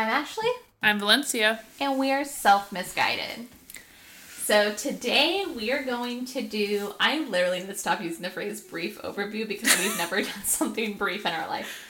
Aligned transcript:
I'm 0.00 0.08
Ashley, 0.08 0.48
I'm 0.82 0.98
Valencia. 0.98 1.60
and 1.78 1.98
we 1.98 2.10
are 2.10 2.24
self 2.24 2.72
misguided. 2.72 3.48
So 4.44 4.72
today 4.72 5.44
we 5.54 5.72
are 5.72 5.82
going 5.82 6.24
to 6.24 6.40
do. 6.40 6.94
I 6.98 7.18
literally 7.26 7.58
need 7.60 7.66
to 7.66 7.74
stop 7.74 8.00
using 8.00 8.22
the 8.22 8.30
phrase 8.30 8.62
brief 8.62 8.98
overview 9.02 9.46
because 9.46 9.78
we've 9.78 9.98
never 9.98 10.22
done 10.22 10.42
something 10.44 10.94
brief 10.94 11.26
in 11.26 11.34
our 11.34 11.46
life. 11.48 11.86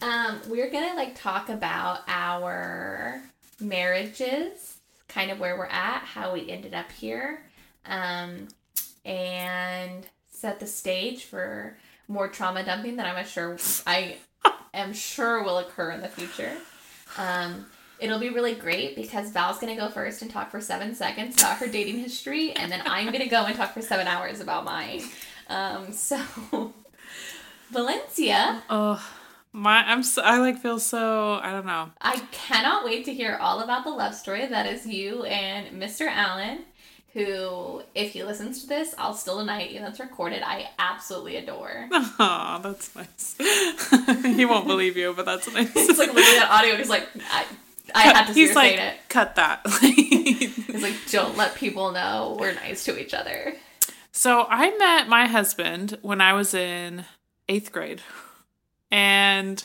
Um, 0.00 0.40
we're 0.48 0.70
gonna 0.70 0.94
like 0.96 1.14
talk 1.14 1.50
about 1.50 2.00
our 2.08 3.20
marriages, 3.60 4.78
kind 5.08 5.30
of 5.30 5.38
where 5.38 5.58
we're 5.58 5.66
at, 5.66 6.04
how 6.04 6.32
we 6.32 6.48
ended 6.48 6.72
up 6.72 6.90
here, 6.90 7.42
um, 7.84 8.48
and 9.04 10.06
set 10.30 10.58
the 10.58 10.66
stage 10.66 11.24
for 11.24 11.76
more 12.08 12.28
trauma 12.28 12.64
dumping 12.64 12.96
that 12.96 13.04
I'm 13.04 13.26
sure 13.26 13.58
I 13.86 14.16
am 14.72 14.94
sure 14.94 15.44
will 15.44 15.58
occur 15.58 15.90
in 15.90 16.00
the 16.00 16.08
future. 16.08 16.56
Um, 17.18 17.66
it'll 17.98 18.18
be 18.18 18.30
really 18.30 18.54
great 18.54 18.96
because 18.96 19.30
Val's 19.30 19.58
gonna 19.58 19.76
go 19.76 19.88
first 19.88 20.22
and 20.22 20.30
talk 20.30 20.50
for 20.50 20.60
seven 20.60 20.94
seconds 20.94 21.36
about 21.40 21.58
her 21.58 21.66
dating 21.66 21.98
history, 21.98 22.52
and 22.52 22.70
then 22.70 22.82
I'm 22.86 23.12
gonna 23.12 23.28
go 23.28 23.44
and 23.44 23.56
talk 23.56 23.72
for 23.74 23.82
seven 23.82 24.06
hours 24.06 24.40
about 24.40 24.64
mine. 24.64 25.02
Um, 25.48 25.92
so 25.92 26.18
Valencia, 27.70 28.62
Oh, 28.68 29.02
my 29.52 29.82
I'm 29.84 30.02
so, 30.02 30.22
I 30.22 30.38
like 30.38 30.58
feel 30.58 30.78
so 30.78 31.38
I 31.42 31.52
don't 31.52 31.66
know. 31.66 31.90
I 32.00 32.18
cannot 32.32 32.84
wait 32.84 33.04
to 33.06 33.14
hear 33.14 33.36
all 33.40 33.60
about 33.60 33.84
the 33.84 33.90
love 33.90 34.14
story 34.14 34.46
that 34.46 34.66
is 34.66 34.86
you 34.86 35.24
and 35.24 35.80
Mr. 35.80 36.06
Allen. 36.08 36.64
Who, 37.14 37.82
if 37.94 38.12
he 38.12 38.22
listens 38.22 38.62
to 38.62 38.66
this, 38.68 38.94
I'll 38.96 39.12
still 39.12 39.38
deny 39.38 39.62
it 39.62 39.72
even 39.72 39.86
it's 39.86 40.00
recorded. 40.00 40.42
I 40.42 40.70
absolutely 40.78 41.36
adore. 41.36 41.88
Oh, 42.18 42.60
that's 42.62 42.94
nice. 42.96 43.34
he 44.36 44.44
won't 44.46 44.66
believe 44.66 44.96
you, 44.96 45.12
but 45.14 45.26
that's 45.26 45.52
nice. 45.52 45.70
It's 45.74 45.98
like 45.98 46.12
literally 46.14 46.38
that 46.38 46.48
audio. 46.50 46.76
He's 46.76 46.88
like, 46.88 47.08
I, 47.30 47.44
I 47.94 48.02
had 48.02 48.26
to 48.28 48.32
He's 48.32 48.54
like, 48.54 48.74
it. 48.76 48.94
cut 49.08 49.34
that. 49.36 49.60
He's 49.80 50.82
like, 50.82 50.94
don't 51.10 51.36
let 51.36 51.54
people 51.54 51.90
know 51.92 52.36
we're 52.38 52.54
nice 52.54 52.84
to 52.84 52.98
each 52.98 53.12
other. 53.12 53.54
so 54.12 54.46
I 54.48 54.74
met 54.78 55.08
my 55.08 55.26
husband 55.26 55.98
when 56.02 56.20
I 56.20 56.32
was 56.32 56.54
in 56.54 57.04
eighth 57.48 57.72
grade, 57.72 58.00
and 58.90 59.64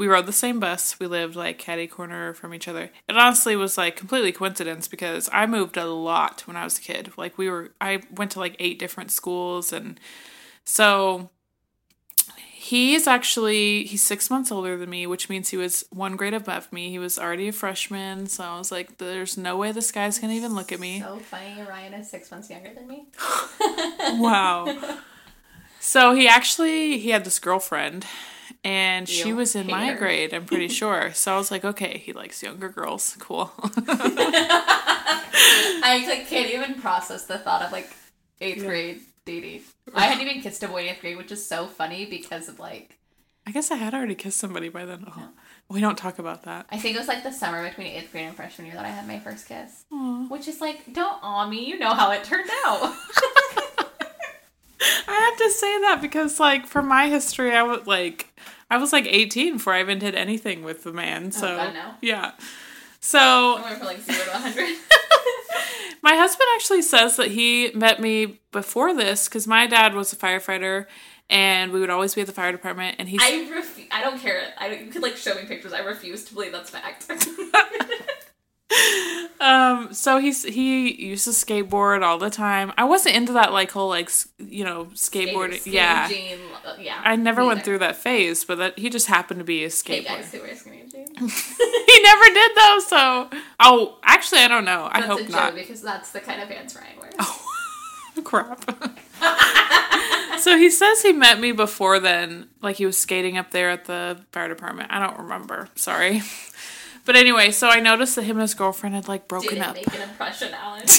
we 0.00 0.08
rode 0.08 0.24
the 0.24 0.32
same 0.32 0.58
bus. 0.58 0.98
We 0.98 1.06
lived 1.06 1.36
like 1.36 1.58
catty 1.58 1.86
corner 1.86 2.32
from 2.32 2.54
each 2.54 2.66
other. 2.66 2.90
It 3.06 3.16
honestly 3.18 3.54
was 3.54 3.76
like 3.76 3.96
completely 3.96 4.32
coincidence 4.32 4.88
because 4.88 5.28
I 5.30 5.44
moved 5.44 5.76
a 5.76 5.84
lot 5.84 6.40
when 6.46 6.56
I 6.56 6.64
was 6.64 6.78
a 6.78 6.80
kid. 6.80 7.12
Like 7.18 7.36
we 7.36 7.50
were, 7.50 7.72
I 7.82 8.00
went 8.10 8.30
to 8.30 8.38
like 8.38 8.56
eight 8.58 8.78
different 8.78 9.10
schools, 9.10 9.74
and 9.74 10.00
so 10.64 11.28
He's 12.52 13.06
actually 13.08 13.84
he's 13.84 14.02
six 14.02 14.30
months 14.30 14.52
older 14.52 14.76
than 14.76 14.88
me, 14.90 15.06
which 15.06 15.28
means 15.28 15.48
he 15.48 15.56
was 15.56 15.84
one 15.90 16.14
grade 16.14 16.34
above 16.34 16.72
me. 16.72 16.90
He 16.90 16.98
was 16.98 17.18
already 17.18 17.48
a 17.48 17.52
freshman, 17.52 18.26
so 18.26 18.44
I 18.44 18.58
was 18.58 18.70
like, 18.70 18.98
"There's 18.98 19.36
no 19.36 19.56
way 19.56 19.72
this 19.72 19.90
guy's 19.90 20.18
gonna 20.18 20.34
even 20.34 20.54
look 20.54 20.70
at 20.70 20.78
me." 20.78 21.00
So 21.00 21.18
funny. 21.18 21.62
Ryan 21.68 21.94
is 21.94 22.10
six 22.10 22.30
months 22.30 22.48
younger 22.48 22.72
than 22.72 22.86
me. 22.86 23.06
wow. 24.20 24.66
So 25.82 26.12
he 26.12 26.28
actually 26.28 26.98
he 26.98 27.08
had 27.08 27.24
this 27.24 27.38
girlfriend, 27.38 28.04
and 28.64 29.08
she 29.08 29.32
was 29.32 29.54
in 29.56 29.66
my 29.66 29.86
hater. 29.86 29.98
grade. 29.98 30.34
I'm 30.34 30.44
pretty 30.44 30.68
sure. 30.80 31.12
So 31.12 31.34
I 31.34 31.38
was 31.38 31.50
like, 31.50 31.64
"Okay, 31.64 31.98
he 31.98 32.12
likes 32.12 32.42
younger 32.42 32.68
girls. 32.68 33.16
Cool." 33.20 33.50
I 35.82 36.04
like 36.08 36.28
can't 36.28 36.50
even 36.52 36.80
process 36.80 37.24
the 37.24 37.38
thought 37.38 37.62
of 37.62 37.72
like 37.72 37.90
eighth 38.40 38.64
grade 38.64 39.00
dating. 39.24 39.62
I 39.94 40.06
hadn't 40.06 40.26
even 40.26 40.42
kissed 40.42 40.62
a 40.62 40.68
boy 40.68 40.82
in 40.82 40.88
eighth 40.88 41.00
grade, 41.00 41.16
which 41.16 41.32
is 41.32 41.46
so 41.46 41.66
funny 41.66 42.06
because 42.06 42.48
of 42.48 42.58
like 42.58 42.98
I 43.46 43.52
guess 43.52 43.70
I 43.70 43.76
had 43.76 43.94
already 43.94 44.14
kissed 44.14 44.38
somebody 44.38 44.68
by 44.68 44.84
then. 44.84 45.04
Oh, 45.08 45.30
we 45.68 45.80
don't 45.80 45.96
talk 45.96 46.18
about 46.18 46.42
that. 46.44 46.66
I 46.70 46.78
think 46.78 46.94
it 46.94 46.98
was 46.98 47.08
like 47.08 47.22
the 47.22 47.32
summer 47.32 47.66
between 47.66 47.86
eighth 47.88 48.12
grade 48.12 48.26
and 48.26 48.36
freshman 48.36 48.66
year 48.66 48.76
that 48.76 48.84
I 48.84 48.90
had 48.90 49.08
my 49.08 49.18
first 49.18 49.46
kiss. 49.48 49.84
Aw. 49.92 50.26
Which 50.28 50.46
is 50.46 50.60
like, 50.60 50.92
don't 50.92 51.18
awe 51.22 51.48
me, 51.48 51.64
you 51.64 51.78
know 51.78 51.94
how 51.94 52.10
it 52.12 52.22
turned 52.22 52.50
out. 52.66 52.94
I 55.08 55.30
have 55.30 55.38
to 55.38 55.50
say 55.50 55.80
that 55.82 55.98
because, 56.00 56.38
like, 56.40 56.66
for 56.66 56.82
my 56.82 57.08
history, 57.08 57.52
I 57.54 57.62
was 57.62 57.86
like, 57.86 58.28
I 58.70 58.76
was 58.78 58.92
like 58.92 59.06
18 59.06 59.54
before 59.54 59.72
I 59.74 59.80
even 59.80 59.98
did 59.98 60.14
anything 60.14 60.62
with 60.62 60.84
the 60.84 60.92
man. 60.92 61.26
Oh, 61.26 61.30
so 61.30 61.56
God, 61.56 61.74
no. 61.74 61.90
yeah. 62.00 62.32
I 62.38 62.42
So 63.00 63.60
went 63.62 63.78
from 63.78 63.86
like 63.86 64.00
zero 64.00 64.24
to 64.24 64.30
hundred. 64.38 64.68
my 66.02 66.14
husband 66.14 66.48
actually 66.54 66.82
says 66.82 67.16
that 67.16 67.28
he 67.28 67.70
met 67.74 68.00
me 68.00 68.40
before 68.52 68.94
this 68.94 69.28
because 69.28 69.46
my 69.46 69.66
dad 69.66 69.94
was 69.94 70.12
a 70.12 70.16
firefighter, 70.16 70.86
and 71.28 71.72
we 71.72 71.80
would 71.80 71.90
always 71.90 72.14
be 72.14 72.20
at 72.20 72.26
the 72.26 72.32
fire 72.32 72.52
department. 72.52 72.96
And 72.98 73.08
he's 73.08 73.20
I 73.22 73.48
refuse. 73.50 73.88
I 73.90 74.02
don't 74.02 74.18
care. 74.20 74.52
I 74.58 74.68
don't, 74.68 74.84
you 74.84 74.90
could 74.92 75.02
like 75.02 75.16
show 75.16 75.34
me 75.34 75.42
pictures. 75.46 75.72
I 75.72 75.80
refuse 75.80 76.24
to 76.26 76.34
believe 76.34 76.52
that's 76.52 76.70
fact. 76.70 77.06
um 79.40 79.92
so 79.92 80.18
he's 80.18 80.44
he 80.44 80.92
used 81.02 81.24
to 81.24 81.30
skateboard 81.30 82.02
all 82.02 82.18
the 82.18 82.30
time. 82.30 82.72
I 82.76 82.84
wasn't 82.84 83.16
into 83.16 83.32
that 83.34 83.52
like 83.52 83.70
whole 83.70 83.88
like 83.88 84.10
you 84.38 84.64
know 84.64 84.86
skateboarding. 84.94 85.60
Skinny 85.60 85.76
yeah. 85.76 86.08
jean, 86.08 86.38
uh, 86.64 86.74
yeah. 86.78 87.00
I 87.02 87.16
never 87.16 87.44
went 87.44 87.60
either. 87.60 87.64
through 87.64 87.78
that 87.78 87.96
phase, 87.96 88.44
but 88.44 88.58
that 88.58 88.78
he 88.78 88.90
just 88.90 89.06
happened 89.06 89.40
to 89.40 89.44
be 89.44 89.60
a 89.60 89.62
Hey 89.62 89.66
skateboarder. 89.68 90.04
guys 90.04 90.32
who 90.32 90.40
wear 90.40 90.54
skinny 90.54 90.84
jeans. 90.90 91.18
he 91.18 92.02
never 92.02 92.24
did 92.24 92.52
though. 92.56 92.78
So, 92.86 93.30
oh, 93.60 93.98
actually, 94.02 94.42
I 94.42 94.48
don't 94.48 94.64
know. 94.64 94.88
I 94.90 95.00
hope 95.00 95.28
not. 95.28 95.54
because 95.54 95.82
that's 95.82 96.12
the 96.12 96.20
kind 96.20 96.42
of 96.42 96.48
pants 96.48 96.76
Ryan 96.76 96.98
wears. 97.00 97.14
Oh, 97.18 97.42
crap. 98.24 98.70
so 100.38 100.56
he 100.58 100.70
says 100.70 101.02
he 101.02 101.12
met 101.12 101.40
me 101.40 101.52
before 101.52 101.98
then, 101.98 102.48
like 102.60 102.76
he 102.76 102.86
was 102.86 102.98
skating 102.98 103.38
up 103.38 103.50
there 103.50 103.70
at 103.70 103.86
the 103.86 104.20
fire 104.32 104.48
department. 104.48 104.90
I 104.92 104.98
don't 104.98 105.18
remember. 105.18 105.68
Sorry. 105.74 106.22
But 107.04 107.16
anyway, 107.16 107.50
so 107.50 107.68
I 107.68 107.80
noticed 107.80 108.16
that 108.16 108.22
him 108.22 108.36
and 108.36 108.42
his 108.42 108.54
girlfriend 108.54 108.94
had 108.94 109.08
like 109.08 109.28
broken 109.28 109.60
up. 109.60 109.74
Didn't 109.74 109.88
up. 109.88 109.92
make 109.94 110.02
an 110.02 110.08
impression, 110.08 110.54
Alan. 110.54 110.84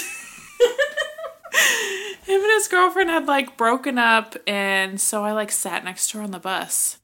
Him 2.23 2.41
and 2.41 2.51
his 2.53 2.67
girlfriend 2.67 3.09
had 3.09 3.27
like 3.27 3.57
broken 3.57 3.97
up, 3.97 4.35
and 4.47 5.01
so 5.01 5.23
I 5.23 5.31
like 5.31 5.51
sat 5.51 5.83
next 5.83 6.11
to 6.11 6.17
her 6.17 6.23
on 6.23 6.31
the 6.31 6.39
bus, 6.39 6.97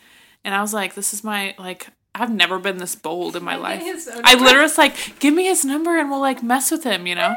and 0.44 0.54
I 0.54 0.62
was 0.62 0.74
like, 0.74 0.94
"This 0.94 1.14
is 1.14 1.24
my 1.24 1.56
like." 1.58 1.88
I've 2.20 2.34
never 2.34 2.58
been 2.58 2.78
this 2.80 2.96
bold 2.96 3.36
in 3.36 3.44
my 3.44 3.58
life. 3.58 3.84
I 4.24 4.34
literally 4.34 4.64
was 4.64 4.78
like, 4.78 5.20
"Give 5.20 5.36
me 5.36 5.46
his 5.46 5.64
number, 5.64 6.00
and 6.00 6.10
we'll 6.10 6.20
like 6.20 6.42
mess 6.42 6.72
with 6.72 6.84
him," 6.84 7.06
you 7.06 7.14
know. 7.14 7.36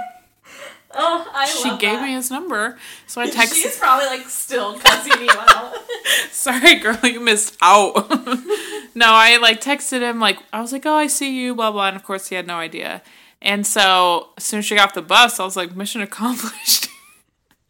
Oh, 0.95 1.31
I 1.33 1.47
she 1.47 1.71
gave 1.79 1.99
that. 1.99 2.03
me 2.03 2.13
his 2.13 2.31
number, 2.31 2.79
so 3.07 3.21
I 3.21 3.31
texted. 3.31 3.63
She's 3.63 3.79
probably 3.79 4.07
like 4.07 4.29
still 4.29 4.79
cussing 4.79 5.23
you 5.23 5.31
out. 5.31 5.75
Sorry, 6.31 6.77
girl, 6.77 6.99
you 7.05 7.21
missed 7.21 7.57
out. 7.63 7.95
no, 8.95 9.07
I 9.07 9.39
like 9.41 9.61
texted 9.61 10.01
him 10.01 10.21
like 10.21 10.39
I 10.53 10.61
was 10.61 10.73
like, 10.73 10.87
"Oh, 10.87 10.95
I 10.95 11.07
see 11.07 11.39
you," 11.41 11.55
blah 11.55 11.71
blah, 11.73 11.89
and 11.89 11.97
of 11.97 12.05
course 12.05 12.29
he 12.29 12.35
had 12.37 12.47
no 12.47 12.57
idea. 12.57 13.03
And 13.43 13.67
so 13.67 14.29
as 14.37 14.45
soon 14.45 14.59
as 14.59 14.65
she 14.67 14.75
got 14.75 14.89
off 14.89 14.95
the 14.95 15.03
bus, 15.03 15.41
I 15.41 15.45
was 15.45 15.57
like, 15.57 15.75
"Mission 15.77 16.01
accomplished." 16.01 16.89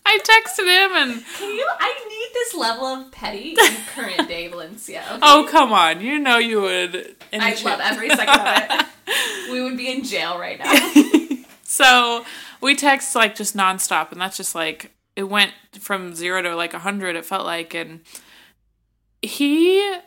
I 0.07 0.19
texted 0.19 0.65
him 0.67 0.97
and 0.97 1.25
Can 1.37 1.51
you? 1.55 1.69
I 1.79 1.95
need 2.09 2.29
this 2.35 2.55
level 2.55 2.87
of 2.87 3.13
petty 3.13 3.51
in 3.51 3.77
current 3.95 4.27
day 4.27 4.49
Valencia. 4.49 5.05
okay? 5.09 5.19
oh 5.23 5.47
come 5.49 5.73
on, 5.73 6.01
you 6.01 6.19
know 6.19 6.39
you 6.39 6.61
would. 6.63 7.15
I 7.33 7.55
love 7.63 7.81
every 7.81 8.09
second 8.11 8.41
of 8.41 8.81
it. 8.81 9.53
We 9.53 9.63
would 9.63 9.77
be 9.77 9.91
in 9.93 10.03
jail 10.03 10.37
right 10.39 10.59
now. 10.59 11.45
So 11.63 12.25
we 12.61 12.75
text 12.75 13.15
like 13.15 13.35
just 13.35 13.57
nonstop, 13.57 14.13
and 14.13 14.21
that's 14.21 14.37
just 14.37 14.55
like 14.55 14.93
it 15.17 15.25
went 15.25 15.53
from 15.79 16.15
zero 16.15 16.43
to 16.43 16.55
like 16.55 16.75
a 16.75 16.81
hundred. 16.81 17.17
It 17.17 17.25
felt 17.25 17.45
like, 17.45 17.75
and 17.75 18.01
he 19.23 19.99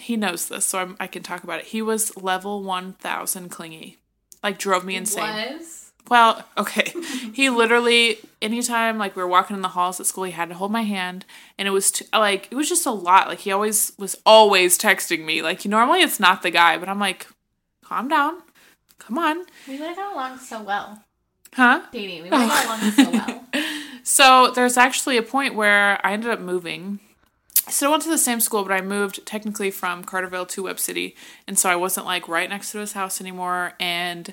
he 0.00 0.16
knows 0.16 0.48
this, 0.48 0.64
so 0.64 0.78
I'm, 0.78 0.96
I 1.00 1.06
can 1.06 1.22
talk 1.22 1.44
about 1.44 1.60
it. 1.60 1.66
He 1.66 1.82
was 1.82 2.16
level 2.16 2.62
one 2.62 2.92
thousand 2.94 3.50
clingy, 3.50 3.98
like 4.42 4.58
drove 4.58 4.84
me 4.84 4.96
insane. 4.96 5.22
Was 5.22 5.92
Well, 6.08 6.44
okay, 6.56 6.92
he 7.32 7.50
literally 7.50 8.18
anytime 8.40 8.98
like 8.98 9.16
we 9.16 9.22
were 9.22 9.28
walking 9.28 9.56
in 9.56 9.62
the 9.62 9.68
halls 9.68 10.00
at 10.00 10.06
school, 10.06 10.24
he 10.24 10.32
had 10.32 10.48
to 10.48 10.54
hold 10.54 10.72
my 10.72 10.82
hand, 10.82 11.24
and 11.58 11.66
it 11.66 11.72
was 11.72 11.90
t- 11.90 12.06
like 12.12 12.48
it 12.50 12.54
was 12.54 12.68
just 12.68 12.86
a 12.86 12.90
lot. 12.90 13.28
Like 13.28 13.40
he 13.40 13.52
always 13.52 13.92
was 13.98 14.16
always 14.24 14.78
texting 14.78 15.24
me. 15.24 15.42
Like 15.42 15.64
normally 15.64 16.02
it's 16.02 16.20
not 16.20 16.42
the 16.42 16.50
guy, 16.50 16.78
but 16.78 16.88
I'm 16.88 17.00
like, 17.00 17.26
calm 17.84 18.08
down, 18.08 18.42
come 18.98 19.18
on, 19.18 19.46
we 19.68 19.78
got 19.78 20.12
along 20.12 20.38
so 20.38 20.62
well 20.62 21.02
huh? 21.56 21.82
dating. 21.90 22.22
We 22.22 22.28
got 22.30 22.64
along 22.64 22.90
so 22.92 23.10
well. 23.10 23.44
So 24.02 24.52
there's 24.54 24.76
actually 24.76 25.16
a 25.16 25.22
point 25.22 25.56
where 25.56 26.04
I 26.06 26.12
ended 26.12 26.30
up 26.30 26.38
moving. 26.38 27.00
So 27.54 27.68
I 27.68 27.70
still 27.72 27.90
went 27.90 28.02
to 28.04 28.08
the 28.08 28.18
same 28.18 28.40
school, 28.40 28.62
but 28.62 28.70
I 28.70 28.80
moved 28.80 29.26
technically 29.26 29.72
from 29.72 30.04
Carterville 30.04 30.46
to 30.46 30.62
Webb 30.62 30.78
City, 30.78 31.16
and 31.48 31.58
so 31.58 31.68
I 31.68 31.74
wasn't 31.74 32.06
like 32.06 32.28
right 32.28 32.48
next 32.48 32.70
to 32.70 32.78
his 32.78 32.92
house 32.92 33.20
anymore. 33.20 33.72
And 33.80 34.32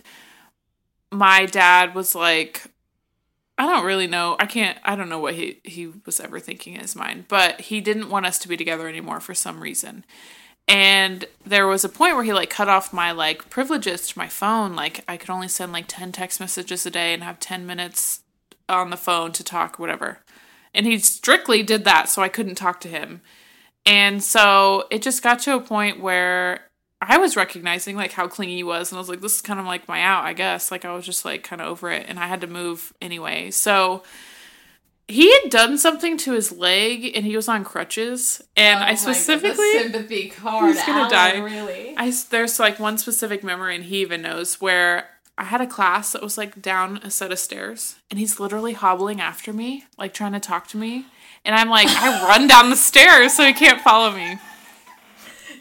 my 1.12 1.48
dad 1.48 1.96
was 1.96 2.14
like, 2.14 2.68
I 3.58 3.66
don't 3.66 3.86
really 3.86 4.06
know. 4.06 4.36
I 4.40 4.46
can't. 4.46 4.78
I 4.84 4.96
don't 4.96 5.10
know 5.10 5.19
what 5.19 5.34
he 5.34 5.60
he 5.64 5.88
was 6.06 6.19
ever 6.19 6.40
thinking 6.40 6.76
in 6.76 6.81
his 6.81 6.96
mind, 6.96 7.26
but 7.28 7.62
he 7.62 7.81
didn't 7.81 8.10
want 8.10 8.28
us 8.28 8.38
to 8.40 8.48
be 8.48 8.58
together 8.58 8.88
anymore 8.88 9.19
for 9.19 9.34
some 9.34 9.60
reason. 9.60 10.06
And 10.68 11.25
there 11.45 11.68
was 11.68 11.83
a 11.83 11.89
point 11.89 12.15
where 12.15 12.24
he 12.24 12.33
like 12.33 12.50
cut 12.50 12.69
off 12.69 12.94
my 12.94 13.12
like 13.12 13.50
privileges 13.50 14.07
to 14.07 14.18
my 14.18 14.27
phone. 14.27 14.75
Like 14.75 15.04
I 15.07 15.18
could 15.18 15.30
only 15.30 15.48
send 15.48 15.74
like 15.74 15.86
10 15.88 16.12
text 16.12 16.39
messages 16.39 16.86
a 16.86 16.92
day 16.92 17.13
and 17.13 17.24
have 17.24 17.39
10 17.39 17.65
minutes 17.65 18.21
on 18.69 18.89
the 18.89 18.98
phone 18.98 19.31
to 19.33 19.44
talk, 19.44 19.77
whatever. 19.77 20.19
And 20.74 20.86
he 20.86 20.98
strictly 21.00 21.62
did 21.63 21.83
that, 21.83 22.10
so 22.10 22.21
I 22.21 22.30
couldn't 22.30 22.56
talk 22.56 22.80
to 22.81 22.88
him. 22.88 23.21
And 23.86 24.24
so 24.24 24.86
it 24.89 25.01
just 25.01 25.21
got 25.21 25.39
to 25.39 25.56
a 25.56 25.62
point 25.62 26.00
where 26.00 26.62
I 27.01 27.18
was 27.18 27.36
recognizing 27.36 27.95
like 27.95 28.13
how 28.13 28.27
clingy 28.27 28.56
he 28.56 28.63
was, 28.63 28.92
and 28.92 28.98
I 28.98 29.01
was 29.01 29.09
like, 29.09 29.21
this 29.21 29.36
is 29.36 29.42
kind 29.42 29.59
of 29.59 29.66
like 29.66 29.88
my 29.88 30.01
out, 30.01 30.24
I 30.24 30.33
guess. 30.33 30.71
Like 30.71 30.86
I 30.86 30.95
was 30.95 31.06
just 31.06 31.25
like 31.25 31.44
kind 31.44 31.62
of 31.62 31.68
over 31.68 31.92
it, 31.92 32.06
and 32.07 32.18
I 32.18 32.27
had 32.27 32.42
to 32.42 32.48
move 32.48 32.94
anyway. 33.01 33.51
So 33.51 34.04
he 35.08 35.32
had 35.42 35.50
done 35.52 35.78
something 35.78 36.18
to 36.20 36.34
his 36.34 36.52
leg, 36.52 37.12
and 37.16 37.26
he 37.26 37.36
was 37.36 37.48
on 37.50 37.64
crutches, 37.64 38.42
and 38.56 38.80
Oh 38.80 38.86
I 38.86 38.96
specifically. 38.96 39.56
goodness, 39.74 39.94
sympathy 39.94 40.30
card. 40.30 40.76
He's 40.76 40.86
gonna 40.86 41.00
Alan, 41.00 41.10
die. 41.12 41.38
Really? 41.40 41.94
I 41.98 42.12
there's 42.30 42.60
like 42.60 42.80
one 42.80 42.98
specific 42.98 43.44
memory, 43.44 43.76
and 43.76 43.84
he 43.86 44.02
even 44.02 44.22
knows 44.22 44.62
where 44.62 45.10
I 45.38 45.46
had 45.46 45.62
a 45.62 45.68
class 45.68 46.12
that 46.14 46.22
was 46.22 46.38
like 46.38 46.62
down 46.62 46.98
a 47.04 47.10
set 47.12 47.32
of 47.32 47.40
stairs, 47.40 47.96
and 48.10 48.20
he's 48.20 48.40
literally 48.40 48.74
hobbling 48.74 49.20
after 49.20 49.52
me, 49.52 49.86
like 49.98 50.14
trying 50.14 50.34
to 50.34 50.40
talk 50.40 50.68
to 50.68 50.78
me, 50.78 51.06
and 51.44 51.54
I'm 51.56 51.70
like, 51.70 51.88
I 51.90 52.24
run 52.28 52.48
down 52.48 52.70
the 52.70 52.76
stairs 52.76 53.34
so 53.36 53.44
he 53.44 53.54
can't 53.54 53.82
follow 53.82 54.12
me. 54.16 54.38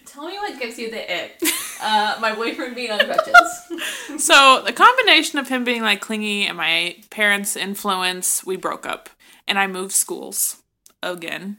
Tell 0.07 0.27
me 0.27 0.35
what 0.39 0.59
gives 0.61 0.79
you 0.79 0.91
the 0.91 1.01
ick. 1.25 1.41
Uh, 1.83 2.17
my 2.21 2.35
boyfriend 2.35 2.75
being 2.77 2.91
on 2.91 2.99
crutches. 3.01 3.35
So 4.23 4.63
the 4.65 4.73
combination 4.75 5.39
of 5.39 5.49
him 5.49 5.65
being 5.65 5.81
like 5.83 6.01
clingy 6.03 6.45
and 6.45 6.57
my 6.57 6.97
parents' 7.11 7.57
influence, 7.57 8.45
we 8.45 8.57
broke 8.57 8.85
up, 8.87 9.09
and 9.49 9.59
I 9.59 9.67
moved 9.67 9.93
schools 9.93 10.63
again, 11.03 11.59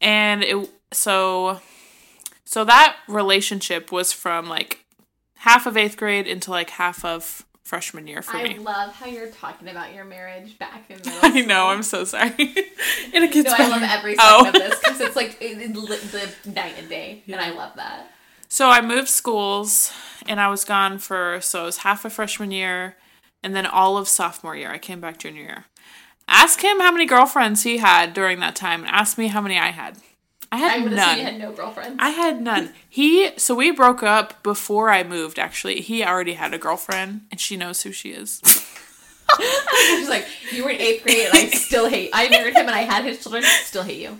and 0.00 0.42
it 0.42 0.68
so 0.92 1.60
so 2.44 2.64
that 2.64 2.96
relationship 3.08 3.92
was 3.92 4.12
from 4.12 4.48
like 4.48 4.84
half 5.36 5.66
of 5.66 5.76
eighth 5.76 5.96
grade 5.96 6.26
into 6.26 6.50
like 6.50 6.70
half 6.70 7.04
of 7.04 7.44
freshman 7.62 8.08
year 8.08 8.20
for 8.20 8.36
I 8.36 8.42
me. 8.42 8.54
I 8.56 8.58
love 8.58 8.92
how 8.94 9.06
you're 9.06 9.28
talking 9.28 9.68
about 9.68 9.94
your 9.94 10.04
marriage 10.04 10.58
back 10.58 10.90
in 10.90 10.96
middle 10.96 11.12
I 11.22 11.42
know. 11.42 11.68
I'm 11.68 11.84
so 11.84 12.02
sorry. 12.04 12.32
it 12.38 13.32
gets 13.32 13.48
No, 13.48 13.54
I 13.56 13.68
love 13.68 13.82
every 13.82 14.16
second 14.16 14.46
Oh. 14.46 14.48
of 14.48 14.52
this 14.54 14.78
because 14.80 15.00
it's 15.00 15.14
like 15.16 15.38
it, 15.40 15.72
the 15.72 16.50
night 16.50 16.74
and 16.78 16.88
day, 16.88 17.22
and 17.28 17.36
I 17.40 17.50
love 17.50 17.76
that. 17.76 18.10
So 18.48 18.68
I 18.68 18.80
moved 18.80 19.06
schools, 19.08 19.92
and 20.26 20.40
I 20.40 20.48
was 20.48 20.64
gone 20.64 20.98
for 20.98 21.38
so 21.40 21.62
it 21.62 21.66
was 21.66 21.76
half 21.78 22.04
of 22.04 22.12
freshman 22.12 22.50
year, 22.50 22.96
and 23.44 23.54
then 23.54 23.64
all 23.66 23.96
of 23.96 24.08
sophomore 24.08 24.56
year. 24.56 24.72
I 24.72 24.78
came 24.78 25.00
back 25.00 25.18
junior 25.18 25.42
year. 25.42 25.64
Ask 26.30 26.62
him 26.62 26.78
how 26.80 26.92
many 26.92 27.06
girlfriends 27.06 27.64
he 27.64 27.78
had 27.78 28.14
during 28.14 28.38
that 28.40 28.54
time, 28.56 28.84
and 28.84 28.90
ask 28.90 29.18
me 29.18 29.26
how 29.26 29.40
many 29.40 29.58
I 29.58 29.70
had. 29.72 29.98
I 30.52 30.56
had 30.58 30.80
I 30.80 30.82
would 30.84 30.92
none. 30.92 31.18
had 31.18 31.38
no 31.38 31.52
girlfriends. 31.52 31.96
I 31.98 32.10
had 32.10 32.40
none. 32.40 32.72
He 32.88 33.36
so 33.36 33.54
we 33.54 33.70
broke 33.72 34.02
up 34.02 34.42
before 34.42 34.90
I 34.90 35.02
moved. 35.02 35.38
Actually, 35.38 35.80
he 35.80 36.04
already 36.04 36.34
had 36.34 36.54
a 36.54 36.58
girlfriend, 36.58 37.22
and 37.30 37.40
she 37.40 37.56
knows 37.56 37.82
who 37.82 37.92
she 37.92 38.10
is. 38.10 38.40
She's 39.86 40.08
like, 40.08 40.26
you 40.52 40.64
were 40.64 40.70
in 40.70 40.80
eighth 40.80 41.02
grade, 41.04 41.26
and 41.26 41.34
I 41.34 41.46
still 41.50 41.88
hate. 41.88 42.10
I 42.12 42.28
married 42.28 42.54
him, 42.54 42.66
and 42.66 42.74
I 42.74 42.80
had 42.82 43.04
his 43.04 43.22
children. 43.22 43.44
Still 43.44 43.84
hate 43.84 44.00
you. 44.00 44.18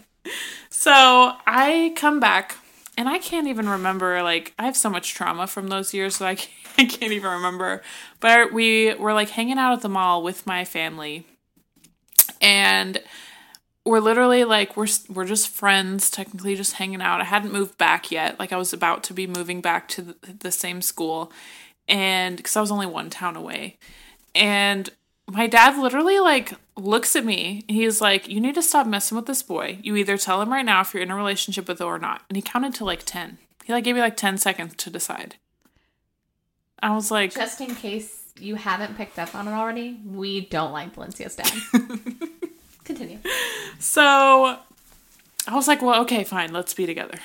So 0.68 1.32
I 1.46 1.92
come 1.96 2.20
back, 2.20 2.56
and 2.96 3.08
I 3.08 3.18
can't 3.18 3.48
even 3.48 3.68
remember. 3.68 4.22
Like 4.22 4.52
I 4.58 4.64
have 4.66 4.76
so 4.76 4.90
much 4.90 5.14
trauma 5.14 5.46
from 5.46 5.68
those 5.68 5.92
years 5.94 6.18
that 6.18 6.26
I 6.26 6.34
can't, 6.36 6.50
I 6.78 6.84
can't 6.84 7.12
even 7.12 7.30
remember. 7.30 7.82
But 8.20 8.52
we 8.52 8.94
were 8.94 9.14
like 9.14 9.30
hanging 9.30 9.58
out 9.58 9.72
at 9.72 9.82
the 9.82 9.88
mall 9.88 10.22
with 10.22 10.46
my 10.46 10.64
family, 10.64 11.26
and 12.40 13.00
we're 13.84 14.00
literally 14.00 14.44
like 14.44 14.76
we're 14.76 14.88
we're 15.08 15.26
just 15.26 15.48
friends, 15.48 16.10
technically 16.10 16.56
just 16.56 16.74
hanging 16.74 17.02
out. 17.02 17.20
I 17.20 17.24
hadn't 17.24 17.52
moved 17.52 17.78
back 17.78 18.10
yet. 18.10 18.38
Like 18.38 18.52
I 18.52 18.56
was 18.56 18.72
about 18.72 19.02
to 19.04 19.14
be 19.14 19.26
moving 19.26 19.60
back 19.60 19.88
to 19.88 20.02
the, 20.02 20.16
the 20.40 20.52
same 20.52 20.82
school, 20.82 21.32
and 21.88 22.36
because 22.36 22.56
I 22.56 22.60
was 22.60 22.70
only 22.70 22.86
one 22.86 23.10
town 23.10 23.36
away, 23.36 23.78
and 24.34 24.90
my 25.30 25.46
dad 25.46 25.78
literally 25.78 26.18
like 26.18 26.52
looks 26.76 27.14
at 27.16 27.24
me 27.24 27.64
he's 27.68 28.00
like, 28.00 28.28
"You 28.28 28.40
need 28.40 28.54
to 28.56 28.62
stop 28.62 28.86
messing 28.86 29.16
with 29.16 29.26
this 29.26 29.42
boy. 29.42 29.78
You 29.82 29.96
either 29.96 30.18
tell 30.18 30.42
him 30.42 30.52
right 30.52 30.64
now 30.64 30.80
if 30.80 30.92
you're 30.92 31.02
in 31.02 31.10
a 31.10 31.16
relationship 31.16 31.68
with 31.68 31.80
him 31.80 31.86
or 31.86 31.98
not." 31.98 32.22
And 32.28 32.36
he 32.36 32.42
counted 32.42 32.74
to 32.76 32.84
like 32.84 33.04
ten. 33.04 33.38
He 33.64 33.72
like 33.72 33.84
gave 33.84 33.94
me 33.94 34.00
like 34.00 34.16
ten 34.16 34.36
seconds 34.36 34.74
to 34.76 34.90
decide. 34.90 35.36
I 36.82 36.94
was 36.94 37.10
like, 37.10 37.34
Just 37.34 37.60
in 37.60 37.74
case 37.74 38.19
you 38.40 38.56
haven't 38.56 38.96
picked 38.96 39.18
up 39.18 39.34
on 39.34 39.48
it 39.48 39.52
already, 39.52 40.00
we 40.04 40.42
don't 40.42 40.72
like 40.72 40.94
Valencia's 40.94 41.36
dad. 41.36 41.52
Continue. 42.84 43.18
So 43.78 44.58
I 45.46 45.54
was 45.54 45.68
like, 45.68 45.82
well, 45.82 46.00
okay, 46.02 46.24
fine, 46.24 46.52
let's 46.52 46.74
be 46.74 46.86
together. 46.86 47.18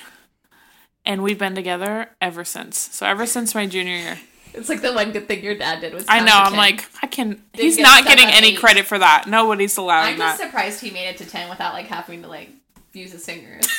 And 1.04 1.22
we've 1.22 1.38
been 1.38 1.54
together 1.54 2.10
ever 2.20 2.44
since. 2.44 2.78
So 2.78 3.06
ever 3.06 3.26
since 3.26 3.54
my 3.54 3.66
junior 3.66 3.96
year. 3.96 4.18
It's 4.54 4.68
like 4.68 4.80
the 4.80 4.92
one 4.92 5.12
good 5.12 5.28
thing 5.28 5.44
your 5.44 5.54
dad 5.54 5.80
did 5.80 5.92
was. 5.92 6.04
I 6.08 6.20
know, 6.20 6.32
I'm 6.32 6.50
10. 6.52 6.56
like, 6.56 6.88
I 7.02 7.06
can 7.06 7.42
he's 7.52 7.76
get 7.76 7.82
not 7.82 8.04
getting 8.04 8.26
any 8.26 8.52
eight. 8.52 8.58
credit 8.58 8.86
for 8.86 8.98
that. 8.98 9.26
Nobody's 9.28 9.76
allowing 9.76 10.16
that. 10.18 10.24
I'm 10.24 10.30
just 10.30 10.38
that. 10.38 10.46
surprised 10.46 10.80
he 10.80 10.90
made 10.90 11.08
it 11.08 11.18
to 11.18 11.26
ten 11.26 11.50
without 11.50 11.74
like 11.74 11.86
having 11.86 12.22
to 12.22 12.28
like 12.28 12.48
use 12.92 13.12
his 13.12 13.24
fingers. 13.24 13.66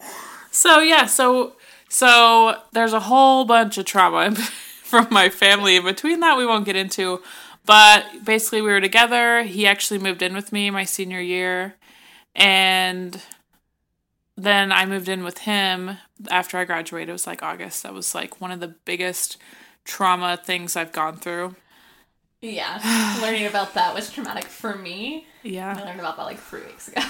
So 0.50 0.80
yeah, 0.80 1.06
so 1.06 1.52
so 1.88 2.56
there's 2.72 2.92
a 2.92 2.98
whole 3.00 3.44
bunch 3.44 3.78
of 3.78 3.84
trauma 3.84 4.34
from 4.88 5.06
my 5.10 5.28
family 5.28 5.76
in 5.76 5.84
between 5.84 6.20
that 6.20 6.36
we 6.36 6.46
won't 6.46 6.64
get 6.64 6.76
into. 6.76 7.22
But 7.66 8.24
basically 8.24 8.62
we 8.62 8.70
were 8.70 8.80
together. 8.80 9.42
He 9.42 9.66
actually 9.66 9.98
moved 9.98 10.22
in 10.22 10.34
with 10.34 10.52
me 10.52 10.70
my 10.70 10.84
senior 10.84 11.20
year. 11.20 11.74
And 12.34 13.20
then 14.36 14.72
I 14.72 14.86
moved 14.86 15.08
in 15.08 15.24
with 15.24 15.38
him 15.38 15.98
after 16.30 16.56
I 16.56 16.64
graduated. 16.64 17.10
It 17.10 17.12
was 17.12 17.26
like 17.26 17.42
August. 17.42 17.82
That 17.82 17.92
was 17.92 18.14
like 18.14 18.40
one 18.40 18.50
of 18.50 18.60
the 18.60 18.74
biggest 18.84 19.36
trauma 19.84 20.38
things 20.42 20.76
I've 20.76 20.92
gone 20.92 21.16
through. 21.16 21.56
Yeah, 22.40 23.18
learning 23.20 23.46
about 23.46 23.74
that 23.74 23.94
was 23.94 24.10
traumatic 24.10 24.44
for 24.44 24.76
me. 24.76 25.26
Yeah. 25.42 25.76
I 25.76 25.84
learned 25.84 26.00
about 26.00 26.16
that 26.16 26.22
like 26.22 26.38
three 26.38 26.62
weeks 26.62 26.88
ago. 26.88 27.02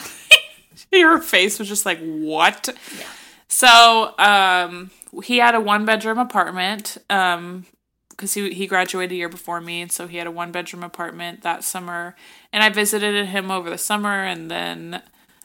Your 0.93 1.21
face 1.21 1.59
was 1.59 1.69
just 1.69 1.85
like, 1.85 1.99
what? 2.01 2.69
yeah. 2.99 3.07
So, 3.49 4.15
um, 4.19 4.91
he 5.25 5.39
had 5.39 5.55
a 5.55 5.61
one 5.61 5.85
bedroom 5.85 6.19
apartment, 6.19 6.99
um, 7.11 7.67
because 8.11 8.35
he 8.35 8.53
he 8.53 8.67
graduated 8.67 9.13
a 9.13 9.15
year 9.15 9.29
before 9.29 9.61
me, 9.61 9.81
and 9.81 9.93
so 9.93 10.07
he 10.09 10.17
had 10.19 10.27
a 10.27 10.31
one 10.31 10.51
bedroom 10.53 10.83
apartment 10.83 11.43
that 11.43 11.63
summer. 11.65 12.17
And 12.53 12.63
I 12.63 12.69
visited 12.69 13.27
him 13.27 13.51
over 13.51 13.71
the 13.71 13.79
summer, 13.79 14.25
and 14.25 14.51
then 14.51 15.03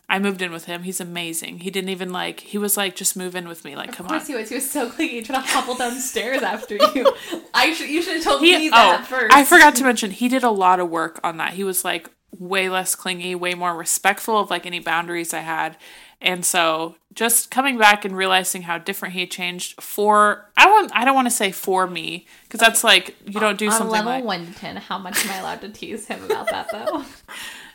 I 0.09 0.19
moved 0.19 0.41
in 0.41 0.51
with 0.51 0.65
him. 0.65 0.83
He's 0.83 1.00
amazing. 1.00 1.59
He 1.59 1.69
didn't 1.69 1.89
even 1.91 2.11
like. 2.11 2.41
He 2.41 2.57
was 2.57 2.75
like, 2.75 2.95
just 2.95 3.15
move 3.15 3.35
in 3.35 3.47
with 3.47 3.63
me. 3.63 3.75
Like, 3.75 3.89
Of 3.89 3.95
come 3.95 4.07
course 4.07 4.23
on. 4.23 4.27
he 4.27 4.35
was. 4.35 4.50
He 4.50 4.55
was 4.55 4.69
so 4.69 4.89
clingy, 4.89 5.21
trying 5.21 5.41
to 5.41 5.47
hobble 5.47 5.75
downstairs 5.75 6.41
after 6.41 6.75
you. 6.95 7.13
I 7.53 7.73
should. 7.73 7.89
You 7.89 8.01
should 8.01 8.15
have 8.15 8.23
told 8.23 8.41
He, 8.41 8.57
me 8.57 8.69
that 8.69 9.01
oh, 9.01 9.05
first. 9.05 9.33
I 9.33 9.44
forgot 9.45 9.75
to 9.75 9.83
mention 9.83 10.11
he 10.11 10.27
did 10.27 10.44
a 10.44 10.50
lot 10.51 10.79
of 10.79 10.89
work 10.89 11.19
on 11.23 11.38
that. 11.38 11.53
He 11.53 11.63
was 11.63 11.85
like 11.85 12.09
way 12.38 12.69
less 12.69 12.95
clingy, 12.95 13.35
way 13.35 13.53
more 13.53 13.75
respectful 13.75 14.38
of 14.39 14.50
like 14.50 14.65
any 14.65 14.80
boundaries 14.80 15.33
I 15.33 15.39
had. 15.39 15.77
And 16.21 16.45
so 16.45 16.95
just 17.13 17.51
coming 17.51 17.77
back 17.77 18.06
and 18.06 18.15
realizing 18.15 18.63
how 18.63 18.77
different 18.77 19.13
he 19.13 19.27
changed 19.27 19.81
for 19.81 20.50
I 20.56 20.65
don't 20.65 20.91
I 20.95 21.06
don't 21.06 21.15
want 21.15 21.27
to 21.27 21.31
say 21.31 21.51
for 21.51 21.85
me 21.85 22.25
because 22.44 22.59
that's 22.59 22.83
like 22.83 23.15
you 23.25 23.39
don't 23.39 23.58
do 23.58 23.67
On 23.67 23.72
something 23.74 23.91
level 23.91 24.12
like 24.12 24.24
one 24.24 24.48
to 24.48 24.53
ten, 24.53 24.77
how 24.77 24.98
much 24.98 25.25
am 25.25 25.31
I 25.31 25.38
allowed 25.39 25.62
to 25.62 25.69
tease 25.69 26.08
him 26.08 26.24
about 26.24 26.50
that 26.50 26.69
though? 26.72 27.03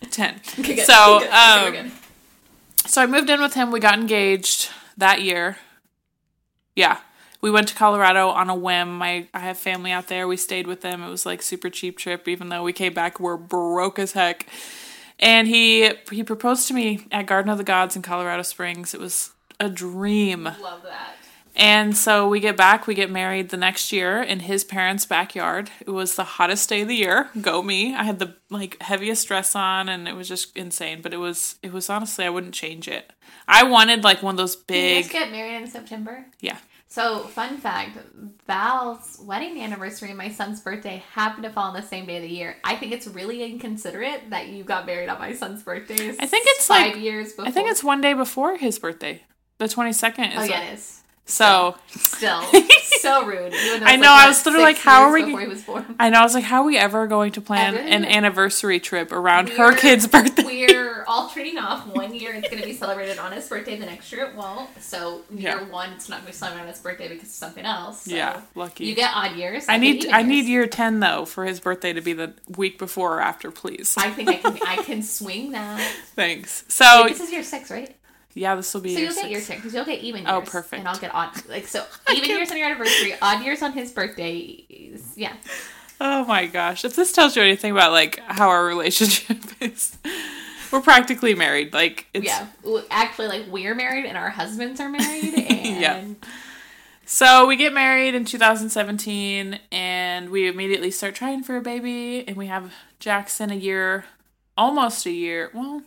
10. 0.10 0.40
Okay, 0.58 0.74
good. 0.76 0.86
So, 0.86 1.16
Okay, 1.16 1.24
good. 1.24 1.28
Okay, 1.28 1.36
um, 1.36 1.86
we're. 1.86 1.90
So 2.86 3.02
I 3.02 3.06
moved 3.06 3.28
in 3.28 3.40
with 3.40 3.54
him. 3.54 3.70
We 3.70 3.80
got 3.80 3.98
engaged 3.98 4.70
that 4.96 5.20
year. 5.20 5.58
Yeah. 6.74 6.98
We 7.40 7.50
went 7.50 7.68
to 7.68 7.74
Colorado 7.74 8.28
on 8.28 8.50
a 8.50 8.54
whim. 8.54 8.98
My 8.98 9.28
I 9.32 9.40
have 9.40 9.58
family 9.58 9.92
out 9.92 10.08
there. 10.08 10.26
We 10.26 10.36
stayed 10.36 10.66
with 10.66 10.80
them. 10.80 11.02
It 11.02 11.10
was 11.10 11.24
like 11.24 11.42
super 11.42 11.70
cheap 11.70 11.98
trip 11.98 12.26
even 12.28 12.48
though 12.48 12.62
we 12.62 12.72
came 12.72 12.94
back 12.94 13.20
we're 13.20 13.36
broke 13.36 13.98
as 13.98 14.12
heck. 14.12 14.46
And 15.20 15.48
he 15.48 15.92
he 16.10 16.22
proposed 16.22 16.68
to 16.68 16.74
me 16.74 17.06
at 17.10 17.26
Garden 17.26 17.50
of 17.50 17.58
the 17.58 17.64
Gods 17.64 17.96
in 17.96 18.02
Colorado 18.02 18.42
Springs. 18.42 18.94
It 18.94 19.00
was 19.00 19.32
a 19.60 19.68
dream. 19.68 20.44
love 20.44 20.82
that. 20.82 21.16
And 21.58 21.96
so 21.96 22.28
we 22.28 22.38
get 22.38 22.56
back, 22.56 22.86
we 22.86 22.94
get 22.94 23.10
married 23.10 23.48
the 23.48 23.56
next 23.56 23.90
year 23.90 24.22
in 24.22 24.40
his 24.40 24.62
parents' 24.62 25.04
backyard. 25.04 25.72
It 25.84 25.90
was 25.90 26.14
the 26.14 26.22
hottest 26.22 26.68
day 26.68 26.82
of 26.82 26.88
the 26.88 26.94
year. 26.94 27.30
Go 27.40 27.62
me. 27.62 27.96
I 27.96 28.04
had 28.04 28.20
the 28.20 28.36
like 28.48 28.80
heaviest 28.80 29.26
dress 29.26 29.56
on 29.56 29.88
and 29.88 30.06
it 30.06 30.14
was 30.14 30.28
just 30.28 30.56
insane, 30.56 31.02
but 31.02 31.12
it 31.12 31.16
was 31.16 31.56
it 31.60 31.72
was 31.72 31.90
honestly 31.90 32.24
I 32.24 32.30
wouldn't 32.30 32.54
change 32.54 32.86
it. 32.86 33.12
I 33.48 33.64
wanted 33.64 34.04
like 34.04 34.22
one 34.22 34.34
of 34.34 34.36
those 34.36 34.54
Did 34.54 34.76
you 34.76 34.94
guys 34.94 35.04
big 35.06 35.12
get 35.12 35.32
married 35.32 35.56
in 35.56 35.66
September? 35.66 36.26
Yeah. 36.40 36.58
So, 36.90 37.18
fun 37.24 37.58
fact 37.58 37.98
Val's 38.46 39.18
wedding 39.22 39.60
anniversary 39.60 40.08
and 40.08 40.16
my 40.16 40.30
son's 40.30 40.60
birthday 40.60 41.02
happen 41.12 41.42
to 41.42 41.50
fall 41.50 41.64
on 41.64 41.74
the 41.74 41.82
same 41.82 42.06
day 42.06 42.16
of 42.16 42.22
the 42.22 42.30
year. 42.30 42.56
I 42.64 42.76
think 42.76 42.92
it's 42.92 43.06
really 43.06 43.42
inconsiderate 43.44 44.30
that 44.30 44.48
you 44.48 44.64
got 44.64 44.86
married 44.86 45.10
on 45.10 45.18
my 45.18 45.34
son's 45.34 45.62
birthday. 45.62 46.16
I 46.18 46.26
think 46.26 46.46
it's 46.48 46.66
five 46.66 46.94
like- 46.94 47.02
years 47.02 47.32
before. 47.32 47.46
I 47.46 47.50
think 47.50 47.70
it's 47.70 47.84
one 47.84 48.00
day 48.00 48.14
before 48.14 48.56
his 48.56 48.78
birthday. 48.78 49.22
The 49.58 49.66
22nd 49.66 50.32
is 50.32 50.38
Oh, 50.38 50.44
yeah, 50.44 50.62
it 50.62 50.74
is. 50.74 50.97
So 51.30 51.76
Still, 51.88 52.42
so 53.00 53.24
rude. 53.26 53.52
I 53.54 53.94
know, 53.96 54.02
like, 54.08 54.24
I 54.24 54.28
was 54.28 54.44
literally 54.44 54.64
like, 54.64 54.78
how 54.78 55.02
are 55.02 55.12
we- 55.12 55.24
Before 55.26 55.40
he 55.40 55.46
was 55.46 55.62
born. 55.62 55.94
I 56.00 56.10
know 56.10 56.18
I 56.20 56.22
was 56.22 56.34
like 56.34 56.42
how 56.44 56.62
are 56.62 56.66
we 56.66 56.76
ever 56.78 57.06
going 57.06 57.32
to 57.32 57.40
plan 57.40 57.74
Ever? 57.76 57.86
an 57.86 58.04
anniversary 58.04 58.80
trip 58.80 59.12
around 59.12 59.50
her 59.50 59.68
We're- 59.68 59.76
kid's 59.80 60.06
birthday? 60.06 60.42
We're 60.42 61.04
all 61.06 61.28
trading 61.28 61.58
off. 61.58 61.86
One 61.86 62.14
year 62.14 62.32
it's 62.34 62.48
going 62.48 62.60
to 62.62 62.66
be 62.66 62.74
celebrated 62.74 63.18
on 63.18 63.32
his 63.32 63.46
birthday, 63.48 63.76
the 63.78 63.86
next 63.86 64.10
year 64.10 64.24
it 64.26 64.34
won't. 64.34 64.68
So 64.82 65.22
year 65.30 65.50
Yeah. 65.50 65.62
one 65.64 65.92
it's 65.92 66.08
not 66.08 66.16
going 66.22 66.26
to 66.26 66.32
be 66.32 66.36
celebrated 66.36 66.62
on 66.66 66.72
his 66.72 66.80
birthday 66.80 67.08
because 67.08 67.28
of 67.28 67.34
something 67.34 67.64
else. 67.64 68.02
So 68.02 68.14
yeah, 68.14 68.40
lucky. 68.54 68.86
You 68.86 68.94
get 68.94 69.10
odd 69.14 69.36
years. 69.36 69.66
I 69.68 69.76
need 69.76 70.08
I 70.08 70.22
need 70.22 70.46
year 70.46 70.66
10 70.66 71.00
though 71.00 71.24
for 71.26 71.44
his 71.44 71.60
birthday 71.60 71.92
to 71.92 72.00
be 72.00 72.14
the 72.14 72.32
week 72.56 72.78
before 72.78 73.18
or 73.18 73.20
after, 73.20 73.50
please. 73.50 73.94
I 73.98 74.10
think 74.10 74.28
I 74.30 74.36
can. 74.36 74.58
I 74.66 74.76
can 74.82 75.02
swing 75.18 75.52
that. 75.52 75.80
Thanks. 76.16 76.64
So 76.68 77.04
Wait, 77.04 77.10
this 77.10 77.20
is 77.20 77.32
year 77.32 77.42
six, 77.42 77.70
right? 77.70 77.94
Yeah, 78.34 78.54
this 78.54 78.72
will 78.72 78.80
be. 78.80 78.94
So 78.94 79.00
you'll 79.00 79.14
get 79.14 79.30
your 79.30 79.40
six. 79.40 79.48
turn 79.48 79.58
because 79.58 79.74
you'll 79.74 79.84
get 79.84 80.00
even 80.00 80.26
oh, 80.26 80.38
years. 80.38 80.48
Oh, 80.48 80.50
perfect. 80.50 80.80
And 80.80 80.88
I'll 80.88 80.98
get 80.98 81.14
odd. 81.14 81.46
Like 81.48 81.66
so, 81.66 81.84
even 82.12 82.28
years 82.28 82.50
on 82.50 82.56
your 82.56 82.66
anniversary, 82.66 83.14
odd 83.20 83.44
years 83.44 83.62
on 83.62 83.72
his 83.72 83.90
birthday. 83.90 84.64
Yeah. 85.16 85.34
Oh 86.00 86.24
my 86.24 86.46
gosh! 86.46 86.84
If 86.84 86.94
this 86.94 87.12
tells 87.12 87.36
you 87.36 87.42
anything 87.42 87.72
about 87.72 87.92
like 87.92 88.20
how 88.26 88.48
our 88.48 88.64
relationship 88.64 89.38
is, 89.60 89.96
we're 90.70 90.80
practically 90.80 91.34
married. 91.34 91.72
Like 91.72 92.06
it's 92.14 92.26
Yeah. 92.26 92.46
Actually, 92.90 93.28
like 93.28 93.46
we're 93.48 93.74
married 93.74 94.04
and 94.04 94.16
our 94.16 94.30
husbands 94.30 94.80
are 94.80 94.88
married, 94.88 95.34
and 95.48 95.80
Yeah. 95.80 96.04
So 97.04 97.46
we 97.46 97.56
get 97.56 97.72
married 97.72 98.14
in 98.14 98.26
2017, 98.26 99.58
and 99.72 100.28
we 100.28 100.46
immediately 100.46 100.90
start 100.90 101.14
trying 101.14 101.42
for 101.42 101.56
a 101.56 101.62
baby, 101.62 102.22
and 102.28 102.36
we 102.36 102.48
have 102.48 102.74
Jackson 103.00 103.50
a 103.50 103.54
year, 103.54 104.04
almost 104.58 105.06
a 105.06 105.10
year. 105.10 105.50
Well, 105.54 105.82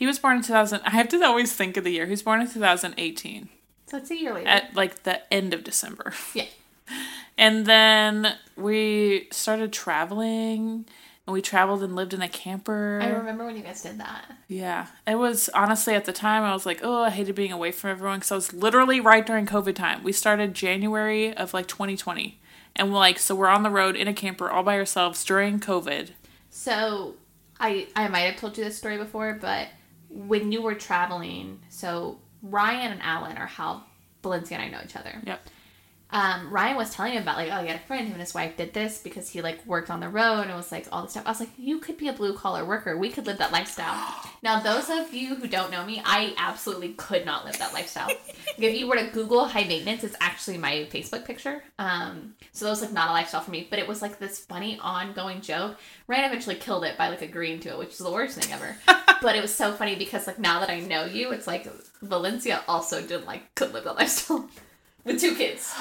he 0.00 0.06
was 0.06 0.18
born 0.18 0.38
in 0.38 0.42
2000. 0.42 0.80
I 0.84 0.90
have 0.90 1.08
to 1.10 1.22
always 1.22 1.52
think 1.52 1.76
of 1.76 1.84
the 1.84 1.90
year. 1.90 2.06
He 2.06 2.12
was 2.12 2.22
born 2.22 2.40
in 2.40 2.48
2018 2.48 3.50
so 3.90 3.98
it's 3.98 4.10
a 4.10 4.16
year 4.16 4.32
later. 4.32 4.48
at 4.48 4.74
like 4.74 5.02
the 5.02 5.32
end 5.32 5.52
of 5.52 5.62
December. 5.62 6.14
yeah. 6.34 6.46
And 7.36 7.66
then 7.66 8.36
we 8.56 9.28
started 9.30 9.72
traveling, 9.72 10.86
and 11.26 11.34
we 11.34 11.42
traveled 11.42 11.82
and 11.82 11.94
lived 11.96 12.14
in 12.14 12.22
a 12.22 12.28
camper. 12.28 13.00
I 13.02 13.08
remember 13.08 13.44
when 13.44 13.56
you 13.56 13.62
guys 13.62 13.82
did 13.82 13.98
that. 13.98 14.30
Yeah, 14.48 14.86
it 15.06 15.16
was 15.16 15.50
honestly 15.50 15.94
at 15.94 16.06
the 16.06 16.12
time 16.12 16.44
I 16.44 16.54
was 16.54 16.64
like, 16.64 16.80
oh, 16.82 17.02
I 17.02 17.10
hated 17.10 17.34
being 17.34 17.52
away 17.52 17.72
from 17.72 17.90
everyone 17.90 18.20
because 18.20 18.32
I 18.32 18.36
was 18.36 18.52
literally 18.52 19.00
right 19.00 19.26
during 19.26 19.44
COVID 19.44 19.74
time. 19.74 20.02
We 20.02 20.12
started 20.12 20.54
January 20.54 21.36
of 21.36 21.52
like 21.52 21.66
2020, 21.66 22.40
and 22.76 22.92
we're 22.92 22.98
like, 22.98 23.18
so 23.18 23.34
we're 23.34 23.48
on 23.48 23.64
the 23.64 23.70
road 23.70 23.96
in 23.96 24.08
a 24.08 24.14
camper 24.14 24.48
all 24.48 24.62
by 24.62 24.78
ourselves 24.78 25.24
during 25.24 25.60
COVID. 25.60 26.10
So 26.48 27.16
I 27.58 27.88
I 27.96 28.08
might 28.08 28.20
have 28.20 28.36
told 28.36 28.56
you 28.56 28.64
this 28.64 28.78
story 28.78 28.98
before, 28.98 29.36
but 29.40 29.68
when 30.10 30.52
you 30.52 30.62
were 30.62 30.74
traveling, 30.74 31.60
so 31.68 32.18
Ryan 32.42 32.92
and 32.92 33.02
Alan 33.02 33.36
are 33.36 33.46
how 33.46 33.84
Valencia 34.22 34.58
and 34.58 34.66
I 34.66 34.68
know 34.68 34.82
each 34.84 34.96
other. 34.96 35.20
Yep. 35.24 35.40
Um, 36.12 36.50
Ryan 36.50 36.76
was 36.76 36.92
telling 36.92 37.12
me 37.12 37.18
about 37.18 37.36
like, 37.36 37.50
oh, 37.52 37.60
he 37.62 37.68
had 37.68 37.76
a 37.76 37.86
friend, 37.86 38.06
him 38.06 38.12
and 38.12 38.20
his 38.20 38.34
wife 38.34 38.56
did 38.56 38.72
this 38.74 38.98
because 38.98 39.28
he 39.28 39.42
like 39.42 39.64
worked 39.66 39.90
on 39.90 40.00
the 40.00 40.08
road 40.08 40.42
and 40.42 40.50
it 40.50 40.54
was 40.54 40.72
like 40.72 40.86
all 40.90 41.02
this 41.02 41.12
stuff. 41.12 41.26
I 41.26 41.30
was 41.30 41.40
like, 41.40 41.50
you 41.56 41.78
could 41.78 41.96
be 41.96 42.08
a 42.08 42.12
blue 42.12 42.34
collar 42.34 42.64
worker. 42.64 42.96
We 42.96 43.10
could 43.10 43.26
live 43.26 43.38
that 43.38 43.52
lifestyle. 43.52 44.14
now, 44.42 44.60
those 44.60 44.90
of 44.90 45.14
you 45.14 45.36
who 45.36 45.46
don't 45.46 45.70
know 45.70 45.84
me, 45.84 46.02
I 46.04 46.34
absolutely 46.36 46.94
could 46.94 47.24
not 47.24 47.44
live 47.44 47.58
that 47.58 47.72
lifestyle. 47.72 48.10
if 48.58 48.76
you 48.76 48.88
were 48.88 48.96
to 48.96 49.10
Google 49.12 49.46
high 49.46 49.64
maintenance, 49.64 50.02
it's 50.02 50.16
actually 50.20 50.58
my 50.58 50.88
Facebook 50.90 51.24
picture. 51.24 51.62
Um, 51.78 52.34
so 52.52 52.64
that 52.64 52.70
was 52.70 52.82
like 52.82 52.92
not 52.92 53.10
a 53.10 53.12
lifestyle 53.12 53.40
for 53.40 53.50
me, 53.50 53.66
but 53.70 53.78
it 53.78 53.86
was 53.86 54.02
like 54.02 54.18
this 54.18 54.38
funny 54.38 54.78
ongoing 54.80 55.40
joke. 55.40 55.76
Ryan 56.08 56.24
eventually 56.24 56.56
killed 56.56 56.84
it 56.84 56.98
by 56.98 57.08
like 57.08 57.22
agreeing 57.22 57.60
to 57.60 57.68
it, 57.70 57.78
which 57.78 57.90
is 57.90 57.98
the 57.98 58.10
worst 58.10 58.38
thing 58.38 58.52
ever. 58.52 58.76
but 59.22 59.36
it 59.36 59.42
was 59.42 59.54
so 59.54 59.72
funny 59.72 59.94
because 59.94 60.26
like 60.26 60.38
now 60.38 60.60
that 60.60 60.70
I 60.70 60.80
know 60.80 61.04
you, 61.04 61.30
it's 61.30 61.46
like 61.46 61.68
Valencia 62.02 62.62
also 62.66 63.00
didn't 63.00 63.26
like 63.26 63.54
could 63.54 63.72
live 63.72 63.84
that 63.84 63.96
lifestyle 63.96 64.48
with 65.04 65.20
two 65.20 65.34
kids. 65.34 65.74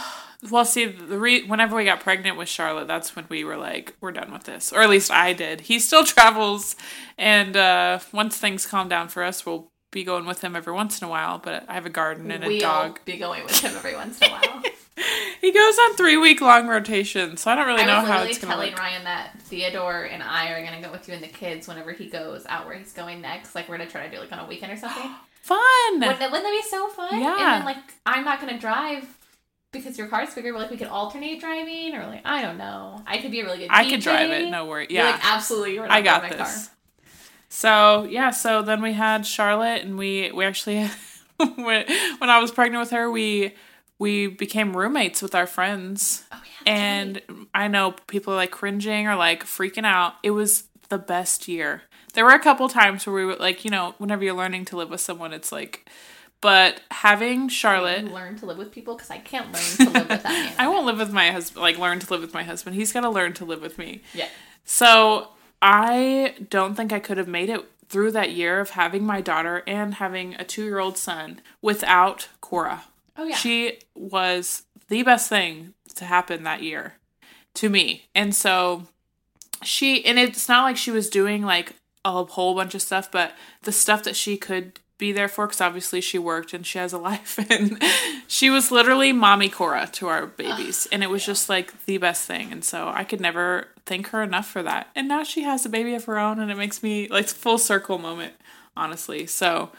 Well, 0.49 0.63
see, 0.63 0.85
the 0.85 1.17
re- 1.17 1.43
whenever 1.43 1.75
we 1.75 1.83
got 1.83 1.99
pregnant 1.99 2.37
with 2.37 2.47
Charlotte, 2.47 2.87
that's 2.87 3.13
when 3.15 3.25
we 3.27 3.43
were 3.43 3.57
like, 3.57 3.93
we're 3.99 4.13
done 4.13 4.31
with 4.31 4.43
this, 4.43 4.71
or 4.71 4.81
at 4.81 4.89
least 4.89 5.11
I 5.11 5.33
did. 5.33 5.61
He 5.61 5.79
still 5.79 6.05
travels, 6.05 6.75
and 7.17 7.57
uh, 7.57 7.99
once 8.13 8.37
things 8.37 8.65
calm 8.65 8.87
down 8.87 9.09
for 9.09 9.23
us, 9.23 9.45
we'll 9.45 9.71
be 9.91 10.03
going 10.03 10.25
with 10.25 10.41
him 10.41 10.55
every 10.55 10.71
once 10.71 11.01
in 11.01 11.07
a 11.07 11.09
while. 11.09 11.39
But 11.39 11.65
I 11.67 11.73
have 11.73 11.85
a 11.85 11.89
garden 11.89 12.31
and 12.31 12.43
a 12.43 12.59
dog. 12.59 12.99
we'll 13.05 13.15
be 13.15 13.19
going 13.19 13.43
with 13.43 13.59
him 13.59 13.75
every 13.75 13.95
once 13.95 14.19
in 14.21 14.29
a 14.29 14.31
while. 14.31 14.63
He 15.39 15.53
goes 15.53 15.79
on 15.79 15.95
three 15.95 16.17
week 16.17 16.41
long 16.41 16.67
rotations, 16.67 17.39
so 17.39 17.51
I 17.51 17.55
don't 17.55 17.65
really 17.65 17.83
I 17.83 17.85
know 17.85 18.01
how 18.01 18.23
it's 18.23 18.37
gonna 18.37 18.57
work. 18.57 18.65
telling. 18.65 18.77
Ryan 18.77 19.05
that 19.05 19.41
Theodore 19.43 20.03
and 20.03 20.21
I 20.21 20.49
are 20.49 20.61
gonna 20.61 20.81
go 20.81 20.91
with 20.91 21.07
you 21.07 21.13
and 21.13 21.23
the 21.23 21.29
kids 21.29 21.69
whenever 21.69 21.93
he 21.93 22.07
goes 22.07 22.45
out 22.47 22.65
where 22.65 22.75
he's 22.75 22.91
going 22.91 23.21
next. 23.21 23.55
Like 23.55 23.69
we're 23.69 23.77
gonna 23.77 23.89
try 23.89 24.05
to 24.05 24.13
do 24.13 24.19
like 24.21 24.31
on 24.33 24.39
a 24.39 24.45
weekend 24.45 24.73
or 24.73 24.77
something. 24.77 25.09
Fun. 25.41 25.59
wouldn't, 25.93 26.19
that, 26.19 26.31
wouldn't 26.31 26.43
that 26.45 26.61
be 26.63 26.67
so 26.69 26.87
fun? 26.89 27.19
Yeah. 27.21 27.31
And 27.33 27.39
then 27.39 27.65
like 27.65 27.77
I'm 28.05 28.23
not 28.25 28.39
gonna 28.39 28.59
drive 28.59 29.05
because 29.71 29.97
your 29.97 30.07
car's 30.07 30.33
bigger. 30.33 30.51
But 30.53 30.63
like 30.63 30.71
we 30.71 30.77
could 30.77 30.87
alternate 30.87 31.39
driving, 31.39 31.95
or 31.95 32.05
like 32.07 32.21
I 32.25 32.41
don't 32.41 32.57
know. 32.57 33.01
I 33.07 33.17
could 33.19 33.31
be 33.31 33.41
a 33.41 33.45
really 33.45 33.59
good. 33.59 33.67
I 33.69 33.85
DJ. 33.85 33.89
could 33.91 34.01
drive 34.01 34.29
it. 34.31 34.49
No 34.49 34.65
worry. 34.65 34.87
You're 34.89 35.03
Yeah, 35.03 35.11
like 35.11 35.25
absolutely. 35.25 35.73
You're 35.75 35.91
I 35.91 36.01
got 36.01 36.23
my 36.23 36.29
this. 36.29 36.37
Car. 36.67 36.75
So 37.49 38.03
yeah, 38.03 38.29
so 38.29 38.61
then 38.61 38.81
we 38.81 38.93
had 38.93 39.25
Charlotte, 39.25 39.83
and 39.83 39.97
we 39.97 40.31
we 40.31 40.45
actually 40.45 40.87
when 41.37 41.85
when 42.19 42.29
I 42.29 42.39
was 42.39 42.51
pregnant 42.51 42.81
with 42.81 42.91
her, 42.91 43.09
we 43.09 43.55
we 43.97 44.27
became 44.27 44.75
roommates 44.77 45.21
with 45.21 45.33
our 45.35 45.47
friends, 45.47 46.23
Oh 46.31 46.41
yeah. 46.65 46.71
and 46.71 47.21
I 47.53 47.67
know 47.67 47.91
people 48.07 48.33
are 48.33 48.37
like 48.37 48.51
cringing 48.51 49.07
or 49.07 49.15
like 49.15 49.45
freaking 49.45 49.85
out. 49.85 50.13
It 50.23 50.31
was 50.31 50.65
the 50.89 50.97
best 50.99 51.47
year. 51.47 51.81
There 52.13 52.25
were 52.25 52.31
a 52.31 52.39
couple 52.39 52.67
times 52.69 53.05
where 53.05 53.15
we 53.15 53.25
were 53.25 53.35
like, 53.35 53.63
you 53.63 53.71
know, 53.71 53.95
whenever 53.97 54.23
you're 54.23 54.33
learning 54.33 54.65
to 54.65 54.77
live 54.77 54.89
with 54.89 55.01
someone, 55.01 55.33
it's 55.33 55.51
like, 55.51 55.89
but 56.41 56.81
having 56.91 57.49
Charlotte. 57.49 58.05
Learn 58.05 58.37
to 58.37 58.45
live 58.45 58.57
with 58.57 58.71
people 58.71 58.95
because 58.95 59.11
I 59.11 59.17
can't 59.17 59.51
learn 59.51 59.63
to 59.77 59.93
live 59.93 60.09
with 60.09 60.23
that. 60.23 60.55
I 60.59 60.67
won't 60.67 60.85
live 60.85 60.97
with 60.97 61.11
my 61.11 61.31
husband, 61.31 61.61
like 61.61 61.77
learn 61.77 61.99
to 61.99 62.09
live 62.11 62.21
with 62.21 62.33
my 62.33 62.43
husband. 62.43 62.75
He's 62.75 62.93
got 62.93 63.01
to 63.01 63.09
learn 63.09 63.33
to 63.33 63.45
live 63.45 63.61
with 63.61 63.77
me. 63.77 64.01
Yeah. 64.13 64.29
So 64.63 65.29
I 65.61 66.35
don't 66.49 66.75
think 66.75 66.93
I 66.93 66.99
could 66.99 67.17
have 67.17 67.27
made 67.27 67.49
it 67.49 67.65
through 67.89 68.11
that 68.11 68.31
year 68.31 68.59
of 68.59 68.71
having 68.71 69.03
my 69.03 69.19
daughter 69.19 69.63
and 69.67 69.95
having 69.95 70.35
a 70.35 70.43
two 70.43 70.63
year 70.63 70.79
old 70.79 70.97
son 70.97 71.41
without 71.61 72.29
Cora. 72.39 72.83
Oh 73.17 73.25
yeah. 73.25 73.35
She 73.35 73.79
was 73.95 74.63
the 74.87 75.03
best 75.03 75.27
thing 75.27 75.73
to 75.95 76.05
happen 76.05 76.43
that 76.43 76.63
year 76.63 76.93
to 77.55 77.69
me. 77.69 78.05
And 78.15 78.33
so 78.33 78.87
she, 79.63 80.05
and 80.05 80.17
it's 80.17 80.47
not 80.47 80.63
like 80.63 80.77
she 80.77 80.91
was 80.91 81.09
doing 81.09 81.41
like 81.41 81.73
a 82.05 82.23
whole 82.23 82.55
bunch 82.55 82.75
of 82.75 82.81
stuff, 82.81 83.11
but 83.11 83.33
the 83.63 83.71
stuff 83.71 84.03
that 84.03 84.15
she 84.15 84.37
could 84.37 84.79
be 84.97 85.11
there 85.11 85.27
for, 85.27 85.47
because 85.47 85.61
obviously 85.61 86.01
she 86.01 86.19
worked 86.19 86.53
and 86.53 86.65
she 86.65 86.77
has 86.77 86.93
a 86.93 86.97
life, 86.97 87.39
and 87.49 87.81
she 88.27 88.49
was 88.49 88.71
literally 88.71 89.11
mommy 89.11 89.49
Cora 89.49 89.87
to 89.93 90.07
our 90.07 90.27
babies. 90.27 90.87
And 90.91 91.03
it 91.03 91.09
was 91.09 91.25
just 91.25 91.49
like 91.49 91.85
the 91.85 91.97
best 91.97 92.25
thing. 92.25 92.51
And 92.51 92.63
so 92.63 92.89
I 92.89 93.03
could 93.03 93.21
never 93.21 93.69
thank 93.85 94.07
her 94.09 94.21
enough 94.21 94.47
for 94.47 94.61
that. 94.63 94.89
And 94.95 95.07
now 95.07 95.23
she 95.23 95.43
has 95.43 95.65
a 95.65 95.69
baby 95.69 95.95
of 95.95 96.05
her 96.05 96.19
own, 96.19 96.39
and 96.39 96.51
it 96.51 96.57
makes 96.57 96.83
me 96.83 97.07
like 97.07 97.27
full 97.27 97.57
circle 97.57 97.97
moment, 97.97 98.33
honestly. 98.77 99.25
So, 99.25 99.71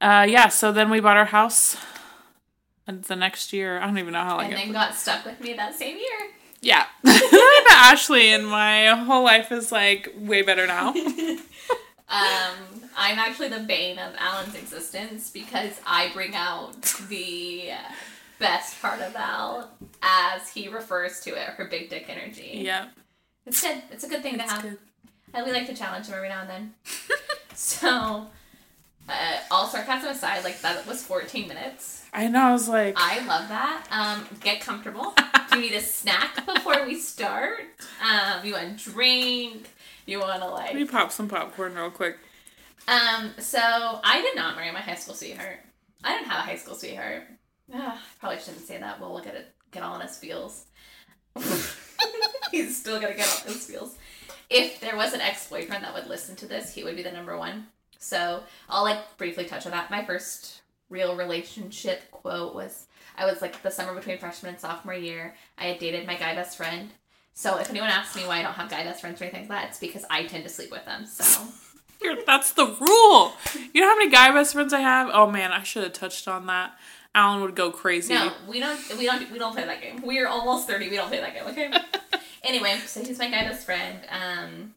uh, 0.00 0.26
yeah, 0.28 0.48
so 0.48 0.72
then 0.72 0.90
we 0.90 1.00
bought 1.00 1.16
our 1.16 1.26
house. 1.26 1.76
And 2.88 3.02
the 3.02 3.16
next 3.16 3.52
year, 3.52 3.80
I 3.80 3.86
don't 3.86 3.98
even 3.98 4.12
know 4.12 4.22
how 4.22 4.36
long 4.36 4.44
and 4.44 4.54
then 4.54 4.72
got 4.72 4.94
stuck 4.94 5.24
with 5.24 5.40
me 5.40 5.54
that 5.54 5.74
same 5.74 5.96
year. 5.96 6.30
Yeah. 6.66 6.86
Ashley 7.70 8.32
and 8.32 8.46
my 8.46 8.88
whole 8.88 9.22
life 9.22 9.52
is 9.52 9.70
like 9.70 10.12
way 10.16 10.42
better 10.42 10.66
now. 10.66 10.92
Um, 12.08 12.88
I'm 12.96 13.18
actually 13.18 13.48
the 13.48 13.58
bane 13.58 13.98
of 13.98 14.14
Alan's 14.16 14.54
existence 14.54 15.28
because 15.28 15.72
I 15.84 16.10
bring 16.12 16.36
out 16.36 16.80
the 17.08 17.72
best 18.38 18.80
part 18.80 19.00
of 19.00 19.16
Al 19.16 19.72
as 20.02 20.48
he 20.48 20.68
refers 20.68 21.18
to 21.22 21.30
it, 21.30 21.48
her 21.48 21.64
big 21.64 21.90
dick 21.90 22.06
energy. 22.08 22.60
yeah. 22.62 22.90
It's 23.44 23.60
good. 23.60 23.82
It's 23.90 24.04
a 24.04 24.08
good 24.08 24.22
thing 24.22 24.36
to 24.38 24.44
have. 24.44 24.62
good. 24.62 24.78
I 25.34 25.42
we 25.42 25.50
like 25.50 25.66
to 25.66 25.74
challenge 25.74 26.06
him 26.06 26.14
every 26.14 26.28
now 26.28 26.42
and 26.42 26.48
then. 26.50 26.74
so, 27.54 28.28
uh, 29.08 29.38
all 29.50 29.66
sarcasm 29.66 30.10
aside, 30.10 30.44
like 30.44 30.60
that 30.62 30.86
was 30.86 31.02
14 31.02 31.48
minutes. 31.48 32.04
I 32.12 32.28
know, 32.28 32.40
I 32.40 32.52
was 32.52 32.68
like, 32.68 32.94
I 32.96 33.24
love 33.26 33.48
that. 33.48 33.86
Um, 33.90 34.26
get 34.40 34.60
comfortable. 34.60 35.14
Do 35.50 35.56
you 35.60 35.70
need 35.70 35.76
a 35.76 35.80
snack 35.80 36.46
before 36.46 36.86
we 36.86 36.98
start? 36.98 37.60
Um, 38.02 38.44
you 38.44 38.54
want 38.54 38.80
a 38.80 38.90
drink? 38.90 39.68
You 40.06 40.20
want 40.20 40.40
to 40.40 40.48
like 40.48 40.66
let 40.66 40.76
me 40.76 40.84
pop 40.84 41.12
some 41.12 41.28
popcorn 41.28 41.74
real 41.74 41.90
quick. 41.90 42.18
Um, 42.88 43.32
so 43.38 43.58
I 43.60 44.22
did 44.22 44.36
not 44.36 44.56
marry 44.56 44.72
my 44.72 44.80
high 44.80 44.94
school 44.94 45.14
sweetheart. 45.14 45.58
I 46.04 46.16
didn't 46.16 46.28
have 46.28 46.38
a 46.38 46.48
high 46.48 46.56
school 46.56 46.74
sweetheart. 46.74 47.24
Ah, 47.74 48.00
probably 48.20 48.38
shouldn't 48.38 48.66
say 48.66 48.78
that. 48.78 49.00
We'll 49.00 49.12
look 49.12 49.26
at 49.26 49.34
it, 49.34 49.52
get 49.72 49.82
all 49.82 49.96
in 49.96 50.06
his 50.06 50.16
feels. 50.16 50.66
He's 52.52 52.76
still 52.76 53.00
gonna 53.00 53.16
get 53.16 53.28
all 53.28 53.48
in 53.48 53.54
his 53.54 53.66
feels. 53.66 53.96
If 54.48 54.80
there 54.80 54.96
was 54.96 55.12
an 55.12 55.20
ex 55.20 55.48
boyfriend 55.48 55.82
that 55.82 55.92
would 55.94 56.06
listen 56.06 56.36
to 56.36 56.46
this, 56.46 56.72
he 56.72 56.84
would 56.84 56.96
be 56.96 57.02
the 57.02 57.10
number 57.10 57.36
one. 57.36 57.66
So 58.06 58.44
I'll 58.68 58.84
like 58.84 59.18
briefly 59.18 59.46
touch 59.46 59.66
on 59.66 59.72
that. 59.72 59.90
My 59.90 60.04
first 60.04 60.60
real 60.90 61.16
relationship 61.16 62.08
quote 62.12 62.54
was 62.54 62.86
I 63.18 63.26
was 63.26 63.42
like 63.42 63.62
the 63.62 63.70
summer 63.70 63.92
between 63.94 64.18
freshman 64.18 64.52
and 64.52 64.60
sophomore 64.60 64.94
year. 64.94 65.34
I 65.58 65.64
had 65.64 65.80
dated 65.80 66.06
my 66.06 66.14
guy 66.14 66.32
best 66.36 66.56
friend. 66.56 66.90
So 67.34 67.58
if 67.58 67.68
anyone 67.68 67.90
asks 67.90 68.14
me 68.14 68.24
why 68.24 68.38
I 68.38 68.42
don't 68.42 68.52
have 68.52 68.70
guy 68.70 68.84
best 68.84 69.00
friends 69.00 69.20
or 69.20 69.24
anything 69.24 69.40
like 69.40 69.48
that, 69.48 69.70
it's 69.70 69.80
because 69.80 70.04
I 70.08 70.22
tend 70.22 70.44
to 70.44 70.50
sleep 70.50 70.70
with 70.70 70.84
them. 70.84 71.04
So 71.04 71.48
You're, 72.02 72.22
that's 72.24 72.52
the 72.52 72.66
rule. 72.66 73.32
You 73.74 73.80
know 73.80 73.88
how 73.88 73.98
many 73.98 74.10
guy 74.10 74.30
best 74.30 74.52
friends 74.52 74.72
I 74.72 74.80
have? 74.80 75.10
Oh 75.12 75.28
man, 75.28 75.50
I 75.50 75.64
should 75.64 75.82
have 75.82 75.92
touched 75.92 76.28
on 76.28 76.46
that. 76.46 76.78
Alan 77.12 77.42
would 77.42 77.56
go 77.56 77.72
crazy. 77.72 78.14
No, 78.14 78.32
we 78.46 78.60
don't. 78.60 78.78
We 78.96 79.06
don't. 79.06 79.32
We 79.32 79.38
don't 79.40 79.52
play 79.52 79.64
that 79.64 79.82
game. 79.82 80.02
We 80.02 80.20
are 80.20 80.28
almost 80.28 80.68
thirty. 80.68 80.88
We 80.88 80.94
don't 80.96 81.08
play 81.08 81.18
that 81.18 81.34
game. 81.34 81.46
Okay. 81.48 81.72
anyway, 82.44 82.78
so 82.86 83.02
he's 83.02 83.18
my 83.18 83.30
guy 83.30 83.42
best 83.48 83.66
friend. 83.66 83.98
Um, 84.10 84.74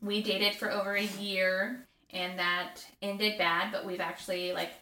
we 0.00 0.22
dated 0.22 0.54
for 0.54 0.70
over 0.70 0.94
a 0.94 1.02
year, 1.02 1.86
and 2.12 2.38
that 2.38 2.84
ended 3.00 3.38
bad. 3.38 3.72
But 3.72 3.84
we've 3.84 4.00
actually 4.00 4.52
like, 4.52 4.72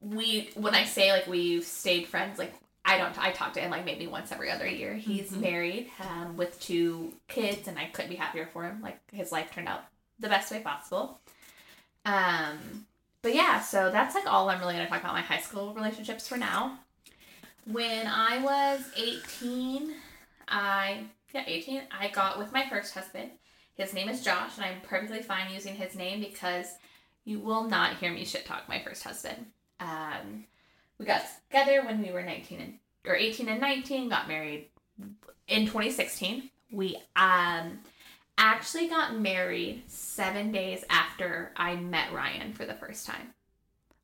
we 0.00 0.50
when 0.54 0.74
I 0.74 0.84
say 0.84 1.12
like 1.12 1.26
we've 1.26 1.64
stayed 1.64 2.06
friends, 2.06 2.38
like 2.38 2.54
I 2.86 2.98
don't. 2.98 3.18
I 3.18 3.32
talk 3.32 3.52
to 3.54 3.60
him 3.60 3.72
like 3.72 3.84
maybe 3.84 4.06
once 4.06 4.30
every 4.30 4.50
other 4.50 4.66
year. 4.66 4.94
He's 4.94 5.32
married 5.32 5.90
um, 6.00 6.36
with 6.36 6.58
two 6.60 7.12
kids, 7.26 7.66
and 7.66 7.78
I 7.78 7.86
couldn't 7.86 8.10
be 8.10 8.16
happier 8.16 8.48
for 8.52 8.62
him. 8.62 8.80
Like 8.80 8.98
his 9.12 9.32
life 9.32 9.50
turned 9.52 9.68
out 9.68 9.84
the 10.20 10.28
best 10.28 10.52
way 10.52 10.60
possible. 10.60 11.18
Um, 12.04 12.86
but 13.22 13.34
yeah, 13.34 13.60
so 13.60 13.90
that's 13.90 14.14
like 14.14 14.26
all 14.26 14.48
I'm 14.48 14.60
really 14.60 14.74
gonna 14.74 14.88
talk 14.88 15.00
about 15.00 15.14
my 15.14 15.20
high 15.20 15.40
school 15.40 15.74
relationships 15.74 16.28
for 16.28 16.36
now. 16.36 16.78
When 17.64 18.06
I 18.06 18.38
was 18.38 18.82
18, 18.96 19.92
I 20.46 21.00
yeah 21.34 21.42
18, 21.44 21.82
I 21.98 22.06
got 22.08 22.38
with 22.38 22.52
my 22.52 22.68
first 22.70 22.94
husband. 22.94 23.30
His 23.76 23.92
name 23.92 24.08
is 24.08 24.24
Josh, 24.24 24.56
and 24.56 24.64
I'm 24.64 24.80
perfectly 24.80 25.20
fine 25.20 25.52
using 25.52 25.74
his 25.74 25.94
name 25.94 26.20
because 26.20 26.66
you 27.24 27.38
will 27.38 27.64
not 27.64 27.98
hear 27.98 28.10
me 28.10 28.24
shit 28.24 28.46
talk 28.46 28.68
my 28.68 28.82
first 28.82 29.02
husband. 29.02 29.46
Um, 29.80 30.44
we 30.98 31.04
got 31.04 31.26
together 31.50 31.84
when 31.84 32.02
we 32.02 32.10
were 32.10 32.22
19 32.22 32.60
and 32.60 32.74
or 33.06 33.14
18 33.14 33.48
and 33.48 33.60
19, 33.60 34.08
got 34.08 34.28
married 34.28 34.68
in 35.46 35.66
2016. 35.66 36.50
We 36.72 36.96
um 37.14 37.80
actually 38.38 38.88
got 38.88 39.18
married 39.18 39.84
7 39.86 40.52
days 40.52 40.84
after 40.90 41.52
I 41.56 41.76
met 41.76 42.12
Ryan 42.12 42.52
for 42.54 42.64
the 42.64 42.74
first 42.74 43.06
time. 43.06 43.34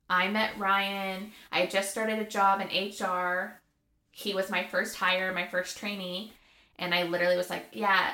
I 0.08 0.28
met 0.28 0.58
Ryan. 0.58 1.32
I 1.50 1.66
just 1.66 1.90
started 1.90 2.18
a 2.18 2.24
job 2.24 2.60
in 2.60 2.90
HR. 2.90 3.60
He 4.10 4.34
was 4.34 4.50
my 4.50 4.64
first 4.64 4.96
hire, 4.96 5.32
my 5.32 5.46
first 5.48 5.78
trainee, 5.78 6.32
and 6.78 6.94
I 6.94 7.04
literally 7.04 7.36
was 7.38 7.48
like, 7.48 7.66
"Yeah, 7.72 8.12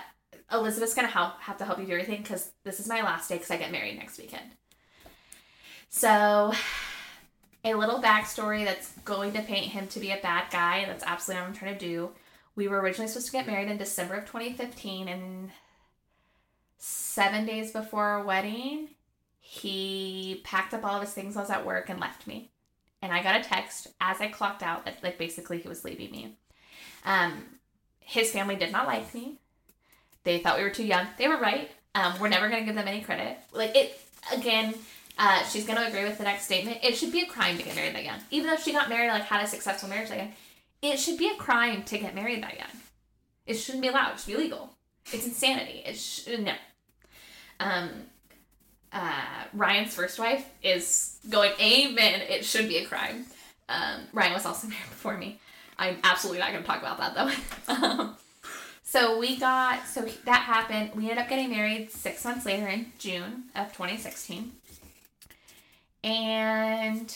Elizabeth's 0.50 0.94
gonna 0.94 1.08
help 1.08 1.40
have 1.40 1.58
to 1.58 1.64
help 1.64 1.78
you 1.78 1.86
do 1.86 1.92
everything 1.92 2.22
because 2.22 2.50
this 2.64 2.80
is 2.80 2.88
my 2.88 3.02
last 3.02 3.28
day 3.28 3.36
because 3.36 3.50
I 3.50 3.56
get 3.56 3.72
married 3.72 3.98
next 3.98 4.18
weekend." 4.18 4.50
So 5.90 6.52
a 7.64 7.74
little 7.74 8.00
backstory 8.00 8.64
that's 8.64 8.92
going 9.04 9.32
to 9.32 9.42
paint 9.42 9.66
him 9.66 9.88
to 9.88 10.00
be 10.00 10.10
a 10.10 10.18
bad 10.18 10.50
guy. 10.50 10.84
That's 10.86 11.04
absolutely 11.04 11.42
what 11.42 11.48
I'm 11.48 11.56
trying 11.56 11.78
to 11.78 11.86
do. 11.86 12.10
We 12.54 12.68
were 12.68 12.80
originally 12.80 13.08
supposed 13.08 13.26
to 13.26 13.32
get 13.32 13.46
married 13.46 13.68
in 13.68 13.78
December 13.78 14.14
of 14.14 14.26
2015, 14.26 15.08
and 15.08 15.50
seven 16.78 17.46
days 17.46 17.72
before 17.72 18.04
our 18.04 18.24
wedding, 18.24 18.88
he 19.40 20.40
packed 20.44 20.74
up 20.74 20.84
all 20.84 20.96
of 20.96 21.02
his 21.02 21.12
things 21.12 21.34
while 21.34 21.44
I 21.44 21.48
was 21.48 21.50
at 21.50 21.66
work 21.66 21.88
and 21.88 22.00
left 22.00 22.26
me. 22.26 22.50
And 23.00 23.12
I 23.12 23.22
got 23.22 23.40
a 23.40 23.44
text 23.44 23.88
as 24.00 24.20
I 24.20 24.28
clocked 24.28 24.62
out 24.62 24.84
that, 24.84 25.02
like, 25.02 25.18
basically 25.18 25.58
he 25.58 25.68
was 25.68 25.84
leaving 25.84 26.10
me. 26.10 26.36
Um, 27.04 27.44
his 28.00 28.32
family 28.32 28.56
did 28.56 28.72
not 28.72 28.86
like 28.86 29.14
me. 29.14 29.38
They 30.24 30.38
thought 30.38 30.58
we 30.58 30.64
were 30.64 30.70
too 30.70 30.84
young. 30.84 31.06
They 31.16 31.28
were 31.28 31.38
right. 31.38 31.70
Um, 31.94 32.14
we're 32.20 32.28
never 32.28 32.48
going 32.48 32.62
to 32.62 32.66
give 32.66 32.74
them 32.74 32.88
any 32.88 33.00
credit. 33.00 33.38
Like, 33.52 33.74
it, 33.74 33.98
again, 34.32 34.74
uh, 35.18 35.44
she's 35.44 35.66
going 35.66 35.78
to 35.78 35.86
agree 35.86 36.04
with 36.04 36.18
the 36.18 36.24
next 36.24 36.44
statement. 36.44 36.78
It 36.82 36.96
should 36.96 37.12
be 37.12 37.22
a 37.22 37.26
crime 37.26 37.56
to 37.58 37.62
get 37.62 37.74
married 37.74 37.94
that 37.94 38.04
young. 38.04 38.20
Even 38.30 38.48
though 38.48 38.56
she 38.56 38.72
got 38.72 38.88
married, 38.88 39.10
like 39.10 39.24
had 39.24 39.42
a 39.42 39.48
successful 39.48 39.88
marriage 39.88 40.08
that 40.10 40.18
young, 40.18 40.32
it 40.82 40.98
should 40.98 41.18
be 41.18 41.28
a 41.28 41.34
crime 41.34 41.82
to 41.84 41.98
get 41.98 42.14
married 42.14 42.42
that 42.42 42.56
young. 42.56 42.68
It 43.46 43.54
shouldn't 43.54 43.82
be 43.82 43.88
allowed. 43.88 44.14
It 44.14 44.20
should 44.20 44.26
be 44.28 44.34
illegal. 44.34 44.70
It's 45.12 45.26
insanity. 45.26 45.82
It 45.84 45.96
should 45.96 46.44
no. 46.44 46.52
Um, 47.58 47.88
uh, 48.92 49.44
Ryan's 49.52 49.94
first 49.94 50.18
wife 50.18 50.48
is 50.62 51.18
going, 51.28 51.52
Amen. 51.60 52.20
It 52.28 52.44
should 52.44 52.68
be 52.68 52.78
a 52.78 52.86
crime. 52.86 53.24
Um, 53.68 54.02
Ryan 54.12 54.34
was 54.34 54.46
also 54.46 54.68
married 54.68 54.88
before 54.88 55.16
me. 55.16 55.40
I'm 55.78 55.98
absolutely 56.04 56.40
not 56.40 56.50
going 56.52 56.62
to 56.62 56.66
talk 56.66 56.80
about 56.80 56.98
that 56.98 57.14
though. 57.14 57.72
um, 57.74 58.16
so 58.90 59.18
we 59.18 59.36
got 59.36 59.86
so 59.86 60.06
that 60.24 60.40
happened. 60.40 60.92
We 60.94 61.10
ended 61.10 61.18
up 61.18 61.28
getting 61.28 61.50
married 61.50 61.90
six 61.90 62.24
months 62.24 62.46
later 62.46 62.66
in 62.68 62.90
June 62.98 63.44
of 63.54 63.70
2016 63.74 64.50
and 66.02 67.14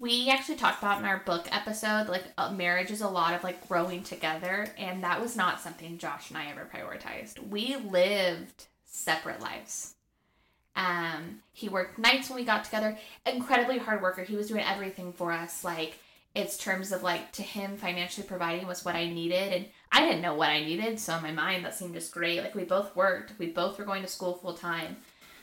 we 0.00 0.30
actually 0.30 0.56
talked 0.56 0.82
about 0.82 0.98
in 0.98 1.04
our 1.04 1.18
book 1.18 1.46
episode 1.52 2.08
like 2.08 2.24
uh, 2.38 2.50
marriage 2.50 2.90
is 2.90 3.02
a 3.02 3.08
lot 3.08 3.34
of 3.34 3.44
like 3.44 3.68
growing 3.68 4.02
together 4.02 4.66
and 4.76 5.04
that 5.04 5.20
was 5.20 5.36
not 5.36 5.60
something 5.60 5.98
josh 5.98 6.30
and 6.30 6.38
i 6.38 6.46
ever 6.46 6.68
prioritized. 6.74 7.38
We 7.48 7.76
lived 7.76 8.66
separate 8.84 9.40
lives. 9.40 9.94
Um 10.74 11.40
he 11.52 11.68
worked 11.68 12.00
nights 12.00 12.28
when 12.28 12.40
we 12.40 12.44
got 12.44 12.64
together. 12.64 12.98
Incredibly 13.24 13.78
hard 13.78 14.02
worker. 14.02 14.24
He 14.24 14.34
was 14.34 14.48
doing 14.48 14.64
everything 14.64 15.12
for 15.12 15.30
us 15.30 15.62
like 15.62 16.00
it's 16.34 16.56
terms 16.56 16.92
of 16.92 17.02
like 17.02 17.32
to 17.32 17.42
him 17.42 17.76
financially 17.76 18.26
providing 18.26 18.66
was 18.66 18.84
what 18.84 18.94
i 18.94 19.08
needed 19.08 19.52
and 19.52 19.66
i 19.90 20.00
didn't 20.00 20.22
know 20.22 20.34
what 20.34 20.48
i 20.48 20.60
needed 20.60 20.98
so 20.98 21.16
in 21.16 21.22
my 21.22 21.32
mind 21.32 21.64
that 21.64 21.74
seemed 21.74 21.94
just 21.94 22.12
great. 22.12 22.42
Like 22.42 22.54
we 22.54 22.64
both 22.64 22.94
worked. 22.94 23.32
We 23.38 23.46
both 23.46 23.78
were 23.78 23.84
going 23.84 24.02
to 24.02 24.08
school 24.08 24.34
full 24.34 24.54
time 24.54 24.96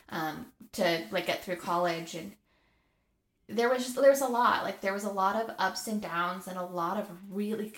um, 0.09 0.45
to 0.73 1.03
like 1.11 1.27
get 1.27 1.43
through 1.43 1.57
college 1.57 2.15
and 2.15 2.31
there 3.49 3.69
was 3.69 3.83
just 3.83 3.95
there 3.95 4.09
was 4.09 4.21
a 4.21 4.27
lot. 4.27 4.63
Like 4.63 4.81
there 4.81 4.93
was 4.93 5.03
a 5.03 5.09
lot 5.09 5.35
of 5.35 5.55
ups 5.57 5.87
and 5.87 6.01
downs 6.01 6.47
and 6.47 6.57
a 6.57 6.63
lot 6.63 6.97
of 6.97 7.09
really 7.29 7.73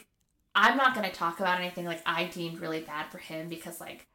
i'm 0.55 0.77
not 0.77 0.95
going 0.95 1.07
to 1.07 1.15
talk 1.15 1.39
about 1.39 1.59
anything 1.59 1.85
like 1.85 2.01
i 2.07 2.25
deemed 2.25 2.59
really 2.59 2.81
bad 2.81 3.05
for 3.11 3.19
him 3.19 3.47
because 3.49 3.79
like 3.79 4.07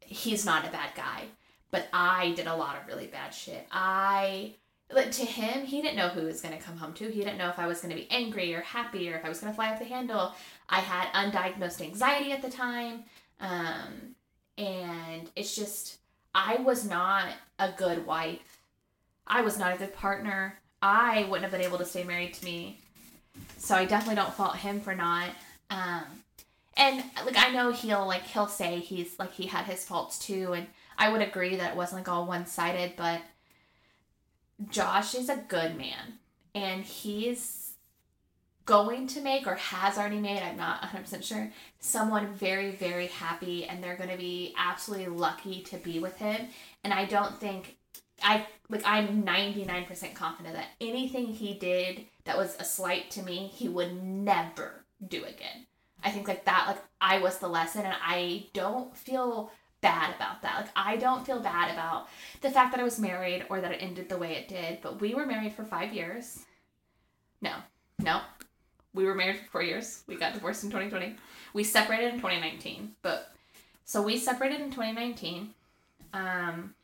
he's 0.00 0.46
not 0.46 0.64
a 0.64 0.70
bad 0.70 0.90
guy 0.94 1.24
but 1.72 1.88
i 1.92 2.30
did 2.32 2.46
a 2.46 2.54
lot 2.54 2.76
of 2.76 2.86
really 2.86 3.06
bad 3.06 3.34
shit. 3.34 3.66
I 3.72 4.54
to 4.94 5.24
him 5.24 5.64
he 5.64 5.80
didn't 5.80 5.96
know 5.96 6.08
who 6.08 6.20
he 6.20 6.26
was 6.26 6.40
going 6.40 6.56
to 6.56 6.62
come 6.62 6.76
home 6.76 6.92
to 6.92 7.08
he 7.08 7.20
didn't 7.20 7.38
know 7.38 7.48
if 7.48 7.58
i 7.58 7.66
was 7.66 7.80
going 7.80 7.94
to 7.94 8.00
be 8.00 8.10
angry 8.10 8.54
or 8.54 8.60
happy 8.60 9.10
or 9.10 9.16
if 9.16 9.24
i 9.24 9.28
was 9.28 9.38
going 9.38 9.52
to 9.52 9.56
fly 9.56 9.70
off 9.70 9.78
the 9.78 9.84
handle 9.84 10.34
i 10.68 10.80
had 10.80 11.06
undiagnosed 11.12 11.80
anxiety 11.80 12.32
at 12.32 12.42
the 12.42 12.50
time 12.50 13.04
um, 13.40 14.14
and 14.56 15.28
it's 15.34 15.54
just 15.54 15.98
I 16.34 16.56
was 16.56 16.88
not 16.88 17.26
a 17.58 17.70
good 17.72 18.06
wife. 18.06 18.60
I 19.26 19.42
was 19.42 19.58
not 19.58 19.74
a 19.74 19.78
good 19.78 19.94
partner. 19.94 20.58
I 20.80 21.24
wouldn't 21.24 21.42
have 21.42 21.52
been 21.52 21.66
able 21.66 21.78
to 21.78 21.84
stay 21.84 22.04
married 22.04 22.34
to 22.34 22.44
me. 22.44 22.78
So 23.58 23.74
I 23.74 23.84
definitely 23.84 24.16
don't 24.16 24.34
fault 24.34 24.56
him 24.56 24.80
for 24.80 24.94
not. 24.94 25.28
Um, 25.70 26.04
and 26.76 27.04
like 27.24 27.36
I 27.36 27.50
know 27.50 27.70
he'll 27.70 28.06
like 28.06 28.22
he'll 28.24 28.48
say 28.48 28.78
he's 28.78 29.18
like 29.18 29.32
he 29.32 29.46
had 29.46 29.66
his 29.66 29.84
faults 29.84 30.18
too, 30.18 30.54
and 30.54 30.66
I 30.96 31.10
would 31.10 31.20
agree 31.20 31.56
that 31.56 31.72
it 31.72 31.76
wasn't 31.76 32.00
like 32.00 32.08
all 32.08 32.26
one 32.26 32.46
sided, 32.46 32.94
but 32.96 33.20
Josh 34.68 35.14
is 35.14 35.28
a 35.28 35.44
good 35.48 35.76
man, 35.76 36.18
and 36.54 36.82
he's 36.84 37.62
going 38.64 39.06
to 39.08 39.20
make 39.20 39.46
or 39.46 39.56
has 39.56 39.98
already 39.98 40.20
made, 40.20 40.40
I'm 40.42 40.56
not 40.56 40.82
100% 40.82 41.22
sure, 41.24 41.50
someone 41.80 42.32
very, 42.34 42.70
very 42.72 43.08
happy 43.08 43.64
and 43.64 43.82
they're 43.82 43.96
going 43.96 44.10
to 44.10 44.16
be 44.16 44.54
absolutely 44.56 45.08
lucky 45.08 45.62
to 45.62 45.76
be 45.78 45.98
with 45.98 46.16
him. 46.16 46.48
And 46.84 46.92
I 46.92 47.04
don't 47.04 47.38
think, 47.40 47.76
I 48.22 48.46
like, 48.68 48.82
I'm 48.84 49.24
99% 49.24 50.14
confident 50.14 50.54
that 50.54 50.68
anything 50.80 51.26
he 51.26 51.54
did 51.54 52.06
that 52.24 52.36
was 52.36 52.56
a 52.58 52.64
slight 52.64 53.10
to 53.12 53.22
me, 53.22 53.48
he 53.52 53.68
would 53.68 54.00
never 54.02 54.84
do 55.06 55.24
again. 55.24 55.66
I 56.04 56.10
think 56.10 56.28
like 56.28 56.44
that, 56.44 56.66
like 56.68 56.82
I 57.00 57.18
was 57.18 57.38
the 57.38 57.48
lesson 57.48 57.82
and 57.82 57.94
I 58.00 58.46
don't 58.52 58.96
feel 58.96 59.50
bad 59.82 60.14
about 60.14 60.40
that. 60.42 60.62
Like 60.62 60.70
I 60.74 60.96
don't 60.96 61.26
feel 61.26 61.40
bad 61.40 61.70
about 61.72 62.08
the 62.40 62.50
fact 62.50 62.72
that 62.72 62.80
I 62.80 62.84
was 62.84 62.98
married 62.98 63.44
or 63.50 63.60
that 63.60 63.72
it 63.72 63.82
ended 63.82 64.08
the 64.08 64.16
way 64.16 64.32
it 64.36 64.48
did, 64.48 64.80
but 64.80 65.00
we 65.00 65.14
were 65.14 65.26
married 65.26 65.52
for 65.52 65.64
five 65.64 65.92
years. 65.92 66.44
No, 67.42 67.52
no, 67.98 68.20
we 68.94 69.04
were 69.04 69.14
married 69.14 69.38
for 69.38 69.50
four 69.50 69.62
years. 69.62 70.02
We 70.06 70.16
got 70.16 70.34
divorced 70.34 70.64
in 70.64 70.70
2020. 70.70 71.16
We 71.54 71.64
separated 71.64 72.14
in 72.14 72.16
2019. 72.16 72.92
But 73.02 73.32
so 73.84 74.02
we 74.02 74.18
separated 74.18 74.60
in 74.60 74.70
2019. 74.70 75.50
Um, 76.12 76.74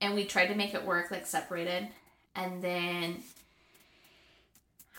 and 0.00 0.14
we 0.14 0.24
tried 0.24 0.46
to 0.46 0.54
make 0.54 0.74
it 0.74 0.84
work 0.84 1.10
like 1.10 1.26
separated. 1.26 1.88
And 2.36 2.62
then 2.62 3.22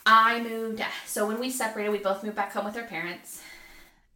I 0.06 0.42
moved. 0.42 0.84
So 1.06 1.28
when 1.28 1.40
we 1.40 1.50
separated, 1.50 1.92
we 1.92 2.00
both 2.00 2.24
moved 2.24 2.36
back 2.36 2.52
home 2.52 2.66
with 2.66 2.76
our 2.76 2.84
parents. 2.84 3.42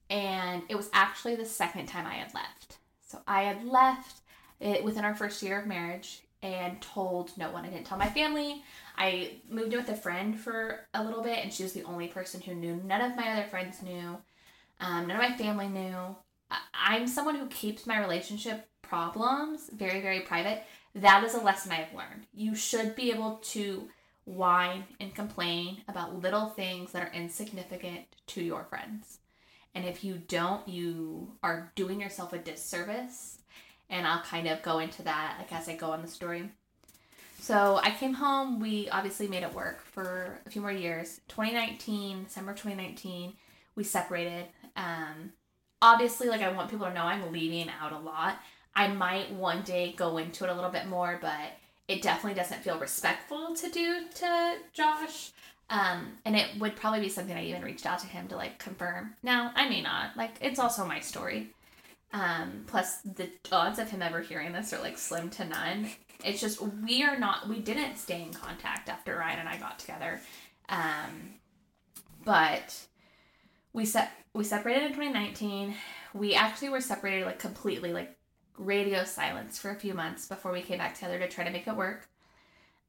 And 0.09 0.63
it 0.69 0.75
was 0.75 0.89
actually 0.93 1.35
the 1.35 1.45
second 1.45 1.87
time 1.87 2.05
I 2.05 2.15
had 2.15 2.33
left. 2.33 2.77
So 3.07 3.19
I 3.27 3.43
had 3.43 3.65
left 3.65 4.21
it 4.59 4.83
within 4.83 5.05
our 5.05 5.15
first 5.15 5.41
year 5.41 5.59
of 5.59 5.67
marriage 5.67 6.21
and 6.41 6.81
told 6.81 7.35
no 7.37 7.51
one. 7.51 7.65
I 7.65 7.69
didn't 7.69 7.85
tell 7.85 7.97
my 7.97 8.09
family. 8.09 8.63
I 8.97 9.37
moved 9.49 9.73
in 9.73 9.79
with 9.79 9.89
a 9.89 9.95
friend 9.95 10.39
for 10.39 10.81
a 10.93 11.03
little 11.03 11.23
bit, 11.23 11.39
and 11.39 11.51
she 11.51 11.63
was 11.63 11.73
the 11.73 11.83
only 11.83 12.07
person 12.07 12.41
who 12.41 12.53
knew. 12.53 12.81
None 12.85 13.01
of 13.01 13.15
my 13.15 13.29
other 13.29 13.47
friends 13.49 13.81
knew. 13.81 14.17
Um, 14.79 15.07
none 15.07 15.11
of 15.11 15.29
my 15.29 15.35
family 15.37 15.67
knew. 15.67 16.15
I'm 16.73 17.07
someone 17.07 17.35
who 17.35 17.47
keeps 17.47 17.87
my 17.87 17.99
relationship 17.99 18.67
problems 18.81 19.69
very, 19.73 20.01
very 20.01 20.19
private. 20.19 20.63
That 20.93 21.23
is 21.23 21.33
a 21.33 21.41
lesson 21.41 21.71
I've 21.71 21.93
learned. 21.93 22.27
You 22.33 22.53
should 22.53 22.95
be 22.95 23.09
able 23.09 23.39
to 23.43 23.87
whine 24.25 24.83
and 24.99 25.15
complain 25.15 25.81
about 25.87 26.21
little 26.21 26.49
things 26.49 26.91
that 26.91 27.01
are 27.01 27.13
insignificant 27.13 28.05
to 28.27 28.43
your 28.43 28.65
friends. 28.65 29.19
And 29.75 29.85
if 29.85 30.03
you 30.03 30.21
don't, 30.27 30.67
you 30.67 31.31
are 31.41 31.71
doing 31.75 31.99
yourself 31.99 32.33
a 32.33 32.37
disservice. 32.37 33.39
And 33.89 34.07
I'll 34.07 34.21
kind 34.21 34.47
of 34.47 34.61
go 34.61 34.79
into 34.79 35.03
that 35.03 35.35
like 35.39 35.53
as 35.53 35.67
I 35.67 35.75
go 35.75 35.91
on 35.91 36.01
the 36.01 36.07
story. 36.07 36.49
So 37.39 37.79
I 37.83 37.91
came 37.91 38.13
home. 38.13 38.59
We 38.59 38.89
obviously 38.89 39.27
made 39.27 39.43
it 39.43 39.53
work 39.53 39.83
for 39.83 40.39
a 40.45 40.49
few 40.49 40.61
more 40.61 40.71
years. 40.71 41.19
2019, 41.27 42.23
December 42.23 42.53
2019, 42.53 43.33
we 43.75 43.83
separated. 43.83 44.45
Um, 44.77 45.33
obviously, 45.81 46.29
like 46.29 46.41
I 46.41 46.51
want 46.53 46.69
people 46.69 46.87
to 46.87 46.93
know 46.93 47.01
I'm 47.01 47.33
leaving 47.33 47.69
out 47.81 47.91
a 47.91 47.99
lot. 47.99 48.39
I 48.75 48.87
might 48.87 49.31
one 49.33 49.61
day 49.63 49.93
go 49.97 50.17
into 50.17 50.45
it 50.45 50.49
a 50.49 50.53
little 50.53 50.69
bit 50.69 50.87
more, 50.87 51.19
but 51.21 51.51
it 51.87 52.01
definitely 52.01 52.39
doesn't 52.39 52.63
feel 52.63 52.79
respectful 52.79 53.53
to 53.55 53.69
do 53.69 54.05
to 54.15 54.55
Josh. 54.71 55.31
Um, 55.73 56.11
and 56.23 56.35
it 56.35 56.59
would 56.59 56.75
probably 56.75 56.99
be 56.99 57.09
something 57.09 57.35
I 57.35 57.45
even 57.45 57.63
reached 57.63 57.87
out 57.87 57.97
to 57.99 58.07
him 58.07 58.27
to 58.27 58.35
like 58.35 58.59
confirm. 58.59 59.15
Now, 59.23 59.51
I 59.55 59.67
may 59.67 59.81
not. 59.81 60.15
Like, 60.15 60.35
it's 60.39 60.59
also 60.59 60.85
my 60.85 60.99
story. 60.99 61.49
Um, 62.13 62.65
plus, 62.67 62.97
the 63.01 63.27
odds 63.51 63.79
of 63.79 63.89
him 63.89 64.03
ever 64.03 64.21
hearing 64.21 64.53
this 64.53 64.71
are 64.71 64.79
like 64.79 64.99
slim 64.99 65.31
to 65.31 65.45
none. 65.45 65.89
It's 66.23 66.39
just 66.39 66.61
we 66.61 67.01
are 67.03 67.17
not 67.17 67.49
we 67.49 67.57
didn't 67.57 67.97
stay 67.97 68.21
in 68.21 68.31
contact 68.31 68.87
after 68.87 69.17
Ryan 69.17 69.39
and 69.39 69.49
I 69.49 69.57
got 69.57 69.79
together, 69.79 70.21
um, 70.69 71.33
but 72.23 72.79
we 73.73 73.85
set 73.85 74.11
we 74.35 74.43
separated 74.43 74.83
in 74.83 74.89
2019. 74.89 75.73
We 76.13 76.35
actually 76.35 76.69
were 76.69 76.81
separated 76.81 77.25
like 77.25 77.39
completely, 77.39 77.93
like 77.93 78.15
radio 78.59 79.05
silence 79.05 79.57
for 79.57 79.71
a 79.71 79.75
few 79.75 79.95
months 79.95 80.27
before 80.27 80.51
we 80.51 80.61
came 80.61 80.77
back 80.77 80.93
together 80.93 81.17
to 81.17 81.27
try 81.27 81.43
to 81.43 81.51
make 81.51 81.67
it 81.67 81.75
work. 81.75 82.07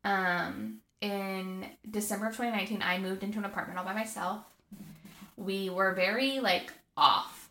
Um, 0.05 0.81
in 1.00 1.66
December 1.90 2.26
of 2.26 2.37
2019, 2.37 2.83
I 2.83 2.98
moved 2.98 3.22
into 3.22 3.38
an 3.38 3.44
apartment 3.44 3.78
all 3.78 3.85
by 3.85 3.94
myself. 3.94 4.44
We 5.37 5.70
were 5.70 5.94
very 5.94 6.40
like 6.40 6.72
off, 6.96 7.48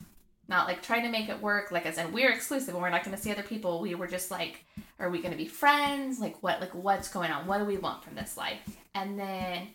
not 0.47 0.67
like 0.67 0.81
trying 0.81 1.03
to 1.03 1.09
make 1.09 1.29
it 1.29 1.41
work. 1.41 1.71
Like 1.71 1.85
I 1.85 1.91
said, 1.91 2.13
we're 2.13 2.31
exclusive 2.31 2.73
and 2.73 2.81
we're 2.81 2.89
not 2.89 3.03
going 3.03 3.15
to 3.15 3.21
see 3.21 3.31
other 3.31 3.43
people. 3.43 3.81
We 3.81 3.95
were 3.95 4.07
just 4.07 4.31
like, 4.31 4.65
are 4.99 5.09
we 5.09 5.19
going 5.19 5.31
to 5.31 5.37
be 5.37 5.47
friends? 5.47 6.19
Like 6.19 6.41
what? 6.41 6.61
Like 6.61 6.73
what's 6.73 7.09
going 7.09 7.31
on? 7.31 7.47
What 7.47 7.59
do 7.59 7.65
we 7.65 7.77
want 7.77 8.03
from 8.03 8.15
this 8.15 8.37
life? 8.37 8.77
And 8.95 9.19
then 9.19 9.69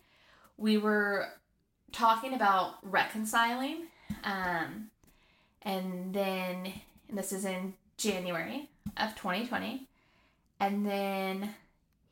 we 0.57 0.77
were 0.77 1.27
talking 1.91 2.33
about 2.33 2.75
reconciling. 2.83 3.83
Um, 4.23 4.89
and 5.61 6.13
then 6.13 6.73
and 7.09 7.17
this 7.17 7.33
is 7.33 7.43
in 7.43 7.73
January 7.97 8.69
of 8.97 9.15
2020. 9.15 9.87
And 10.59 10.85
then 10.85 11.55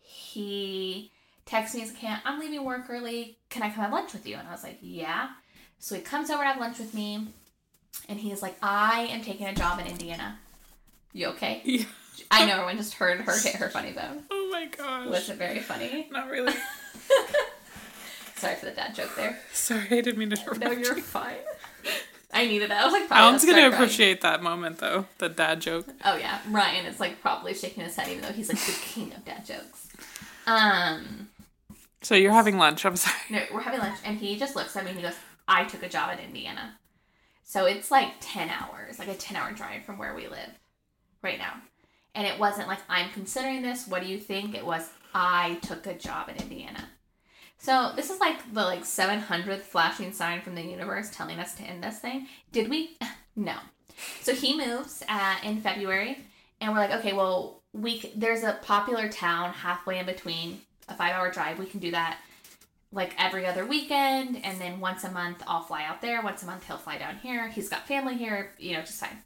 he 0.01 1.11
texts 1.47 1.73
me, 1.75 1.81
he's 1.81 1.91
like, 1.91 1.99
"Can't 2.01 2.21
I'm 2.25 2.39
leaving 2.39 2.63
work 2.63 2.85
early. 2.89 3.37
Can 3.49 3.63
I 3.63 3.69
come 3.69 3.83
have 3.83 3.91
lunch 3.91 4.13
with 4.13 4.27
you? 4.27 4.35
And 4.35 4.47
I 4.47 4.51
was 4.51 4.63
like, 4.63 4.77
Yeah. 4.81 5.29
So 5.79 5.95
he 5.95 6.01
comes 6.01 6.29
over 6.29 6.43
to 6.43 6.47
have 6.47 6.59
lunch 6.59 6.77
with 6.79 6.93
me, 6.93 7.27
and 8.09 8.19
he's 8.19 8.41
like, 8.43 8.57
I 8.61 9.07
am 9.11 9.21
taking 9.21 9.47
a 9.47 9.53
job 9.55 9.79
in 9.79 9.87
Indiana. 9.87 10.37
You 11.13 11.27
okay? 11.29 11.61
Yeah. 12.19 12.25
I 12.31 12.45
know 12.47 12.53
everyone 12.53 12.77
just 12.77 12.95
heard 12.95 13.21
her 13.21 13.39
hit 13.39 13.53
her 13.57 13.69
funny 13.69 13.91
bone. 13.91 14.23
Oh 14.31 14.49
my 14.51 14.65
gosh. 14.75 15.07
Was 15.07 15.29
it 15.29 15.37
very 15.37 15.59
funny? 15.59 16.07
Not 16.11 16.29
really. 16.31 16.51
Sorry 18.35 18.55
for 18.55 18.65
the 18.65 18.71
dad 18.71 18.95
joke 18.95 19.15
there. 19.15 19.37
Sorry, 19.53 19.85
I 19.91 20.01
didn't 20.01 20.17
mean 20.17 20.31
to 20.31 20.35
interrupt. 20.35 20.59
No, 20.59 20.71
you're 20.71 20.95
fine. 20.95 21.35
I 22.33 22.45
needed 22.47 22.69
that. 22.71 22.81
I 22.81 22.85
was 22.85 22.93
like, 22.93 23.11
Alan's 23.11 23.45
gonna 23.45 23.57
gonna 23.57 23.69
crying. 23.69 23.83
appreciate 23.83 24.21
that 24.21 24.43
moment 24.43 24.79
though, 24.79 25.05
the 25.19 25.29
dad 25.29 25.61
joke. 25.61 25.87
Oh 26.05 26.17
yeah, 26.17 26.39
Ryan 26.49 26.85
is 26.87 26.99
like 26.99 27.21
probably 27.21 27.53
shaking 27.53 27.83
his 27.83 27.95
head, 27.95 28.07
even 28.09 28.21
though 28.23 28.31
he's 28.33 28.49
like 28.49 28.59
the 28.59 28.71
king 28.81 29.13
of 29.13 29.23
dad 29.23 29.45
jokes. 29.45 29.87
Um, 30.45 31.29
So 32.07 32.15
you're 32.15 32.31
having 32.31 32.57
lunch. 32.57 32.85
I'm 32.85 32.95
sorry. 32.95 33.17
no, 33.29 33.41
we're 33.53 33.59
having 33.59 33.81
lunch, 33.81 33.99
and 34.05 34.17
he 34.17 34.39
just 34.39 34.55
looks 34.55 34.77
at 34.77 34.85
me 34.85 34.91
and 34.91 34.99
he 34.99 35.05
goes, 35.05 35.17
"I 35.45 35.65
took 35.65 35.83
a 35.83 35.89
job 35.89 36.17
in 36.17 36.23
Indiana." 36.23 36.79
So 37.43 37.65
it's 37.65 37.91
like 37.91 38.13
ten 38.21 38.49
hours, 38.49 38.97
like 38.97 39.09
a 39.09 39.13
ten-hour 39.13 39.51
drive 39.51 39.83
from 39.83 39.97
where 39.97 40.15
we 40.15 40.29
live 40.29 40.51
right 41.21 41.37
now. 41.37 41.55
And 42.15 42.25
it 42.25 42.39
wasn't 42.39 42.69
like 42.69 42.79
I'm 42.87 43.09
considering 43.09 43.61
this. 43.61 43.87
What 43.87 44.01
do 44.01 44.07
you 44.07 44.19
think? 44.21 44.55
It 44.55 44.65
was 44.65 44.89
I 45.13 45.55
took 45.55 45.85
a 45.85 45.97
job 45.97 46.29
in 46.29 46.37
Indiana. 46.37 46.87
So 47.57 47.91
this 47.97 48.09
is 48.09 48.21
like 48.21 48.53
the 48.53 48.63
like 48.63 48.83
700th 48.83 49.63
flashing 49.63 50.13
sign 50.13 50.39
from 50.39 50.55
the 50.55 50.61
universe 50.61 51.09
telling 51.11 51.39
us 51.39 51.55
to 51.55 51.63
end 51.63 51.83
this 51.83 51.99
thing. 51.99 52.27
Did 52.53 52.69
we? 52.69 52.97
No. 53.39 53.53
So 54.21 54.33
he 54.33 54.57
moves 54.57 55.03
uh, 55.07 55.35
in 55.43 55.61
February, 55.61 56.17
and 56.59 56.71
we're 56.71 56.79
like, 56.79 56.95
okay, 56.95 57.13
well, 57.13 57.61
we 57.71 58.11
there's 58.15 58.41
a 58.43 58.57
popular 58.63 59.09
town 59.09 59.53
halfway 59.53 59.99
in 59.99 60.07
between 60.07 60.61
a 60.87 60.95
five 60.95 61.13
hour 61.13 61.31
drive. 61.31 61.59
We 61.59 61.65
can 61.65 61.79
do 61.79 61.91
that 61.91 62.19
like 62.91 63.13
every 63.17 63.45
other 63.45 63.65
weekend, 63.65 64.43
and 64.43 64.59
then 64.59 64.79
once 64.79 65.03
a 65.03 65.11
month 65.11 65.43
I'll 65.45 65.63
fly 65.63 65.83
out 65.83 66.01
there. 66.01 66.21
Once 66.21 66.43
a 66.43 66.45
month 66.45 66.65
he'll 66.65 66.77
fly 66.77 66.97
down 66.97 67.17
here. 67.17 67.49
He's 67.49 67.69
got 67.69 67.87
family 67.87 68.15
here, 68.15 68.53
you 68.57 68.73
know, 68.73 68.81
just 68.81 68.99
fine. 68.99 69.21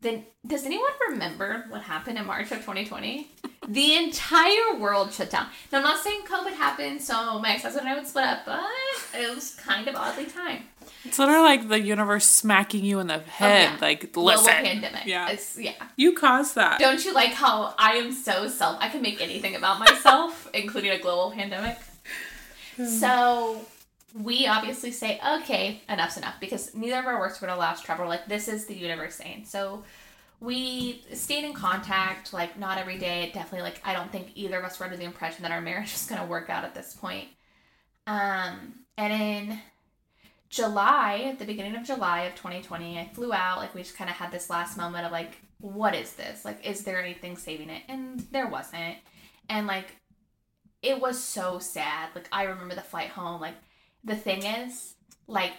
Then 0.00 0.24
does 0.46 0.64
anyone 0.64 0.90
remember 1.10 1.66
what 1.68 1.82
happened 1.82 2.18
in 2.18 2.26
March 2.26 2.50
of 2.50 2.58
2020? 2.58 3.30
The 3.68 3.94
entire 3.94 4.74
world 4.78 5.12
shut 5.12 5.30
down. 5.30 5.46
Now 5.70 5.78
I'm 5.78 5.84
not 5.84 6.02
saying 6.02 6.22
COVID 6.22 6.52
happened, 6.52 7.00
so 7.00 7.38
my 7.38 7.54
ex-husband 7.54 7.86
and 7.86 7.94
I 7.94 7.98
would 7.98 8.08
split 8.08 8.24
up, 8.24 8.44
but 8.44 8.60
it 9.14 9.34
was 9.34 9.54
kind 9.54 9.88
of 9.88 9.94
oddly 9.94 10.26
timed. 10.26 10.64
It's 11.04 11.18
literally 11.18 11.42
like 11.42 11.68
the 11.68 11.80
universe 11.80 12.26
smacking 12.26 12.84
you 12.84 13.00
in 13.00 13.08
the 13.08 13.18
head. 13.18 13.68
Oh, 13.68 13.72
yeah. 13.72 13.78
Like, 13.80 14.12
Global 14.12 14.44
pandemic. 14.44 15.04
Yeah. 15.06 15.30
It's, 15.30 15.58
yeah. 15.58 15.72
You 15.96 16.12
caused 16.12 16.54
that. 16.54 16.78
Don't 16.78 17.04
you 17.04 17.12
like 17.12 17.32
how 17.32 17.74
I 17.78 17.94
am 17.94 18.12
so 18.12 18.48
self? 18.48 18.78
I 18.80 18.88
can 18.88 19.02
make 19.02 19.20
anything 19.20 19.56
about 19.56 19.78
myself, 19.80 20.48
including 20.54 20.90
a 20.90 20.98
global 20.98 21.32
pandemic. 21.32 21.78
Hmm. 22.76 22.86
So 22.86 23.60
we 24.14 24.46
obviously 24.46 24.92
say, 24.92 25.20
okay, 25.38 25.80
enough's 25.88 26.16
enough, 26.16 26.34
because 26.40 26.74
neither 26.74 26.98
of 26.98 27.06
our 27.06 27.18
works 27.18 27.40
were 27.40 27.46
going 27.46 27.56
to 27.56 27.60
last 27.60 27.84
forever. 27.84 28.06
Like 28.06 28.26
this 28.26 28.46
is 28.48 28.66
the 28.66 28.74
universe 28.74 29.16
saying. 29.16 29.46
So 29.46 29.82
we 30.42 31.04
stayed 31.14 31.44
in 31.44 31.54
contact, 31.54 32.32
like 32.32 32.58
not 32.58 32.76
every 32.76 32.98
day. 32.98 33.30
Definitely, 33.32 33.62
like 33.62 33.80
I 33.84 33.92
don't 33.92 34.10
think 34.10 34.32
either 34.34 34.58
of 34.58 34.64
us 34.64 34.78
were 34.78 34.86
under 34.86 34.96
the 34.96 35.04
impression 35.04 35.44
that 35.44 35.52
our 35.52 35.60
marriage 35.60 35.92
was 35.92 36.06
going 36.06 36.20
to 36.20 36.26
work 36.26 36.50
out 36.50 36.64
at 36.64 36.74
this 36.74 36.94
point. 36.94 37.28
Um, 38.08 38.80
and 38.98 39.12
in 39.12 39.58
July, 40.48 41.28
at 41.30 41.38
the 41.38 41.44
beginning 41.44 41.76
of 41.76 41.84
July 41.84 42.22
of 42.22 42.34
2020, 42.34 42.98
I 42.98 43.08
flew 43.14 43.32
out. 43.32 43.58
Like, 43.58 43.74
we 43.74 43.82
just 43.82 43.96
kind 43.96 44.10
of 44.10 44.16
had 44.16 44.32
this 44.32 44.50
last 44.50 44.76
moment 44.76 45.06
of, 45.06 45.12
like, 45.12 45.40
what 45.60 45.94
is 45.94 46.14
this? 46.14 46.44
Like, 46.44 46.66
is 46.66 46.82
there 46.82 47.00
anything 47.00 47.36
saving 47.36 47.70
it? 47.70 47.82
And 47.88 48.20
there 48.32 48.48
wasn't. 48.48 48.96
And, 49.48 49.68
like, 49.68 49.96
it 50.82 51.00
was 51.00 51.22
so 51.22 51.60
sad. 51.60 52.08
Like, 52.16 52.28
I 52.32 52.42
remember 52.42 52.74
the 52.74 52.80
flight 52.80 53.10
home. 53.10 53.40
Like, 53.40 53.54
the 54.02 54.16
thing 54.16 54.42
is, 54.42 54.94
like, 55.28 55.54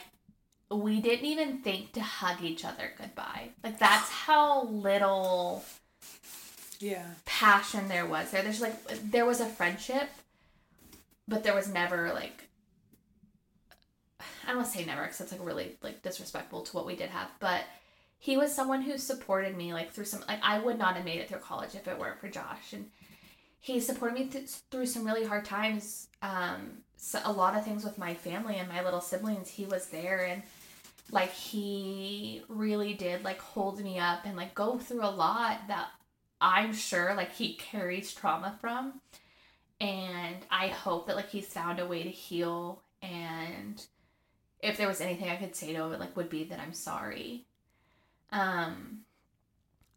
we 0.76 1.02
didn't 1.02 1.26
even 1.26 1.60
think 1.60 1.94
to 1.94 2.02
hug 2.02 2.42
each 2.44 2.64
other 2.66 2.92
goodbye. 2.98 3.50
Like, 3.64 3.80
that's 3.80 4.10
how 4.10 4.66
little 4.66 5.64
Yeah. 6.80 7.06
passion 7.26 7.88
there 7.88 8.06
was 8.06 8.32
there. 8.32 8.42
There's 8.44 8.62
like 8.62 8.86
there 9.12 9.26
was 9.26 9.40
a 9.40 9.46
friendship, 9.46 10.10
but 11.28 11.44
there 11.44 11.56
was 11.56 11.68
never 11.68 12.14
like 12.14 12.46
I 14.44 14.48
don't 14.48 14.58
want 14.58 14.72
to 14.72 14.78
say 14.78 14.86
never 14.86 15.04
because 15.04 15.22
it's 15.22 15.32
like 15.32 15.46
really 15.46 15.78
like 15.82 16.02
disrespectful 16.04 16.62
to 16.64 16.76
what 16.76 16.86
we 16.86 16.96
did 16.96 17.10
have. 17.10 17.30
But 17.40 17.64
he 18.20 18.38
was 18.38 18.54
someone 18.54 18.82
who 18.82 18.98
supported 18.98 19.56
me 19.56 19.74
like 19.74 19.92
through 19.92 20.06
some 20.06 20.24
like 20.28 20.40
I 20.44 20.60
would 20.60 20.78
not 20.78 20.96
have 20.96 21.06
made 21.06 21.20
it 21.20 21.30
through 21.30 21.40
college 21.40 21.76
if 21.76 21.88
it 21.88 21.98
weren't 21.98 22.20
for 22.20 22.28
Josh, 22.30 22.74
and 22.74 22.90
he 23.60 23.80
supported 23.80 24.16
me 24.20 24.26
th- 24.28 24.50
through 24.72 24.86
some 24.88 25.06
really 25.06 25.26
hard 25.26 25.46
times. 25.46 26.08
Um, 26.22 26.80
so 26.98 27.20
a 27.24 27.32
lot 27.32 27.56
of 27.56 27.64
things 27.66 27.84
with 27.84 27.98
my 27.98 28.14
family 28.14 28.56
and 28.58 28.68
my 28.70 28.84
little 28.84 29.02
siblings, 29.02 29.50
he 29.50 29.66
was 29.66 29.88
there 29.88 30.26
and 30.26 30.42
like 31.12 31.32
he 31.32 32.44
really 32.48 32.94
did 32.94 33.24
like 33.24 33.40
hold 33.40 33.84
me 33.84 34.00
up 34.00 34.26
and 34.26 34.36
like 34.36 34.56
go 34.56 34.78
through 34.78 35.04
a 35.04 35.10
lot 35.10 35.68
that 35.68 35.88
I'm 36.42 36.74
sure 36.74 37.14
like 37.16 37.34
he 37.34 37.56
carries 37.56 38.14
trauma 38.14 38.58
from. 38.60 39.02
And 39.80 40.38
I 40.50 40.68
hope 40.68 41.08
that 41.08 41.16
like 41.16 41.30
he's 41.30 41.48
found 41.48 41.80
a 41.80 41.86
way 41.86 42.04
to 42.04 42.10
heal 42.10 42.84
and 43.02 43.84
if 44.60 44.78
there 44.78 44.88
was 44.88 45.02
anything 45.02 45.30
I 45.30 45.36
could 45.36 45.56
say 45.56 45.74
to 45.74 45.84
him, 45.84 45.92
it 45.92 46.00
like 46.00 46.16
would 46.16 46.30
be 46.30 46.46
that 46.46 46.60
I'm 46.60 46.74
sorry. 46.74 47.46
Um 48.32 49.00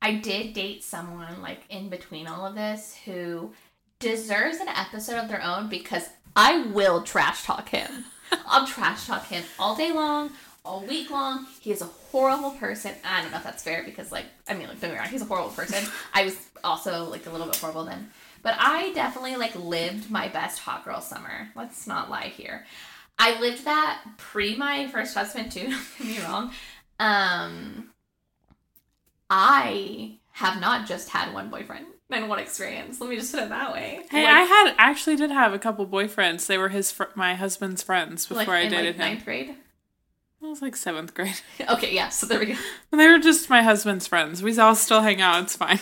I 0.03 0.15
did 0.15 0.53
date 0.53 0.85
someone 0.85 1.41
like 1.41 1.63
in 1.69 1.89
between 1.89 2.27
all 2.27 2.47
of 2.47 2.55
this 2.55 2.97
who 3.05 3.53
deserves 3.99 4.59
an 4.59 4.69
episode 4.69 5.17
of 5.17 5.29
their 5.29 5.43
own 5.43 5.69
because 5.69 6.09
I 6.35 6.63
will 6.67 7.03
trash 7.03 7.45
talk 7.45 7.71
him. 7.71 8.05
I'll 8.47 8.67
trash 8.67 9.07
talk 9.07 9.27
him 9.27 9.45
all 9.59 9.75
day 9.75 9.93
long, 9.93 10.31
all 10.67 10.85
week 10.85 11.11
long. 11.11 11.47
He 11.61 11.71
is 11.71 11.81
a 11.81 11.87
horrible 11.87 12.51
person. 12.53 12.93
I 13.05 13.23
don't 13.23 13.31
know 13.31 13.39
if 13.39 13.45
that's 13.45 13.63
fair 13.63 13.83
because, 13.85 14.11
like, 14.13 14.27
I 14.49 14.55
mean, 14.55 14.69
like, 14.69 14.81
don't 14.81 14.91
get 14.91 14.93
me 14.95 14.99
wrong, 14.99 15.09
he's 15.09 15.23
a 15.23 15.27
horrible 15.27 15.51
person. 15.51 15.89
I 16.15 16.25
was 16.25 16.37
also 16.65 17.05
like 17.05 17.27
a 17.27 17.31
little 17.31 17.47
bit 17.47 17.57
horrible 17.57 17.85
then, 17.85 18.11
but 18.43 18.55
I 18.59 18.93
definitely 18.93 19.37
like 19.37 19.55
lived 19.55 20.11
my 20.11 20.29
best 20.29 20.59
hot 20.59 20.85
girl 20.85 21.01
summer. 21.01 21.49
Let's 21.55 21.87
not 21.87 22.11
lie 22.11 22.29
here. 22.29 22.67
I 23.19 23.41
lived 23.41 23.65
that 23.65 24.03
pre 24.19 24.57
my 24.57 24.89
first 24.89 25.15
husband 25.15 25.53
too. 25.53 25.69
Don't 25.99 25.99
get 25.99 26.07
me 26.07 26.21
wrong. 26.25 26.51
Um, 26.99 27.91
I 29.31 30.19
have 30.33 30.61
not 30.61 30.87
just 30.87 31.09
had 31.11 31.33
one 31.33 31.51
boyfriend 31.51 31.87
and 32.11 32.29
one 32.29 32.39
experience. 32.39 33.01
Let 33.01 33.11
me 33.11 33.17
just 33.17 33.33
put 33.33 33.43
it 33.43 33.49
that 33.49 33.73
way. 33.73 34.01
Hey, 34.11 34.25
Like- 34.25 34.35
I 34.35 34.41
had 34.43 34.75
actually 34.79 35.17
did 35.17 35.31
have 35.31 35.53
a 35.53 35.59
couple 35.59 35.87
boyfriends. 35.87 36.47
They 36.47 36.59
were 36.59 36.69
his 36.69 36.93
fr- 36.93 37.05
my 37.15 37.35
husband's 37.35 37.83
friends 37.83 38.27
before 38.27 38.45
like, 38.45 38.49
I 38.49 38.69
dated 38.69 38.85
like, 38.87 38.95
him. 38.97 38.99
ninth 38.99 39.25
grade. 39.25 39.55
I 40.47 40.49
was 40.49 40.63
like 40.63 40.77
seventh 40.77 41.13
grade. 41.13 41.41
Okay, 41.69 41.93
yeah. 41.93 42.09
So 42.09 42.25
there 42.27 42.39
we 42.39 42.47
go. 42.47 42.55
They 42.93 43.09
were 43.09 43.19
just 43.19 43.51
my 43.51 43.63
husband's 43.63 44.07
friends. 44.07 44.45
We 44.45 44.57
all 44.59 44.77
still 44.77 45.01
hang 45.01 45.21
out. 45.21 45.43
It's 45.43 45.57
fine. 45.57 45.81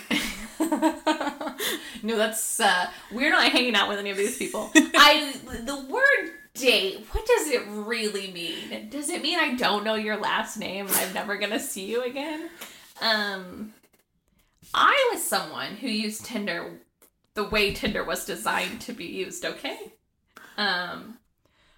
no, 2.02 2.16
that's 2.16 2.60
uh, 2.60 2.86
we're 3.12 3.28
not 3.28 3.52
hanging 3.52 3.74
out 3.74 3.90
with 3.90 3.98
any 3.98 4.08
of 4.08 4.16
these 4.16 4.38
people. 4.38 4.70
I 4.74 5.34
the 5.44 5.84
word 5.86 6.32
date. 6.54 7.06
What 7.10 7.26
does 7.26 7.48
it 7.48 7.62
really 7.68 8.32
mean? 8.32 8.88
Does 8.88 9.10
it 9.10 9.20
mean 9.20 9.38
I 9.38 9.54
don't 9.54 9.84
know 9.84 9.96
your 9.96 10.16
last 10.16 10.56
name 10.56 10.86
and 10.86 10.96
I'm 10.96 11.12
never 11.12 11.36
gonna 11.36 11.60
see 11.60 11.84
you 11.84 12.02
again? 12.02 12.48
Um, 13.02 13.74
I 14.72 15.10
was 15.12 15.22
someone 15.22 15.76
who 15.76 15.88
used 15.88 16.24
Tinder 16.24 16.80
the 17.34 17.44
way 17.44 17.74
Tinder 17.74 18.02
was 18.02 18.24
designed 18.24 18.80
to 18.82 18.94
be 18.94 19.04
used. 19.04 19.44
Okay. 19.44 19.92
Um, 20.56 21.18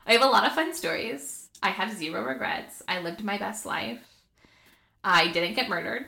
I 0.07 0.13
have 0.13 0.23
a 0.23 0.27
lot 0.27 0.47
of 0.47 0.53
fun 0.53 0.73
stories. 0.73 1.46
I 1.63 1.71
have 1.71 1.97
zero 1.97 2.25
regrets. 2.25 2.83
I 2.87 3.01
lived 3.01 3.25
my 3.25 3.39
best 3.39 3.67
life. 3.67 4.01
I 5.03 5.29
didn't 5.29 5.55
get 5.55 5.69
murdered. 5.69 6.07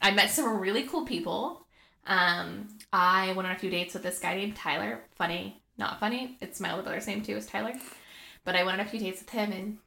I 0.00 0.10
met 0.10 0.30
some 0.30 0.58
really 0.58 0.84
cool 0.84 1.04
people. 1.04 1.66
Um, 2.06 2.68
I 2.92 3.32
went 3.32 3.46
on 3.46 3.54
a 3.54 3.58
few 3.58 3.70
dates 3.70 3.94
with 3.94 4.02
this 4.02 4.18
guy 4.18 4.34
named 4.34 4.56
Tyler. 4.56 5.00
Funny, 5.16 5.60
not 5.76 6.00
funny. 6.00 6.36
It's 6.40 6.60
my 6.60 6.70
older 6.70 6.82
brother's 6.82 7.06
name 7.06 7.22
too, 7.22 7.36
is 7.36 7.46
Tyler. 7.46 7.74
But 8.44 8.56
I 8.56 8.64
went 8.64 8.80
on 8.80 8.86
a 8.86 8.88
few 8.88 9.00
dates 9.00 9.20
with 9.20 9.30
him 9.30 9.52
and 9.52 9.78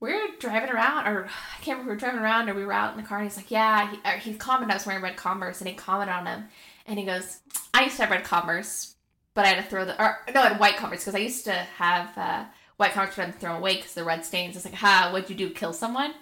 we're 0.00 0.28
driving 0.38 0.70
around, 0.70 1.06
or 1.06 1.26
I 1.26 1.62
can't 1.62 1.78
remember, 1.78 1.92
we 1.92 1.94
were 1.94 2.00
driving 2.00 2.20
around 2.20 2.48
or 2.48 2.54
we 2.54 2.66
were 2.66 2.72
out 2.72 2.92
in 2.92 3.00
the 3.00 3.06
car 3.06 3.18
and 3.18 3.26
he's 3.26 3.36
like, 3.36 3.50
Yeah, 3.50 3.90
he, 3.90 3.98
or 4.04 4.18
he 4.18 4.34
commented 4.34 4.72
I 4.72 4.76
was 4.76 4.86
wearing 4.86 5.02
red 5.02 5.16
Converse 5.16 5.60
and 5.60 5.68
he 5.68 5.74
commented 5.74 6.14
on 6.14 6.24
them. 6.24 6.48
And 6.86 6.98
he 6.98 7.04
goes, 7.04 7.38
I 7.72 7.84
used 7.84 7.96
to 7.96 8.02
have 8.02 8.10
red 8.10 8.24
Converse, 8.24 8.96
but 9.34 9.44
I 9.44 9.48
had 9.48 9.64
to 9.64 9.70
throw 9.70 9.84
the, 9.84 10.00
or 10.02 10.18
no, 10.34 10.42
I 10.42 10.48
had 10.48 10.60
white 10.60 10.76
Converse 10.76 11.00
because 11.00 11.14
I 11.14 11.18
used 11.18 11.44
to 11.44 11.52
have 11.52 12.16
uh, 12.18 12.44
white 12.76 12.92
Converse 12.92 13.16
but 13.16 13.22
I 13.22 13.24
had 13.26 13.34
to 13.34 13.40
throw 13.40 13.56
away 13.56 13.76
because 13.76 13.94
the 13.94 14.04
red 14.04 14.24
stains. 14.24 14.56
It's 14.56 14.64
like, 14.64 14.74
Ha, 14.74 15.10
what'd 15.12 15.30
you 15.30 15.36
do? 15.36 15.50
Kill 15.50 15.72
someone? 15.72 16.12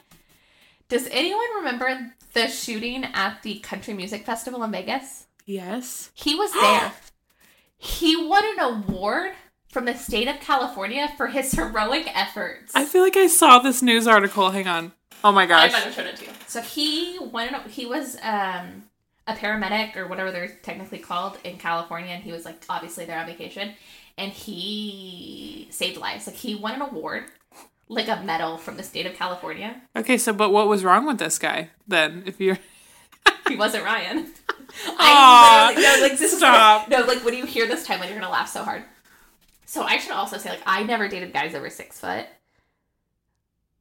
Does 0.88 1.08
anyone 1.10 1.56
remember 1.56 2.12
the 2.34 2.48
shooting 2.48 3.04
at 3.04 3.42
the 3.42 3.58
Country 3.60 3.94
Music 3.94 4.24
Festival 4.26 4.62
in 4.64 4.70
Vegas? 4.70 5.26
Yes. 5.46 6.10
He 6.14 6.34
was 6.34 6.52
there. 6.52 6.92
he 7.76 8.16
won 8.16 8.44
an 8.44 8.60
award 8.60 9.32
from 9.68 9.84
the 9.86 9.94
state 9.94 10.28
of 10.28 10.38
California 10.40 11.08
for 11.16 11.26
his 11.28 11.52
heroic 11.52 12.06
efforts. 12.16 12.72
I 12.74 12.84
feel 12.84 13.02
like 13.02 13.16
I 13.16 13.26
saw 13.26 13.58
this 13.58 13.82
news 13.82 14.06
article. 14.06 14.50
Hang 14.50 14.68
on. 14.68 14.92
Oh 15.24 15.32
my 15.32 15.46
gosh. 15.46 15.70
I 15.70 15.72
might 15.72 15.82
have 15.84 15.94
shown 15.94 16.06
it 16.06 16.16
to 16.16 16.24
you. 16.26 16.30
So 16.46 16.60
he 16.60 17.18
won. 17.18 17.48
He 17.68 17.86
was 17.86 18.16
um, 18.22 18.84
a 19.26 19.34
paramedic 19.34 19.96
or 19.96 20.06
whatever 20.06 20.30
they're 20.30 20.48
technically 20.62 20.98
called 20.98 21.38
in 21.44 21.56
California, 21.58 22.10
and 22.10 22.22
he 22.22 22.30
was 22.30 22.44
like 22.44 22.62
obviously 22.68 23.04
there 23.06 23.18
on 23.18 23.26
vacation, 23.26 23.72
and 24.18 24.32
he 24.32 25.68
saved 25.70 25.96
lives. 25.98 26.26
Like 26.26 26.36
he 26.36 26.54
won 26.54 26.74
an 26.74 26.82
award, 26.82 27.24
like 27.88 28.08
a 28.08 28.22
medal 28.22 28.56
from 28.58 28.76
the 28.76 28.82
state 28.82 29.06
of 29.06 29.14
California. 29.14 29.80
Okay, 29.96 30.16
so 30.18 30.32
but 30.32 30.50
what 30.50 30.68
was 30.68 30.84
wrong 30.84 31.06
with 31.06 31.18
this 31.18 31.38
guy 31.38 31.70
then? 31.88 32.22
If 32.26 32.40
you're 32.40 32.58
He 33.48 33.56
wasn't 33.56 33.84
Ryan. 33.84 34.26
I 34.98 35.74
no, 35.76 36.06
like 36.08 36.18
this 36.18 36.36
stop. 36.36 36.84
Is, 36.84 36.98
no, 36.98 37.04
like 37.06 37.24
when 37.24 37.34
you 37.34 37.46
hear 37.46 37.66
this 37.66 37.86
timeline, 37.86 38.06
you're 38.10 38.18
gonna 38.18 38.30
laugh 38.32 38.48
so 38.48 38.62
hard. 38.64 38.82
So 39.66 39.82
I 39.82 39.98
should 39.98 40.12
also 40.12 40.36
say, 40.38 40.50
like, 40.50 40.62
I 40.66 40.82
never 40.84 41.08
dated 41.08 41.32
guys 41.32 41.54
over 41.54 41.68
six 41.70 41.98
foot. 41.98 42.26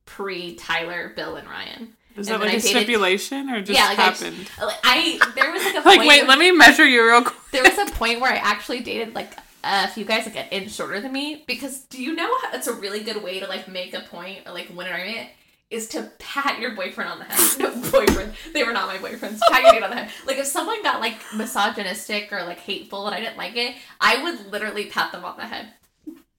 Pre 0.06 0.56
Tyler, 0.56 1.14
Bill, 1.16 1.36
and 1.36 1.48
Ryan. 1.48 1.94
is 2.16 2.28
And 2.28 2.36
that 2.36 2.40
like 2.42 2.50
I 2.50 2.58
a 2.58 2.60
dated- 2.60 2.70
stipulation 2.70 3.50
or 3.50 3.62
just 3.62 3.78
yeah, 3.80 3.88
like 3.88 3.98
happened? 3.98 4.50
like, 4.62 4.78
I 4.84 5.20
there 5.36 5.52
was 5.52 5.64
like 5.64 5.74
a 5.76 5.88
like, 5.88 5.98
point 6.00 6.08
wait, 6.08 6.28
let 6.28 6.38
me 6.40 6.52
measure 6.52 6.86
you 6.86 7.06
real 7.06 7.22
quick. 7.24 7.38
there 7.52 7.64
was 7.64 7.78
a 7.90 7.92
point 7.96 8.20
where 8.22 8.32
I 8.32 8.36
actually 8.38 8.82
dated 8.82 9.16
like 9.16 9.34
Uh, 9.64 9.86
a 9.86 9.92
few 9.94 10.04
guys 10.04 10.26
like 10.26 10.36
an 10.36 10.48
inch 10.52 10.72
shorter 10.72 11.00
than 11.00 11.14
me 11.14 11.44
because 11.48 11.82
do 11.86 12.04
you 12.04 12.14
know 12.14 12.30
how 12.42 12.50
it's 12.54 12.68
a 12.68 12.74
really 12.74 13.02
good 13.02 13.24
way 13.24 13.40
to 13.40 13.48
like 13.48 13.68
make 13.68 13.94
a 13.94 14.02
point 14.02 14.40
or 14.46 14.52
like 14.52 14.70
win 14.76 14.88
an 14.88 14.94
argument 14.94 15.30
is 15.70 15.88
to 15.90 16.12
pat 16.20 16.60
your 16.60 16.76
boyfriend 16.76 17.10
on 17.10 17.20
the 17.20 17.26
head. 17.26 17.60
No 17.60 17.90
boyfriend. 17.92 18.34
They 18.54 18.64
were 18.64 18.74
not 18.74 18.88
my 18.88 18.98
boyfriends. 18.98 19.40
Pat 19.50 19.74
your 19.74 19.84
on 19.84 19.90
the 19.90 19.96
head. 19.96 20.12
Like 20.28 20.38
if 20.38 20.46
someone 20.46 20.84
got 20.84 21.00
like 21.02 21.16
misogynistic 21.36 22.32
or 22.32 22.44
like 22.44 22.60
hateful 22.60 23.08
and 23.08 23.16
I 23.16 23.20
didn't 23.20 23.38
like 23.38 23.56
it, 23.56 23.76
I 24.00 24.22
would 24.24 24.52
literally 24.52 24.86
pat 24.86 25.12
them 25.12 25.26
on 25.26 25.38
the 25.38 25.46
head. 25.46 25.70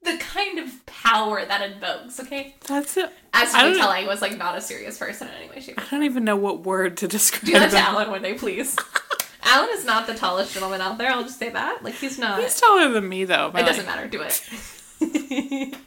The 0.02 0.18
kind 0.18 0.58
of 0.58 0.84
power 0.84 1.44
that 1.44 1.62
invokes, 1.62 2.20
okay? 2.20 2.54
That's 2.66 2.96
it. 2.98 3.10
As 3.32 3.52
you 3.54 3.58
I 3.58 3.62
can 3.62 3.76
tell, 3.78 3.88
I 3.88 4.06
was 4.06 4.20
like 4.20 4.36
not 4.36 4.56
a 4.56 4.60
serious 4.60 4.98
person 4.98 5.28
in 5.28 5.34
any 5.34 5.48
way, 5.48 5.60
shape, 5.60 5.80
I 5.80 5.86
don't 5.90 6.02
even 6.02 6.24
know 6.24 6.36
what 6.36 6.60
word 6.64 6.98
to 6.98 7.08
describe. 7.16 7.46
Do 7.46 7.52
that 7.54 7.70
to. 7.70 7.78
Alan 7.78 8.10
one 8.10 8.22
day, 8.22 8.34
please. 8.34 8.76
Alan 9.44 9.68
is 9.72 9.84
not 9.84 10.06
the 10.06 10.14
tallest 10.14 10.54
gentleman 10.54 10.80
out 10.80 10.98
there. 10.98 11.10
I'll 11.10 11.22
just 11.22 11.38
say 11.38 11.50
that. 11.50 11.84
Like 11.84 11.94
he's 11.94 12.18
not. 12.18 12.40
He's 12.40 12.58
taller 12.60 12.88
than 12.90 13.08
me 13.08 13.24
though. 13.24 13.48
it 13.54 13.64
doesn't 13.66 13.86
matter. 13.86 14.08
Do 14.08 14.22
it. 14.22 15.76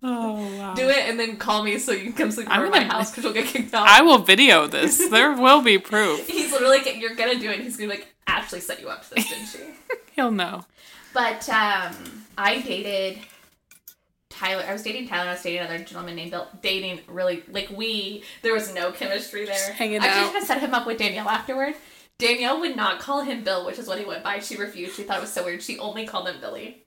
Oh 0.00 0.56
wow. 0.56 0.74
Do 0.74 0.88
it 0.88 1.08
and 1.08 1.18
then 1.18 1.36
call 1.38 1.64
me 1.64 1.78
so 1.78 1.90
you 1.90 2.04
can 2.04 2.12
come 2.12 2.30
sleep 2.30 2.48
over 2.48 2.66
at 2.66 2.70
my 2.70 2.84
house 2.84 3.10
because 3.10 3.24
you'll 3.24 3.32
get 3.32 3.46
kicked 3.46 3.74
out. 3.74 3.86
I 3.88 4.02
will 4.02 4.18
video 4.18 4.66
this. 4.68 5.08
There 5.10 5.32
will 5.32 5.60
be 5.60 5.76
proof. 5.78 6.26
He's 6.28 6.52
literally 6.52 6.78
like, 6.78 7.00
you're 7.00 7.16
gonna 7.16 7.38
do 7.38 7.50
it. 7.50 7.54
and 7.56 7.64
He's 7.64 7.76
gonna 7.76 7.90
be 7.92 7.98
like 7.98 8.14
Ashley 8.26 8.60
set 8.60 8.80
you 8.80 8.88
up 8.88 9.02
to 9.08 9.14
this, 9.16 9.28
didn't 9.28 9.46
she? 9.46 9.58
He'll 10.12 10.30
know. 10.30 10.64
But 11.12 11.48
um, 11.48 11.96
I 12.36 12.60
dated 12.60 13.18
Tyler. 14.30 14.62
I 14.68 14.72
was 14.72 14.82
dating 14.84 15.08
Tyler. 15.08 15.30
I 15.30 15.32
was 15.32 15.42
dating 15.42 15.60
another 15.60 15.78
gentleman 15.78 16.14
named 16.14 16.30
Bill. 16.30 16.46
Dating 16.62 17.00
really 17.08 17.42
like 17.50 17.68
we. 17.74 18.22
There 18.42 18.52
was 18.54 18.72
no 18.72 18.92
chemistry 18.92 19.46
there. 19.46 19.72
hanging 19.72 20.00
I 20.00 20.06
out. 20.06 20.10
actually 20.16 20.32
had 20.34 20.40
to 20.40 20.46
set 20.46 20.60
him 20.60 20.74
up 20.74 20.86
with 20.86 20.98
Danielle 20.98 21.28
afterward. 21.28 21.74
Danielle 22.18 22.60
would 22.60 22.76
not 22.76 22.98
call 22.98 23.22
him 23.22 23.44
Bill, 23.44 23.64
which 23.64 23.78
is 23.78 23.86
what 23.86 23.98
he 23.98 24.04
went 24.04 24.24
by. 24.24 24.40
She 24.40 24.56
refused. 24.56 24.96
She 24.96 25.04
thought 25.04 25.18
it 25.18 25.22
was 25.22 25.32
so 25.32 25.44
weird. 25.44 25.62
She 25.62 25.78
only 25.78 26.04
called 26.04 26.28
him 26.28 26.40
Billy. 26.40 26.84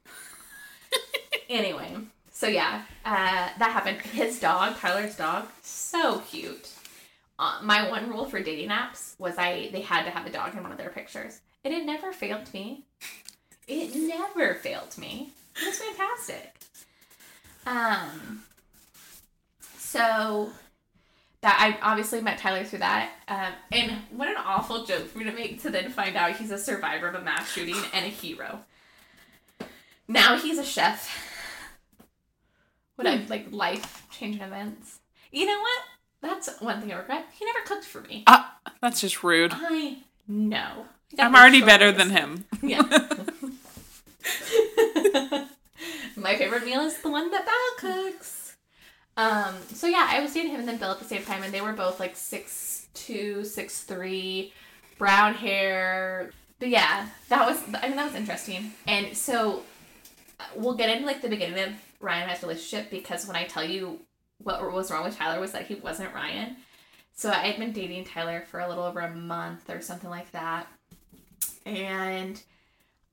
anyway, 1.49 1.95
so 2.31 2.47
yeah, 2.47 2.83
uh, 3.05 3.49
that 3.57 3.71
happened. 3.71 4.01
His 4.01 4.39
dog, 4.39 4.77
Tyler's 4.77 5.15
dog, 5.15 5.47
so 5.61 6.19
cute. 6.19 6.69
Uh, 7.39 7.59
my 7.63 7.89
one 7.89 8.09
rule 8.09 8.25
for 8.25 8.41
dating 8.41 8.69
apps 8.69 9.17
was 9.19 9.35
I 9.37 9.69
they 9.71 9.81
had 9.81 10.03
to 10.03 10.11
have 10.11 10.25
a 10.25 10.29
dog 10.29 10.55
in 10.55 10.63
one 10.63 10.71
of 10.71 10.77
their 10.77 10.89
pictures, 10.89 11.39
and 11.63 11.73
it 11.73 11.85
never 11.85 12.11
failed 12.11 12.53
me. 12.53 12.83
It 13.67 13.95
never 13.95 14.55
failed 14.55 14.97
me. 14.97 15.29
It 15.55 15.65
was 15.65 15.79
fantastic. 15.79 16.53
Um. 17.65 18.43
So 19.77 20.51
that 21.41 21.57
I 21.59 21.77
obviously 21.85 22.21
met 22.21 22.37
Tyler 22.37 22.63
through 22.63 22.79
that. 22.79 23.11
Um, 23.27 23.53
and 23.71 23.91
what 24.11 24.27
an 24.27 24.37
awful 24.37 24.85
joke 24.85 25.07
for 25.07 25.17
me 25.17 25.25
to 25.25 25.31
make 25.31 25.61
to 25.63 25.69
then 25.69 25.89
find 25.89 26.15
out 26.15 26.35
he's 26.35 26.51
a 26.51 26.57
survivor 26.57 27.07
of 27.07 27.15
a 27.15 27.21
mass 27.21 27.51
shooting 27.51 27.77
and 27.93 28.05
a 28.05 28.09
hero. 28.09 28.59
Now 30.07 30.37
he's 30.37 30.59
a 30.59 30.63
chef. 30.63 31.09
What 32.95 33.07
a 33.07 33.25
like 33.29 33.47
life 33.51 34.05
changing 34.11 34.41
events. 34.41 34.99
You 35.31 35.45
know 35.47 35.59
what? 35.59 35.79
That's 36.21 36.61
one 36.61 36.79
thing 36.81 36.93
I 36.93 36.97
regret. 36.97 37.25
He 37.37 37.45
never 37.45 37.61
cooked 37.65 37.85
for 37.85 38.01
me. 38.01 38.23
Ah, 38.27 38.57
that's 38.81 39.01
just 39.01 39.23
rude. 39.23 39.51
I 39.55 39.97
know. 40.27 40.85
I 41.17 41.23
I'm 41.23 41.35
already 41.35 41.61
better 41.61 41.91
than 41.91 42.11
him. 42.11 42.45
Yeah. 42.61 42.81
My 46.15 46.35
favorite 46.35 46.65
meal 46.65 46.81
is 46.81 47.01
the 47.01 47.09
one 47.09 47.31
that 47.31 47.45
Val 47.45 47.91
cooks. 47.93 48.50
Um, 49.17 49.55
so 49.73 49.87
yeah, 49.87 50.07
I 50.09 50.21
was 50.21 50.33
dating 50.33 50.51
him 50.51 50.61
and 50.61 50.67
then 50.67 50.77
Bill 50.77 50.91
at 50.91 50.99
the 50.99 51.05
same 51.05 51.23
time, 51.23 51.43
and 51.43 51.53
they 51.53 51.61
were 51.61 51.73
both 51.73 51.99
like 51.99 52.15
six 52.15 52.87
two, 52.93 53.43
six 53.43 53.83
three, 53.83 54.53
brown 54.97 55.33
hair. 55.33 56.31
But 56.59 56.69
yeah, 56.69 57.07
that 57.29 57.47
was 57.47 57.61
I 57.81 57.87
mean 57.87 57.97
that 57.97 58.05
was 58.05 58.15
interesting. 58.15 58.73
And 58.87 59.15
so 59.15 59.63
uh, 60.39 60.43
we'll 60.55 60.75
get 60.75 60.89
into 60.89 61.05
like 61.05 61.21
the 61.21 61.29
beginning 61.29 61.63
of 61.63 61.73
Ryan 61.99 62.23
and 62.23 62.31
I's 62.31 62.41
relationship 62.41 62.89
because 62.89 63.27
when 63.27 63.35
I 63.35 63.45
tell 63.45 63.63
you 63.63 63.99
what 64.43 64.71
was 64.71 64.91
wrong 64.91 65.03
with 65.03 65.17
Tyler 65.17 65.39
was 65.39 65.51
that 65.51 65.67
he 65.67 65.75
wasn't 65.75 66.13
Ryan. 66.13 66.57
So 67.13 67.29
I 67.29 67.47
had 67.47 67.59
been 67.59 67.71
dating 67.73 68.05
Tyler 68.05 68.43
for 68.49 68.59
a 68.59 68.67
little 68.67 68.83
over 68.83 68.99
a 68.99 69.13
month 69.13 69.69
or 69.69 69.81
something 69.81 70.09
like 70.09 70.31
that. 70.31 70.67
And 71.65 72.41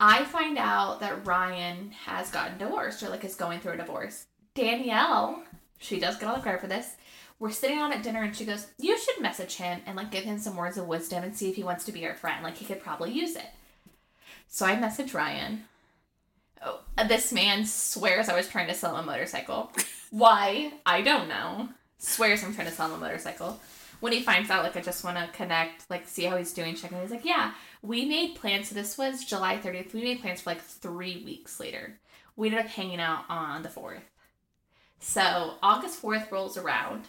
I 0.00 0.24
find 0.24 0.56
out 0.56 1.00
that 1.00 1.26
Ryan 1.26 1.90
has 2.06 2.30
gotten 2.30 2.58
divorced 2.58 3.02
or 3.02 3.08
like 3.08 3.24
is 3.24 3.34
going 3.34 3.61
through 3.61 3.72
a 3.72 3.76
divorce. 3.76 4.26
Danielle, 4.54 5.42
she 5.78 5.98
does 5.98 6.16
get 6.16 6.28
all 6.28 6.36
the 6.36 6.42
credit 6.42 6.60
for 6.60 6.66
this. 6.66 6.94
We're 7.38 7.50
sitting 7.50 7.78
on 7.78 7.92
at 7.92 8.02
dinner 8.02 8.22
and 8.22 8.34
she 8.34 8.44
goes, 8.44 8.66
You 8.78 8.98
should 8.98 9.22
message 9.22 9.56
him 9.56 9.80
and 9.86 9.96
like 9.96 10.10
give 10.10 10.24
him 10.24 10.38
some 10.38 10.56
words 10.56 10.76
of 10.76 10.88
wisdom 10.88 11.22
and 11.22 11.36
see 11.36 11.48
if 11.48 11.56
he 11.56 11.62
wants 11.62 11.84
to 11.84 11.92
be 11.92 12.00
your 12.00 12.14
friend. 12.14 12.42
Like 12.42 12.56
he 12.56 12.64
could 12.64 12.82
probably 12.82 13.12
use 13.12 13.36
it. 13.36 13.46
So 14.48 14.66
I 14.66 14.78
message 14.78 15.14
Ryan. 15.14 15.64
Oh, 16.64 16.80
this 17.06 17.32
man 17.32 17.64
swears 17.64 18.28
I 18.28 18.36
was 18.36 18.48
trying 18.48 18.66
to 18.68 18.74
sell 18.74 18.96
him 18.96 19.04
a 19.04 19.06
motorcycle. 19.06 19.70
Why? 20.10 20.72
I 20.84 21.02
don't 21.02 21.28
know. 21.28 21.68
Swears 21.98 22.42
I'm 22.42 22.54
trying 22.54 22.66
to 22.66 22.72
sell 22.72 22.88
him 22.88 22.94
a 22.94 22.98
motorcycle. 22.98 23.60
When 24.00 24.12
he 24.12 24.22
finds 24.22 24.48
out, 24.48 24.62
like, 24.62 24.76
I 24.76 24.80
just 24.80 25.02
want 25.02 25.16
to 25.16 25.28
connect, 25.36 25.90
like, 25.90 26.06
see 26.06 26.24
how 26.24 26.36
he's 26.36 26.52
doing, 26.52 26.76
check 26.76 26.92
in. 26.92 27.00
He's 27.00 27.10
like, 27.10 27.24
yeah, 27.24 27.52
we 27.82 28.04
made 28.04 28.36
plans. 28.36 28.68
So 28.68 28.76
this 28.76 28.96
was 28.96 29.24
July 29.24 29.58
30th. 29.58 29.92
We 29.92 30.04
made 30.04 30.20
plans 30.20 30.40
for 30.40 30.50
like 30.50 30.62
three 30.62 31.22
weeks 31.24 31.58
later. 31.58 31.98
We 32.36 32.48
ended 32.48 32.64
up 32.64 32.70
hanging 32.70 33.00
out 33.00 33.24
on 33.28 33.62
the 33.62 33.68
4th. 33.68 34.02
So 35.00 35.54
August 35.62 36.02
4th 36.02 36.30
rolls 36.30 36.56
around. 36.56 37.04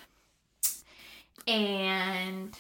And 1.48 2.56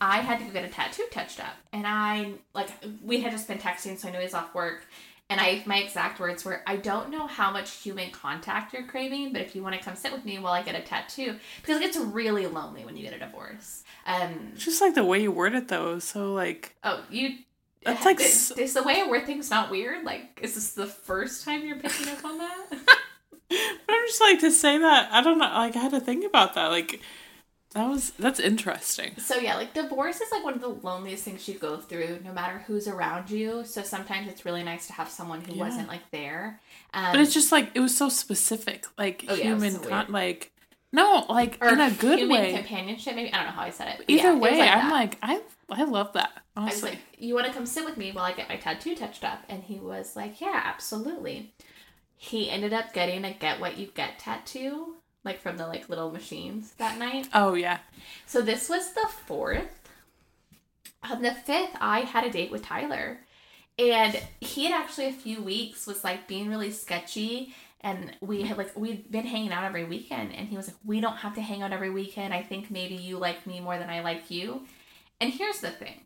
I 0.00 0.18
had 0.18 0.38
to 0.40 0.44
go 0.44 0.52
get 0.52 0.64
a 0.64 0.68
tattoo 0.68 1.04
touched 1.10 1.40
up. 1.40 1.54
And 1.72 1.86
I, 1.86 2.32
like, 2.54 2.68
we 3.02 3.20
had 3.20 3.32
just 3.32 3.48
been 3.48 3.58
texting, 3.58 3.98
so 3.98 4.08
I 4.08 4.10
knew 4.10 4.18
he 4.18 4.24
was 4.24 4.34
off 4.34 4.54
work. 4.54 4.86
And 5.28 5.40
I, 5.40 5.62
my 5.66 5.78
exact 5.78 6.20
words 6.20 6.44
were, 6.44 6.62
I 6.66 6.76
don't 6.76 7.10
know 7.10 7.26
how 7.26 7.50
much 7.50 7.70
human 7.82 8.10
contact 8.10 8.72
you're 8.72 8.84
craving, 8.84 9.32
but 9.32 9.42
if 9.42 9.56
you 9.56 9.62
want 9.62 9.74
to 9.74 9.80
come 9.80 9.96
sit 9.96 10.12
with 10.12 10.24
me 10.24 10.38
while 10.38 10.52
I 10.52 10.62
get 10.62 10.76
a 10.76 10.82
tattoo, 10.82 11.36
because 11.60 11.78
it 11.78 11.80
gets 11.80 11.96
really 11.96 12.46
lonely 12.46 12.84
when 12.84 12.96
you 12.96 13.02
get 13.02 13.12
a 13.12 13.18
divorce. 13.18 13.82
Um, 14.06 14.52
Just 14.56 14.80
like 14.80 14.94
the 14.94 15.04
way 15.04 15.20
you 15.20 15.32
word 15.32 15.54
it 15.54 15.66
though, 15.66 15.98
so 15.98 16.32
like 16.32 16.76
oh, 16.84 17.02
you. 17.10 17.38
That's 17.82 18.04
like 18.04 18.20
is, 18.20 18.52
is 18.52 18.74
the 18.74 18.84
way 18.84 19.02
I 19.04 19.08
word 19.08 19.26
things 19.26 19.50
not 19.50 19.68
weird? 19.68 20.04
Like, 20.04 20.38
is 20.42 20.54
this 20.54 20.74
the 20.74 20.86
first 20.86 21.44
time 21.44 21.66
you're 21.66 21.78
picking 21.78 22.08
up 22.08 22.24
on 22.24 22.38
that? 22.38 22.66
But 23.48 23.58
I'm 23.94 24.06
just 24.06 24.20
like 24.20 24.40
to 24.40 24.50
say 24.50 24.78
that 24.78 25.12
I 25.12 25.22
don't 25.22 25.38
know. 25.38 25.44
Like 25.46 25.76
I 25.76 25.80
had 25.80 25.92
to 25.92 26.00
think 26.00 26.24
about 26.24 26.54
that. 26.54 26.66
Like 26.68 27.00
that 27.72 27.88
was 27.88 28.10
that's 28.18 28.40
interesting. 28.40 29.12
So 29.18 29.36
yeah, 29.36 29.56
like 29.56 29.74
divorce 29.74 30.20
is 30.20 30.30
like 30.32 30.42
one 30.44 30.54
of 30.54 30.60
the 30.60 30.68
loneliest 30.68 31.24
things 31.24 31.46
you 31.46 31.54
go 31.58 31.76
through, 31.76 32.20
no 32.24 32.32
matter 32.32 32.58
who's 32.66 32.88
around 32.88 33.30
you. 33.30 33.64
So 33.64 33.82
sometimes 33.82 34.28
it's 34.28 34.44
really 34.44 34.62
nice 34.64 34.86
to 34.88 34.92
have 34.94 35.08
someone 35.08 35.42
who 35.42 35.52
Yeah. 35.54 35.64
wasn't 35.64 35.88
like 35.88 36.10
there. 36.10 36.60
Um, 36.94 37.12
But 37.12 37.20
it's 37.20 37.34
just 37.34 37.52
like 37.52 37.70
it 37.74 37.80
was 37.80 37.96
so 37.96 38.08
specific. 38.08 38.86
Like 38.98 39.24
Oh, 39.28 39.34
yeah, 39.34 39.40
it 39.40 39.46
human 39.46 39.72
so 39.72 39.88
con- 39.88 40.06
like 40.10 40.52
No, 40.92 41.26
like 41.28 41.58
or 41.60 41.68
in 41.68 41.80
a 41.80 41.90
good 41.90 42.18
human 42.18 42.40
way. 42.40 42.52
companionship. 42.54 43.14
Maybe 43.14 43.32
I 43.32 43.36
don't 43.38 43.46
know 43.46 43.52
how 43.52 43.62
I 43.62 43.70
said 43.70 43.88
it. 44.00 44.04
Either 44.08 44.22
yeah, 44.22 44.32
it 44.34 44.40
way, 44.40 44.58
like 44.58 44.70
I'm 44.70 44.88
that. 44.88 44.92
like 44.92 45.18
I 45.22 45.40
I 45.70 45.84
love 45.84 46.12
that. 46.14 46.30
I 46.56 46.60
was 46.64 46.72
Honestly. 46.82 46.90
like, 46.90 46.98
"You 47.18 47.34
want 47.34 47.46
to 47.48 47.52
come 47.52 47.66
sit 47.66 47.84
with 47.84 47.96
me 47.98 48.12
while 48.12 48.24
I 48.24 48.32
get 48.32 48.48
my 48.48 48.56
tattoo 48.56 48.94
touched 48.94 49.24
up?" 49.24 49.42
And 49.48 49.62
he 49.64 49.74
was 49.78 50.16
like, 50.16 50.40
"Yeah, 50.40 50.62
absolutely." 50.64 51.52
He 52.16 52.50
ended 52.50 52.72
up 52.72 52.92
getting 52.92 53.24
a 53.24 53.32
"Get 53.32 53.60
What 53.60 53.76
You 53.76 53.88
Get" 53.94 54.18
tattoo, 54.18 54.96
like 55.24 55.40
from 55.40 55.56
the 55.56 55.66
like 55.66 55.88
little 55.88 56.10
machines 56.10 56.72
that 56.78 56.98
night. 56.98 57.28
oh 57.34 57.54
yeah. 57.54 57.78
So 58.26 58.40
this 58.40 58.68
was 58.68 58.92
the 58.94 59.08
fourth. 59.26 59.90
On 61.10 61.22
the 61.22 61.34
fifth, 61.34 61.76
I 61.80 62.00
had 62.00 62.24
a 62.24 62.30
date 62.30 62.50
with 62.50 62.62
Tyler, 62.62 63.20
and 63.78 64.20
he 64.40 64.64
had 64.64 64.80
actually 64.80 65.06
a 65.06 65.12
few 65.12 65.42
weeks 65.42 65.86
was 65.86 66.02
like 66.02 66.26
being 66.26 66.48
really 66.48 66.70
sketchy. 66.70 67.54
And 67.82 68.16
we 68.20 68.42
had 68.42 68.58
like 68.58 68.76
we'd 68.76 69.12
been 69.12 69.26
hanging 69.26 69.52
out 69.52 69.62
every 69.64 69.84
weekend, 69.84 70.32
and 70.34 70.48
he 70.48 70.56
was 70.56 70.68
like, 70.68 70.76
"We 70.84 71.00
don't 71.00 71.18
have 71.18 71.34
to 71.34 71.42
hang 71.42 71.62
out 71.62 71.72
every 71.72 71.90
weekend. 71.90 72.32
I 72.34 72.42
think 72.42 72.70
maybe 72.70 72.94
you 72.94 73.18
like 73.18 73.46
me 73.46 73.60
more 73.60 73.78
than 73.78 73.90
I 73.90 74.00
like 74.00 74.30
you." 74.30 74.62
And 75.20 75.32
here's 75.32 75.60
the 75.60 75.70
thing. 75.70 76.00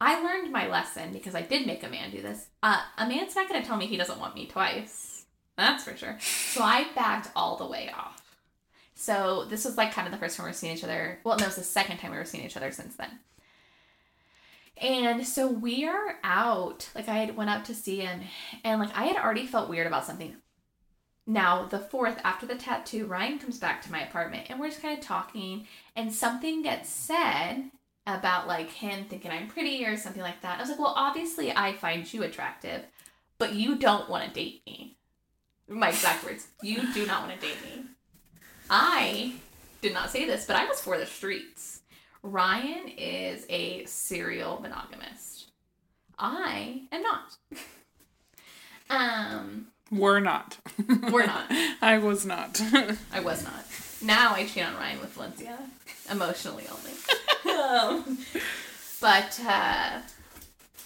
I 0.00 0.22
learned 0.22 0.52
my 0.52 0.68
lesson 0.68 1.12
because 1.12 1.34
I 1.34 1.42
did 1.42 1.66
make 1.66 1.82
a 1.82 1.88
man 1.88 2.10
do 2.10 2.20
this. 2.20 2.48
Uh, 2.62 2.80
a 2.98 3.06
man's 3.06 3.34
not 3.34 3.48
going 3.48 3.60
to 3.60 3.66
tell 3.66 3.76
me 3.76 3.86
he 3.86 3.96
doesn't 3.96 4.20
want 4.20 4.34
me 4.34 4.46
twice. 4.46 5.24
That's 5.56 5.84
for 5.84 5.96
sure. 5.96 6.18
So 6.20 6.62
I 6.62 6.86
backed 6.94 7.30
all 7.36 7.56
the 7.56 7.66
way 7.66 7.90
off. 7.96 8.20
So 8.94 9.44
this 9.48 9.64
was 9.64 9.76
like 9.76 9.92
kind 9.92 10.06
of 10.06 10.12
the 10.12 10.18
first 10.18 10.36
time 10.36 10.44
we 10.44 10.50
were 10.50 10.54
seeing 10.54 10.76
each 10.76 10.84
other. 10.84 11.20
Well, 11.24 11.36
no, 11.36 11.44
it 11.44 11.48
was 11.48 11.56
the 11.56 11.62
second 11.62 11.98
time 11.98 12.10
we 12.10 12.16
were 12.16 12.24
seeing 12.24 12.44
each 12.44 12.56
other 12.56 12.70
since 12.70 12.96
then. 12.96 13.18
And 14.76 15.26
so 15.26 15.46
we 15.48 15.84
are 15.84 16.16
out. 16.24 16.88
Like 16.94 17.08
I 17.08 17.14
had 17.14 17.36
went 17.36 17.50
up 17.50 17.64
to 17.64 17.74
see 17.74 18.00
him, 18.00 18.22
and 18.64 18.80
like 18.80 18.96
I 18.96 19.04
had 19.04 19.16
already 19.16 19.46
felt 19.46 19.70
weird 19.70 19.86
about 19.86 20.04
something. 20.04 20.34
Now 21.26 21.66
the 21.66 21.78
fourth, 21.78 22.20
after 22.24 22.44
the 22.44 22.56
tattoo, 22.56 23.06
Ryan 23.06 23.38
comes 23.38 23.58
back 23.58 23.82
to 23.82 23.92
my 23.92 24.00
apartment, 24.00 24.46
and 24.50 24.58
we're 24.58 24.68
just 24.68 24.82
kind 24.82 24.98
of 24.98 25.04
talking, 25.04 25.66
and 25.94 26.12
something 26.12 26.62
gets 26.62 26.88
said 26.88 27.70
about 28.06 28.46
like 28.46 28.70
him 28.70 29.04
thinking 29.06 29.30
I'm 29.30 29.48
pretty 29.48 29.84
or 29.84 29.96
something 29.96 30.22
like 30.22 30.40
that. 30.42 30.58
I 30.58 30.60
was 30.60 30.70
like, 30.70 30.78
well, 30.78 30.94
obviously 30.96 31.52
I 31.54 31.72
find 31.72 32.12
you 32.12 32.22
attractive, 32.22 32.82
but 33.38 33.54
you 33.54 33.76
don't 33.76 34.08
want 34.08 34.24
to 34.24 34.30
date 34.34 34.62
me. 34.66 34.96
My 35.68 35.88
exact 35.88 36.24
words. 36.24 36.46
You 36.62 36.92
do 36.92 37.06
not 37.06 37.26
want 37.26 37.40
to 37.40 37.46
date 37.46 37.56
me. 37.62 37.84
I 38.68 39.32
did 39.80 39.94
not 39.94 40.10
say 40.10 40.26
this, 40.26 40.44
but 40.46 40.56
I 40.56 40.66
was 40.66 40.80
for 40.80 40.98
the 40.98 41.06
streets. 41.06 41.80
Ryan 42.22 42.88
is 42.88 43.46
a 43.48 43.84
serial 43.86 44.60
monogamist. 44.60 45.50
I 46.18 46.82
am 46.92 47.02
not. 47.02 47.36
um, 48.90 49.66
We're 49.90 50.20
not. 50.20 50.58
We're 51.10 51.26
not. 51.26 51.46
I 51.82 51.98
was 51.98 52.24
not. 52.24 52.60
I 53.12 53.20
was 53.20 53.44
not. 53.44 53.64
Now 54.02 54.34
I 54.34 54.46
cheat 54.46 54.66
on 54.66 54.74
Ryan 54.74 55.00
with 55.00 55.10
Valencia, 55.10 55.58
emotionally 56.10 56.64
only. 56.70 56.92
but 59.00 59.40
uh, 59.46 60.00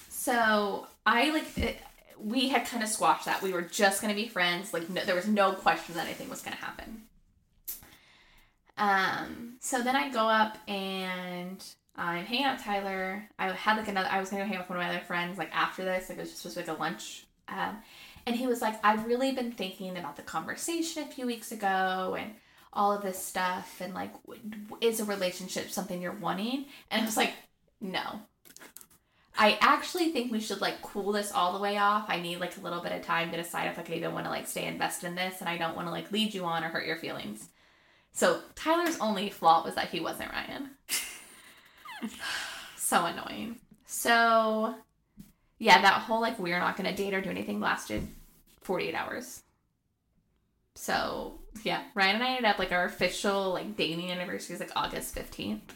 so 0.08 0.86
I 1.06 1.30
like 1.30 1.58
it, 1.58 1.78
we 2.20 2.48
had 2.48 2.66
kind 2.66 2.82
of 2.82 2.88
squashed 2.88 3.26
that. 3.26 3.42
We 3.42 3.52
were 3.52 3.62
just 3.62 4.02
gonna 4.02 4.14
be 4.14 4.28
friends. 4.28 4.72
Like 4.72 4.88
no, 4.90 5.04
there 5.04 5.14
was 5.14 5.28
no 5.28 5.52
question 5.52 5.94
that 5.94 6.06
anything 6.06 6.28
was 6.28 6.42
gonna 6.42 6.56
happen. 6.56 7.02
Um. 8.76 9.56
So 9.60 9.82
then 9.82 9.96
I 9.96 10.10
go 10.10 10.28
up 10.28 10.58
and 10.68 11.62
I'm 11.96 12.24
hanging 12.24 12.44
out 12.44 12.56
with 12.56 12.64
Tyler. 12.64 13.28
I 13.38 13.52
had 13.52 13.76
like 13.76 13.88
another. 13.88 14.08
I 14.10 14.20
was 14.20 14.30
gonna 14.30 14.44
hang 14.44 14.56
out 14.56 14.62
with 14.62 14.70
one 14.70 14.78
of 14.78 14.84
my 14.84 14.90
other 14.90 15.04
friends 15.04 15.38
like 15.38 15.54
after 15.54 15.84
this. 15.84 16.08
Like 16.08 16.18
it 16.18 16.22
was 16.22 16.30
just 16.30 16.42
supposed 16.42 16.56
to 16.56 16.62
be 16.62 16.68
like 16.68 16.78
a 16.78 16.80
lunch. 16.80 17.26
Um, 17.48 17.78
and 18.26 18.36
he 18.36 18.46
was 18.46 18.60
like, 18.60 18.78
I've 18.84 19.06
really 19.06 19.32
been 19.32 19.52
thinking 19.52 19.96
about 19.96 20.16
the 20.16 20.22
conversation 20.22 21.02
a 21.02 21.06
few 21.06 21.24
weeks 21.24 21.50
ago 21.50 22.14
and 22.18 22.34
all 22.78 22.92
of 22.92 23.02
this 23.02 23.18
stuff 23.18 23.80
and 23.80 23.92
like 23.92 24.12
is 24.80 25.00
a 25.00 25.04
relationship 25.04 25.68
something 25.68 26.00
you're 26.00 26.12
wanting? 26.12 26.66
And 26.90 27.02
i 27.02 27.04
was 27.04 27.16
like 27.16 27.34
no. 27.80 28.22
I 29.36 29.56
actually 29.60 30.10
think 30.10 30.32
we 30.32 30.40
should 30.40 30.60
like 30.60 30.80
cool 30.82 31.12
this 31.12 31.30
all 31.30 31.52
the 31.52 31.60
way 31.60 31.76
off. 31.76 32.06
I 32.08 32.20
need 32.20 32.40
like 32.40 32.56
a 32.56 32.60
little 32.60 32.80
bit 32.80 32.92
of 32.92 33.02
time 33.02 33.30
to 33.30 33.36
decide 33.36 33.68
if 33.68 33.78
i 33.78 33.82
could 33.82 33.96
even 33.96 34.14
want 34.14 34.24
to 34.26 34.30
like 34.30 34.46
stay 34.46 34.64
invested 34.64 35.08
in 35.08 35.16
this 35.16 35.40
and 35.40 35.48
i 35.48 35.58
don't 35.58 35.76
want 35.76 35.88
to 35.88 35.92
like 35.92 36.10
lead 36.12 36.32
you 36.32 36.44
on 36.44 36.64
or 36.64 36.68
hurt 36.68 36.86
your 36.86 36.96
feelings. 36.96 37.48
So 38.12 38.40
tyler's 38.54 38.98
only 39.00 39.28
flaw 39.28 39.64
was 39.64 39.74
that 39.74 39.90
he 39.90 40.00
wasn't 40.00 40.32
ryan. 40.32 40.70
So 42.76 43.04
annoying. 43.04 43.56
So 43.86 44.74
yeah 45.58 45.82
that 45.82 46.02
whole 46.02 46.20
like 46.20 46.38
we're 46.38 46.60
not 46.60 46.76
gonna 46.76 46.96
date 46.96 47.12
or 47.12 47.20
do 47.20 47.28
anything 47.28 47.60
lasted 47.60 48.06
48 48.62 48.94
hours. 48.94 49.42
So 50.74 51.40
yeah, 51.64 51.82
Ryan 51.94 52.16
and 52.16 52.24
I 52.24 52.28
ended 52.30 52.44
up 52.44 52.58
like 52.58 52.72
our 52.72 52.84
official 52.84 53.52
like 53.52 53.76
dating 53.76 54.10
anniversary 54.10 54.54
is 54.54 54.60
like 54.60 54.72
August 54.76 55.14
fifteenth. 55.14 55.74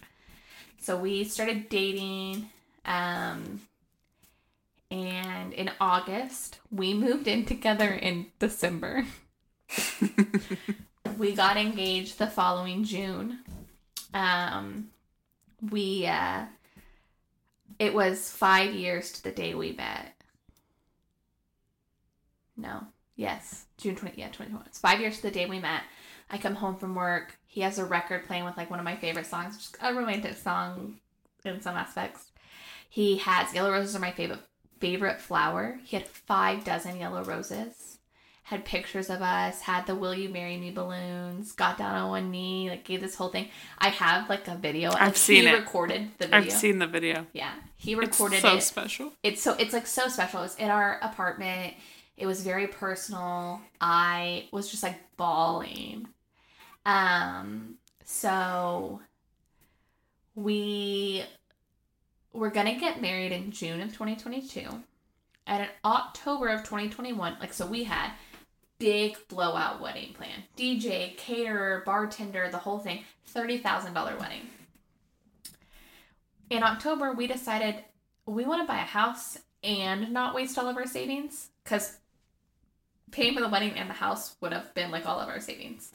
So 0.78 0.96
we 0.96 1.24
started 1.24 1.68
dating, 1.68 2.50
um, 2.84 3.60
and 4.90 5.52
in 5.52 5.70
August 5.80 6.58
we 6.70 6.94
moved 6.94 7.28
in 7.28 7.44
together 7.44 7.88
in 7.88 8.26
December. 8.38 9.04
we 11.18 11.32
got 11.32 11.56
engaged 11.56 12.18
the 12.18 12.26
following 12.26 12.84
June. 12.84 13.38
Um, 14.12 14.88
we 15.70 16.06
uh, 16.06 16.46
it 17.78 17.94
was 17.94 18.30
five 18.30 18.74
years 18.74 19.12
to 19.12 19.22
the 19.22 19.32
day 19.32 19.54
we 19.54 19.72
met. 19.72 20.14
No, 22.56 22.86
yes, 23.16 23.66
June 23.78 23.96
20, 23.96 24.18
yeah, 24.18 24.26
2021. 24.26 24.64
It's 24.66 24.78
five 24.78 25.00
years 25.00 25.16
to 25.16 25.22
the 25.22 25.30
day 25.30 25.46
we 25.46 25.58
met. 25.60 25.82
I 26.30 26.38
come 26.38 26.54
home 26.54 26.76
from 26.76 26.94
work. 26.94 27.36
He 27.46 27.60
has 27.60 27.78
a 27.78 27.84
record 27.84 28.26
playing 28.26 28.44
with 28.44 28.56
like 28.56 28.70
one 28.70 28.78
of 28.78 28.84
my 28.84 28.96
favorite 28.96 29.26
songs, 29.26 29.56
just 29.56 29.76
a 29.82 29.92
romantic 29.94 30.36
song 30.36 30.96
in 31.44 31.60
some 31.60 31.76
aspects. 31.76 32.30
He 32.88 33.18
has 33.18 33.54
yellow 33.54 33.70
roses 33.72 33.96
are 33.96 34.00
my 34.00 34.12
favorite 34.12 34.40
favorite 34.80 35.20
flower. 35.20 35.78
He 35.84 35.96
had 35.96 36.06
five 36.06 36.64
dozen 36.64 36.98
yellow 36.98 37.22
roses. 37.24 37.98
Had 38.44 38.64
pictures 38.64 39.08
of 39.08 39.22
us. 39.22 39.60
Had 39.62 39.86
the 39.86 39.94
"Will 39.94 40.14
you 40.14 40.28
marry 40.28 40.56
me" 40.58 40.70
balloons. 40.72 41.52
Got 41.52 41.78
down 41.78 41.94
on 41.94 42.10
one 42.10 42.30
knee. 42.30 42.68
Like 42.68 42.84
gave 42.84 43.00
this 43.00 43.14
whole 43.14 43.28
thing. 43.28 43.48
I 43.78 43.88
have 43.88 44.28
like 44.28 44.46
a 44.48 44.56
video. 44.56 44.90
I've 44.90 45.00
like, 45.00 45.16
seen 45.16 45.42
he 45.44 45.48
it. 45.48 45.52
recorded 45.58 46.10
the 46.18 46.26
video. 46.26 46.38
I've 46.38 46.52
seen 46.52 46.78
the 46.78 46.86
video. 46.86 47.26
Yeah, 47.32 47.52
he 47.76 47.94
recorded 47.94 48.36
It's 48.36 48.42
so 48.42 48.56
it 48.56 48.62
special. 48.62 49.12
it's 49.22 49.42
so 49.42 49.54
it's 49.58 49.72
like 49.72 49.86
so 49.86 50.08
special. 50.08 50.42
It's 50.42 50.56
in 50.56 50.70
our 50.70 50.98
apartment. 51.02 51.74
It 52.16 52.26
was 52.26 52.42
very 52.42 52.66
personal. 52.66 53.60
I 53.80 54.48
was 54.52 54.70
just 54.70 54.82
like 54.82 55.00
bawling. 55.16 56.08
Um 56.84 57.76
so 58.04 59.00
we 60.34 61.24
were 62.32 62.50
gonna 62.50 62.78
get 62.78 63.02
married 63.02 63.32
in 63.32 63.50
June 63.50 63.80
of 63.80 63.88
2022. 63.88 64.66
And 65.46 65.62
in 65.64 65.68
October 65.84 66.48
of 66.48 66.60
2021, 66.60 67.36
like 67.40 67.52
so 67.52 67.66
we 67.66 67.84
had 67.84 68.12
big 68.78 69.16
blowout 69.28 69.80
wedding 69.80 70.12
plan. 70.12 70.42
DJ, 70.56 71.16
caterer, 71.16 71.82
bartender, 71.86 72.48
the 72.50 72.58
whole 72.58 72.80
thing. 72.80 73.04
$30,000 73.32 73.94
wedding. 74.18 74.48
In 76.50 76.64
October, 76.64 77.12
we 77.12 77.26
decided 77.26 77.76
we 78.26 78.44
want 78.44 78.60
to 78.60 78.66
buy 78.66 78.80
a 78.80 78.84
house 78.84 79.38
and 79.62 80.12
not 80.12 80.34
waste 80.34 80.58
all 80.58 80.68
of 80.68 80.76
our 80.76 80.86
savings 80.86 81.50
because 81.62 81.98
paying 83.12 83.34
for 83.34 83.40
the 83.40 83.48
wedding 83.48 83.72
and 83.72 83.88
the 83.88 83.94
house 83.94 84.34
would 84.40 84.52
have 84.52 84.74
been 84.74 84.90
like 84.90 85.06
all 85.06 85.20
of 85.20 85.28
our 85.28 85.40
savings. 85.40 85.92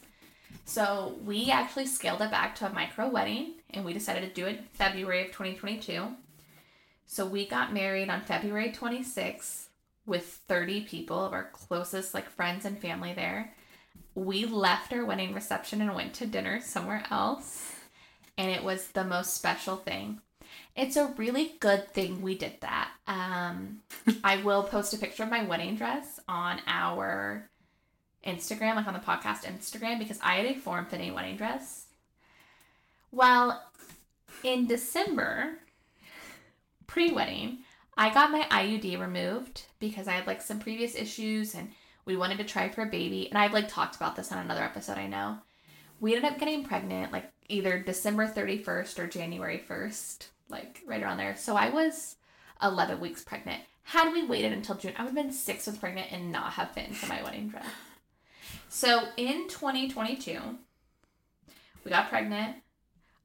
So 0.64 1.18
we 1.26 1.52
actually 1.52 1.88
scaled 1.88 2.22
it 2.22 2.32
back 2.32 2.56
to 2.56 2.68
a 2.68 2.74
micro 2.74 3.10
wedding 3.10 3.56
and 3.72 3.84
we 3.84 3.94
decided 3.94 4.22
to 4.22 4.42
do 4.42 4.48
it 4.48 4.64
February 4.74 5.22
of 5.22 5.28
2022. 5.28 6.08
So 7.06 7.26
we 7.26 7.46
got 7.46 7.74
married 7.74 8.10
on 8.10 8.22
February 8.22 8.72
26th 8.72 9.66
with 10.06 10.42
30 10.48 10.82
people 10.82 11.26
of 11.26 11.34
our 11.34 11.50
closest 11.52 12.14
like 12.14 12.30
friends 12.30 12.66
and 12.66 12.80
family 12.80 13.14
there. 13.14 13.54
We 14.16 14.46
left 14.46 14.94
our 14.94 15.06
wedding 15.06 15.34
reception 15.34 15.82
and 15.82 15.94
went 15.94 16.14
to 16.16 16.28
dinner 16.28 16.62
somewhere 16.62 17.04
else. 17.12 17.74
And 18.38 18.52
it 18.52 18.64
was 18.64 18.90
the 18.90 19.04
most 19.04 19.34
special 19.34 19.76
thing 19.78 20.22
it's 20.76 20.96
a 20.96 21.14
really 21.18 21.56
good 21.60 21.90
thing 21.90 22.22
we 22.22 22.38
did 22.38 22.54
that. 22.62 22.92
Um, 23.08 23.80
I 24.24 24.38
will 24.44 24.64
post 24.64 24.94
a 24.94 24.98
picture 24.98 25.24
of 25.24 25.30
my 25.30 25.44
wedding 25.44 25.76
dress 25.76 26.20
on 26.28 26.62
our 26.68 27.50
Instagram, 28.26 28.76
like 28.76 28.88
on 28.88 28.94
the 28.94 29.00
podcast 29.00 29.46
Instagram, 29.46 29.98
because 29.98 30.20
I 30.22 30.36
had 30.36 30.46
a 30.46 30.60
form 30.60 30.86
fitting 30.86 31.14
wedding 31.14 31.38
dress. 31.38 31.86
Well, 33.12 33.64
in 34.44 34.68
December, 34.68 35.60
pre 36.86 37.12
wedding, 37.12 37.60
I 37.98 38.14
got 38.14 38.32
my 38.32 38.44
IUD 38.44 39.00
removed 39.00 39.64
because 39.80 40.08
I 40.08 40.14
had 40.14 40.28
like 40.28 40.42
some 40.42 40.60
previous 40.60 40.96
issues 40.96 41.56
and 41.56 41.72
we 42.06 42.16
wanted 42.16 42.38
to 42.38 42.44
try 42.44 42.70
for 42.70 42.84
a 42.84 42.88
baby. 42.88 43.28
And 43.30 43.38
I've 43.38 43.54
like 43.54 43.68
talked 43.68 43.96
about 43.96 44.16
this 44.16 44.32
on 44.32 44.38
another 44.38 44.64
episode, 44.64 44.98
I 44.98 45.08
know. 45.08 45.40
We 46.00 46.16
ended 46.16 46.32
up 46.32 46.40
getting 46.40 46.64
pregnant 46.64 47.12
like 47.12 47.32
either 47.50 47.80
December 47.80 48.28
31st 48.28 49.00
or 49.00 49.08
January 49.08 49.64
1st 49.68 50.28
like 50.50 50.82
right 50.86 51.02
around 51.02 51.18
there. 51.18 51.36
So 51.36 51.56
I 51.56 51.70
was 51.70 52.16
11 52.62 53.00
weeks 53.00 53.24
pregnant. 53.24 53.62
Had 53.84 54.12
we 54.12 54.26
waited 54.26 54.52
until 54.52 54.76
June, 54.76 54.94
I 54.98 55.04
would 55.04 55.16
have 55.16 55.16
been 55.16 55.32
six 55.32 55.66
months 55.66 55.80
pregnant 55.80 56.12
and 56.12 56.32
not 56.32 56.54
have 56.54 56.72
fit 56.72 56.90
into 56.90 57.08
my 57.08 57.24
wedding 57.24 57.50
dress. 57.50 57.66
So 58.70 59.06
in 59.16 59.48
2022, 59.48 60.40
we 61.84 61.92
got 61.92 62.10
pregnant. 62.10 62.58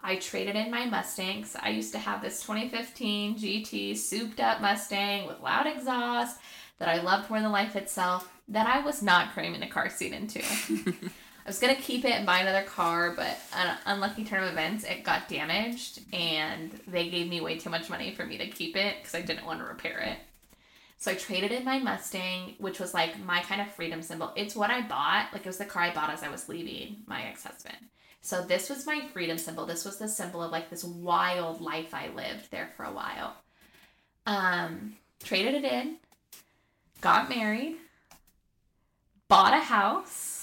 I 0.00 0.16
traded 0.16 0.56
in 0.56 0.70
my 0.70 0.86
Mustangs. 0.86 1.56
I 1.60 1.70
used 1.70 1.92
to 1.92 1.98
have 1.98 2.22
this 2.22 2.40
2015 2.42 3.36
GT 3.36 3.96
souped 3.96 4.40
up 4.40 4.60
Mustang 4.60 5.26
with 5.26 5.40
loud 5.40 5.66
exhaust 5.66 6.40
that 6.78 6.88
I 6.88 7.00
loved 7.00 7.30
more 7.30 7.40
than 7.40 7.52
life 7.52 7.76
itself 7.76 8.32
that 8.48 8.66
I 8.66 8.80
was 8.84 9.02
not 9.02 9.32
cramming 9.32 9.62
a 9.62 9.68
car 9.68 9.88
seat 9.88 10.12
into. 10.12 10.42
I 11.44 11.48
was 11.48 11.58
gonna 11.58 11.74
keep 11.74 12.04
it 12.04 12.12
and 12.12 12.24
buy 12.24 12.40
another 12.40 12.62
car, 12.62 13.12
but 13.16 13.38
an 13.54 13.76
unlucky 13.86 14.24
turn 14.24 14.44
of 14.44 14.50
events, 14.50 14.84
it 14.84 15.02
got 15.02 15.28
damaged, 15.28 16.00
and 16.12 16.70
they 16.86 17.08
gave 17.08 17.28
me 17.28 17.40
way 17.40 17.58
too 17.58 17.70
much 17.70 17.90
money 17.90 18.14
for 18.14 18.24
me 18.24 18.38
to 18.38 18.46
keep 18.46 18.76
it 18.76 18.96
because 18.98 19.14
I 19.14 19.22
didn't 19.22 19.46
want 19.46 19.58
to 19.58 19.64
repair 19.64 19.98
it. 19.98 20.18
So 20.98 21.10
I 21.10 21.14
traded 21.14 21.50
in 21.50 21.64
my 21.64 21.80
Mustang, 21.80 22.54
which 22.58 22.78
was 22.78 22.94
like 22.94 23.18
my 23.24 23.40
kind 23.40 23.60
of 23.60 23.72
freedom 23.72 24.02
symbol. 24.02 24.32
It's 24.36 24.54
what 24.54 24.70
I 24.70 24.82
bought, 24.82 25.32
like 25.32 25.42
it 25.42 25.48
was 25.48 25.58
the 25.58 25.64
car 25.64 25.82
I 25.82 25.92
bought 25.92 26.10
as 26.10 26.22
I 26.22 26.28
was 26.28 26.48
leaving 26.48 26.98
my 27.06 27.24
ex 27.24 27.42
husband. 27.42 27.76
So 28.20 28.42
this 28.42 28.70
was 28.70 28.86
my 28.86 29.08
freedom 29.12 29.36
symbol. 29.36 29.66
This 29.66 29.84
was 29.84 29.98
the 29.98 30.06
symbol 30.06 30.44
of 30.44 30.52
like 30.52 30.70
this 30.70 30.84
wild 30.84 31.60
life 31.60 31.92
I 31.92 32.10
lived 32.14 32.52
there 32.52 32.70
for 32.76 32.84
a 32.84 32.92
while. 32.92 33.34
Um, 34.26 34.94
traded 35.24 35.56
it 35.56 35.64
in, 35.64 35.96
got 37.00 37.28
married, 37.28 37.78
bought 39.26 39.54
a 39.54 39.60
house, 39.60 40.41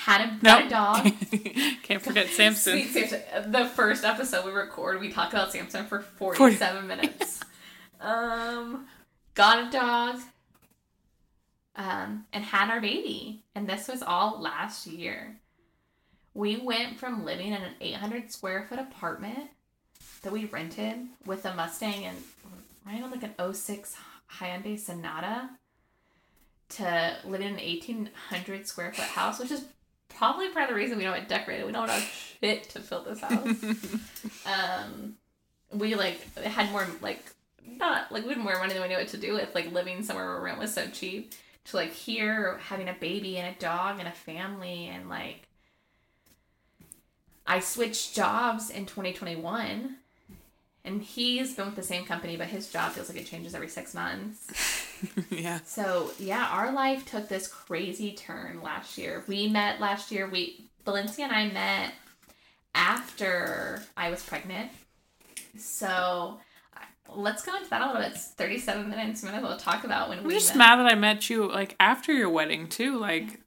had 0.00 0.22
a, 0.22 0.38
got 0.42 0.66
a 0.66 0.68
dog. 0.68 1.04
Can't 1.82 2.00
forget 2.00 2.28
Samson. 2.30 2.72
Sweet 2.72 3.08
Samson. 3.08 3.52
The 3.52 3.66
first 3.66 4.02
episode 4.04 4.46
we 4.46 4.52
record, 4.52 4.98
we 5.00 5.10
talk 5.10 5.32
about 5.32 5.52
Samson 5.52 5.84
for 5.86 6.00
47 6.00 6.86
minutes. 6.86 7.40
Um, 8.02 8.86
got 9.34 9.68
a 9.68 9.70
dog. 9.70 10.20
Um, 11.76 12.24
and 12.32 12.42
had 12.42 12.70
our 12.70 12.80
baby. 12.80 13.42
And 13.54 13.68
this 13.68 13.88
was 13.88 14.02
all 14.02 14.40
last 14.40 14.86
year. 14.86 15.36
We 16.32 16.56
went 16.56 16.98
from 16.98 17.26
living 17.26 17.48
in 17.48 17.60
an 17.60 17.74
800 17.78 18.32
square 18.32 18.64
foot 18.70 18.78
apartment 18.78 19.50
that 20.22 20.32
we 20.32 20.46
rented 20.46 21.08
with 21.26 21.44
a 21.44 21.54
Mustang 21.54 22.06
and 22.06 22.16
right 22.86 23.02
on 23.02 23.10
like 23.10 23.22
an 23.22 23.52
06 23.52 23.94
Hyundai 24.38 24.78
Sonata 24.78 25.50
to 26.70 27.16
living 27.26 27.48
in 27.48 27.58
an 27.58 27.66
1800 27.66 28.66
square 28.66 28.94
foot 28.94 29.04
house, 29.04 29.38
which 29.38 29.50
is 29.50 29.66
probably 30.20 30.50
part 30.50 30.64
of 30.64 30.68
the 30.68 30.74
reason 30.74 30.98
we 30.98 31.04
don't 31.04 31.16
get 31.16 31.28
decorated. 31.30 31.64
We 31.64 31.72
don't 31.72 31.88
have 31.88 32.02
shit 32.02 32.64
to 32.70 32.80
fill 32.80 33.02
this 33.04 33.20
house. 33.20 33.64
um, 34.44 35.16
we 35.72 35.94
like 35.94 36.20
had 36.36 36.70
more 36.70 36.86
like 37.00 37.24
not 37.66 38.12
like 38.12 38.24
we 38.24 38.34
had 38.34 38.38
more 38.38 38.52
money 38.58 38.74
than 38.74 38.82
we 38.82 38.88
knew 38.88 38.98
what 38.98 39.08
to 39.08 39.16
do 39.16 39.32
with. 39.32 39.54
Like 39.54 39.72
living 39.72 40.02
somewhere 40.02 40.26
where 40.26 40.42
rent 40.42 40.58
was 40.58 40.74
so 40.74 40.88
cheap 40.88 41.32
to 41.64 41.76
like 41.76 41.94
here 41.94 42.60
having 42.62 42.90
a 42.90 42.92
baby 42.92 43.38
and 43.38 43.56
a 43.56 43.58
dog 43.58 43.98
and 43.98 44.06
a 44.06 44.12
family 44.12 44.88
and 44.88 45.08
like 45.08 45.48
I 47.46 47.60
switched 47.60 48.14
jobs 48.14 48.68
in 48.68 48.84
2021 48.84 49.96
and 50.84 51.02
he's 51.02 51.54
been 51.54 51.66
with 51.66 51.76
the 51.76 51.82
same 51.82 52.04
company 52.04 52.36
but 52.36 52.46
his 52.46 52.70
job 52.72 52.92
feels 52.92 53.08
like 53.08 53.18
it 53.18 53.26
changes 53.26 53.54
every 53.54 53.68
6 53.68 53.94
months. 53.94 54.86
yeah. 55.30 55.60
So, 55.64 56.12
yeah, 56.18 56.46
our 56.50 56.72
life 56.72 57.04
took 57.06 57.28
this 57.28 57.46
crazy 57.48 58.12
turn 58.12 58.60
last 58.62 58.98
year. 58.98 59.24
We 59.26 59.48
met 59.48 59.80
last 59.80 60.10
year. 60.12 60.28
We 60.28 60.66
Valencia 60.84 61.24
and 61.24 61.32
I 61.32 61.48
met 61.48 61.92
after 62.74 63.82
I 63.96 64.10
was 64.10 64.22
pregnant. 64.22 64.70
So, 65.58 66.38
let's 67.08 67.44
go 67.44 67.56
into 67.56 67.68
that 67.70 67.82
a 67.82 67.86
little 67.86 68.02
bit. 68.02 68.12
It's 68.12 68.26
37 68.28 68.88
minutes. 68.88 69.22
We 69.22 69.30
might 69.30 69.38
as 69.38 69.42
well 69.42 69.58
talk 69.58 69.84
about 69.84 70.08
when 70.08 70.18
I'm 70.20 70.24
we 70.24 70.34
just 70.34 70.54
met. 70.54 70.58
mad 70.58 70.76
that 70.76 70.92
I 70.92 70.94
met 70.94 71.28
you 71.28 71.50
like 71.50 71.76
after 71.80 72.12
your 72.12 72.30
wedding 72.30 72.68
too. 72.68 72.98
Like 72.98 73.40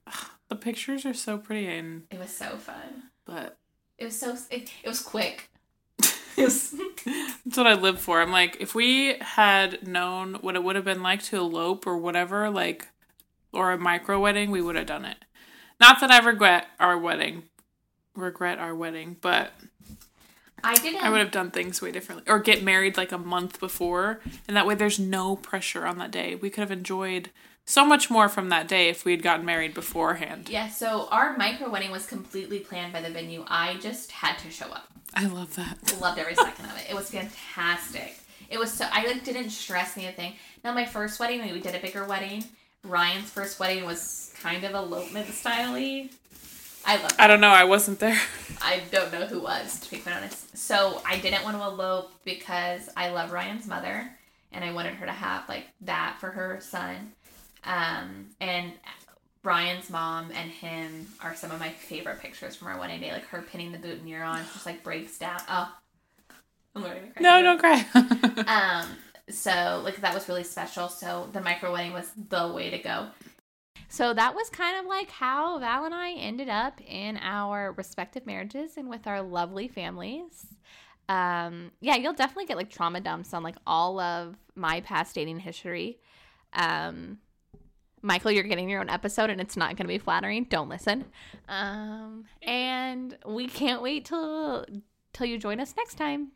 the 0.48 0.56
pictures 0.56 1.06
are 1.06 1.14
so 1.14 1.38
pretty 1.38 1.66
and 1.66 2.02
It 2.10 2.18
was 2.18 2.30
so 2.30 2.56
fun. 2.56 3.04
but 3.24 3.56
It 3.98 4.04
was 4.04 4.18
so 4.18 4.36
it, 4.50 4.70
it 4.82 4.88
was 4.88 5.00
quick. 5.00 5.48
Was 6.36 6.74
that's 7.44 7.56
what 7.56 7.66
I 7.66 7.74
live 7.74 8.00
for. 8.00 8.20
I'm 8.20 8.32
like, 8.32 8.56
if 8.60 8.74
we 8.74 9.16
had 9.20 9.86
known 9.86 10.34
what 10.40 10.56
it 10.56 10.64
would 10.64 10.76
have 10.76 10.84
been 10.84 11.02
like 11.02 11.22
to 11.24 11.36
elope 11.36 11.86
or 11.86 11.96
whatever, 11.96 12.50
like 12.50 12.88
or 13.52 13.72
a 13.72 13.78
micro 13.78 14.20
wedding, 14.20 14.50
we 14.50 14.62
would 14.62 14.76
have 14.76 14.86
done 14.86 15.04
it. 15.04 15.18
Not 15.80 16.00
that 16.00 16.10
I 16.10 16.18
regret 16.24 16.66
our 16.80 16.98
wedding. 16.98 17.44
Regret 18.14 18.58
our 18.58 18.74
wedding, 18.74 19.16
but 19.20 19.52
I 20.62 20.74
didn't 20.76 21.02
I 21.02 21.10
would 21.10 21.20
have 21.20 21.30
done 21.30 21.50
things 21.50 21.82
way 21.82 21.92
differently. 21.92 22.24
Or 22.26 22.38
get 22.38 22.62
married 22.62 22.96
like 22.96 23.12
a 23.12 23.18
month 23.18 23.60
before. 23.60 24.20
And 24.48 24.56
that 24.56 24.66
way 24.66 24.74
there's 24.74 24.98
no 24.98 25.36
pressure 25.36 25.86
on 25.86 25.98
that 25.98 26.10
day. 26.10 26.34
We 26.36 26.48
could 26.48 26.62
have 26.62 26.70
enjoyed 26.70 27.30
so 27.66 27.84
much 27.84 28.10
more 28.10 28.28
from 28.28 28.48
that 28.50 28.68
day 28.68 28.88
if 28.88 29.04
we 29.04 29.12
had 29.12 29.22
gotten 29.22 29.44
married 29.44 29.74
beforehand. 29.74 30.48
Yeah, 30.48 30.68
so 30.68 31.08
our 31.10 31.36
micro 31.36 31.70
wedding 31.70 31.90
was 31.90 32.06
completely 32.06 32.60
planned 32.60 32.92
by 32.92 33.00
the 33.00 33.10
venue. 33.10 33.44
I 33.48 33.76
just 33.76 34.12
had 34.12 34.38
to 34.38 34.50
show 34.50 34.66
up. 34.66 34.88
I 35.14 35.26
love 35.26 35.54
that. 35.56 36.00
Loved 36.00 36.18
every 36.18 36.34
second 36.34 36.66
of 36.66 36.76
it. 36.78 36.86
It 36.90 36.94
was 36.94 37.10
fantastic. 37.10 38.18
It 38.50 38.58
was 38.58 38.72
so 38.72 38.86
I 38.90 39.06
like 39.06 39.24
didn't 39.24 39.50
stress 39.50 39.96
anything. 39.96 40.34
Now 40.62 40.72
my 40.72 40.84
first 40.84 41.18
wedding, 41.18 41.40
we 41.52 41.60
did 41.60 41.74
a 41.74 41.80
bigger 41.80 42.04
wedding. 42.04 42.44
Ryan's 42.82 43.30
first 43.30 43.58
wedding 43.58 43.84
was 43.84 44.34
kind 44.40 44.64
of 44.64 44.74
elopement 44.74 45.26
styley. 45.28 46.10
I 46.84 47.00
love. 47.00 47.12
I 47.18 47.26
don't 47.26 47.40
know, 47.40 47.48
I 47.48 47.64
wasn't 47.64 47.98
there. 47.98 48.20
I 48.60 48.82
don't 48.90 49.10
know 49.12 49.26
who 49.26 49.40
was, 49.40 49.80
to 49.80 49.90
be 49.90 49.98
quite 49.98 50.16
honest. 50.16 50.56
So 50.56 51.00
I 51.06 51.18
didn't 51.18 51.42
want 51.44 51.56
to 51.56 51.62
elope 51.62 52.12
because 52.24 52.90
I 52.96 53.08
love 53.10 53.32
Ryan's 53.32 53.66
mother 53.66 54.10
and 54.52 54.64
I 54.64 54.72
wanted 54.72 54.94
her 54.94 55.06
to 55.06 55.12
have 55.12 55.48
like 55.48 55.66
that 55.82 56.16
for 56.20 56.30
her 56.30 56.58
son. 56.60 57.12
Um, 57.64 58.26
and 58.40 58.72
Ryan's 59.44 59.90
mom 59.90 60.30
and 60.34 60.50
him 60.50 61.06
are 61.20 61.34
some 61.34 61.50
of 61.50 61.60
my 61.60 61.68
favorite 61.68 62.20
pictures 62.20 62.56
from 62.56 62.68
our 62.68 62.78
wedding 62.78 63.00
day. 63.00 63.12
Like 63.12 63.26
her 63.26 63.42
pinning 63.42 63.72
the 63.72 63.78
boutonniere 63.78 64.24
on, 64.24 64.38
just 64.52 64.66
like 64.66 64.82
breaks 64.82 65.18
down. 65.18 65.40
Oh, 65.48 65.72
I'm 66.74 66.82
going 66.82 66.94
to 66.94 67.12
cry. 67.12 67.22
No, 67.22 67.42
don't 67.42 67.58
cry. 67.58 67.84
Um, 68.46 68.88
so 69.28 69.80
like 69.84 69.96
that 69.98 70.14
was 70.14 70.28
really 70.28 70.44
special. 70.44 70.88
So 70.88 71.28
the 71.32 71.40
micro 71.40 71.72
wedding 71.72 71.92
was 71.92 72.10
the 72.28 72.48
way 72.48 72.70
to 72.70 72.78
go. 72.78 73.08
So 73.88 74.12
that 74.14 74.34
was 74.34 74.48
kind 74.48 74.78
of 74.78 74.86
like 74.86 75.10
how 75.10 75.58
Val 75.58 75.84
and 75.84 75.94
I 75.94 76.12
ended 76.14 76.48
up 76.48 76.80
in 76.80 77.18
our 77.18 77.72
respective 77.72 78.26
marriages 78.26 78.76
and 78.76 78.88
with 78.88 79.06
our 79.06 79.22
lovely 79.22 79.68
families. 79.68 80.46
Um, 81.08 81.70
yeah, 81.80 81.96
you'll 81.96 82.14
definitely 82.14 82.46
get 82.46 82.56
like 82.56 82.70
trauma 82.70 83.00
dumps 83.00 83.34
on 83.34 83.42
like 83.42 83.56
all 83.66 84.00
of 84.00 84.36
my 84.54 84.80
past 84.80 85.14
dating 85.14 85.40
history. 85.40 85.98
Um, 86.54 87.18
Michael, 88.04 88.30
you're 88.32 88.44
getting 88.44 88.68
your 88.68 88.80
own 88.80 88.90
episode 88.90 89.30
and 89.30 89.40
it's 89.40 89.56
not 89.56 89.68
going 89.68 89.86
to 89.86 89.92
be 89.92 89.96
flattering. 89.98 90.44
Don't 90.44 90.68
listen. 90.68 91.06
Um, 91.48 92.26
and 92.42 93.16
we 93.26 93.48
can't 93.48 93.80
wait 93.80 94.04
till 94.04 94.66
till 95.14 95.26
you 95.26 95.38
join 95.38 95.58
us 95.58 95.74
next 95.76 95.94
time. 95.94 96.32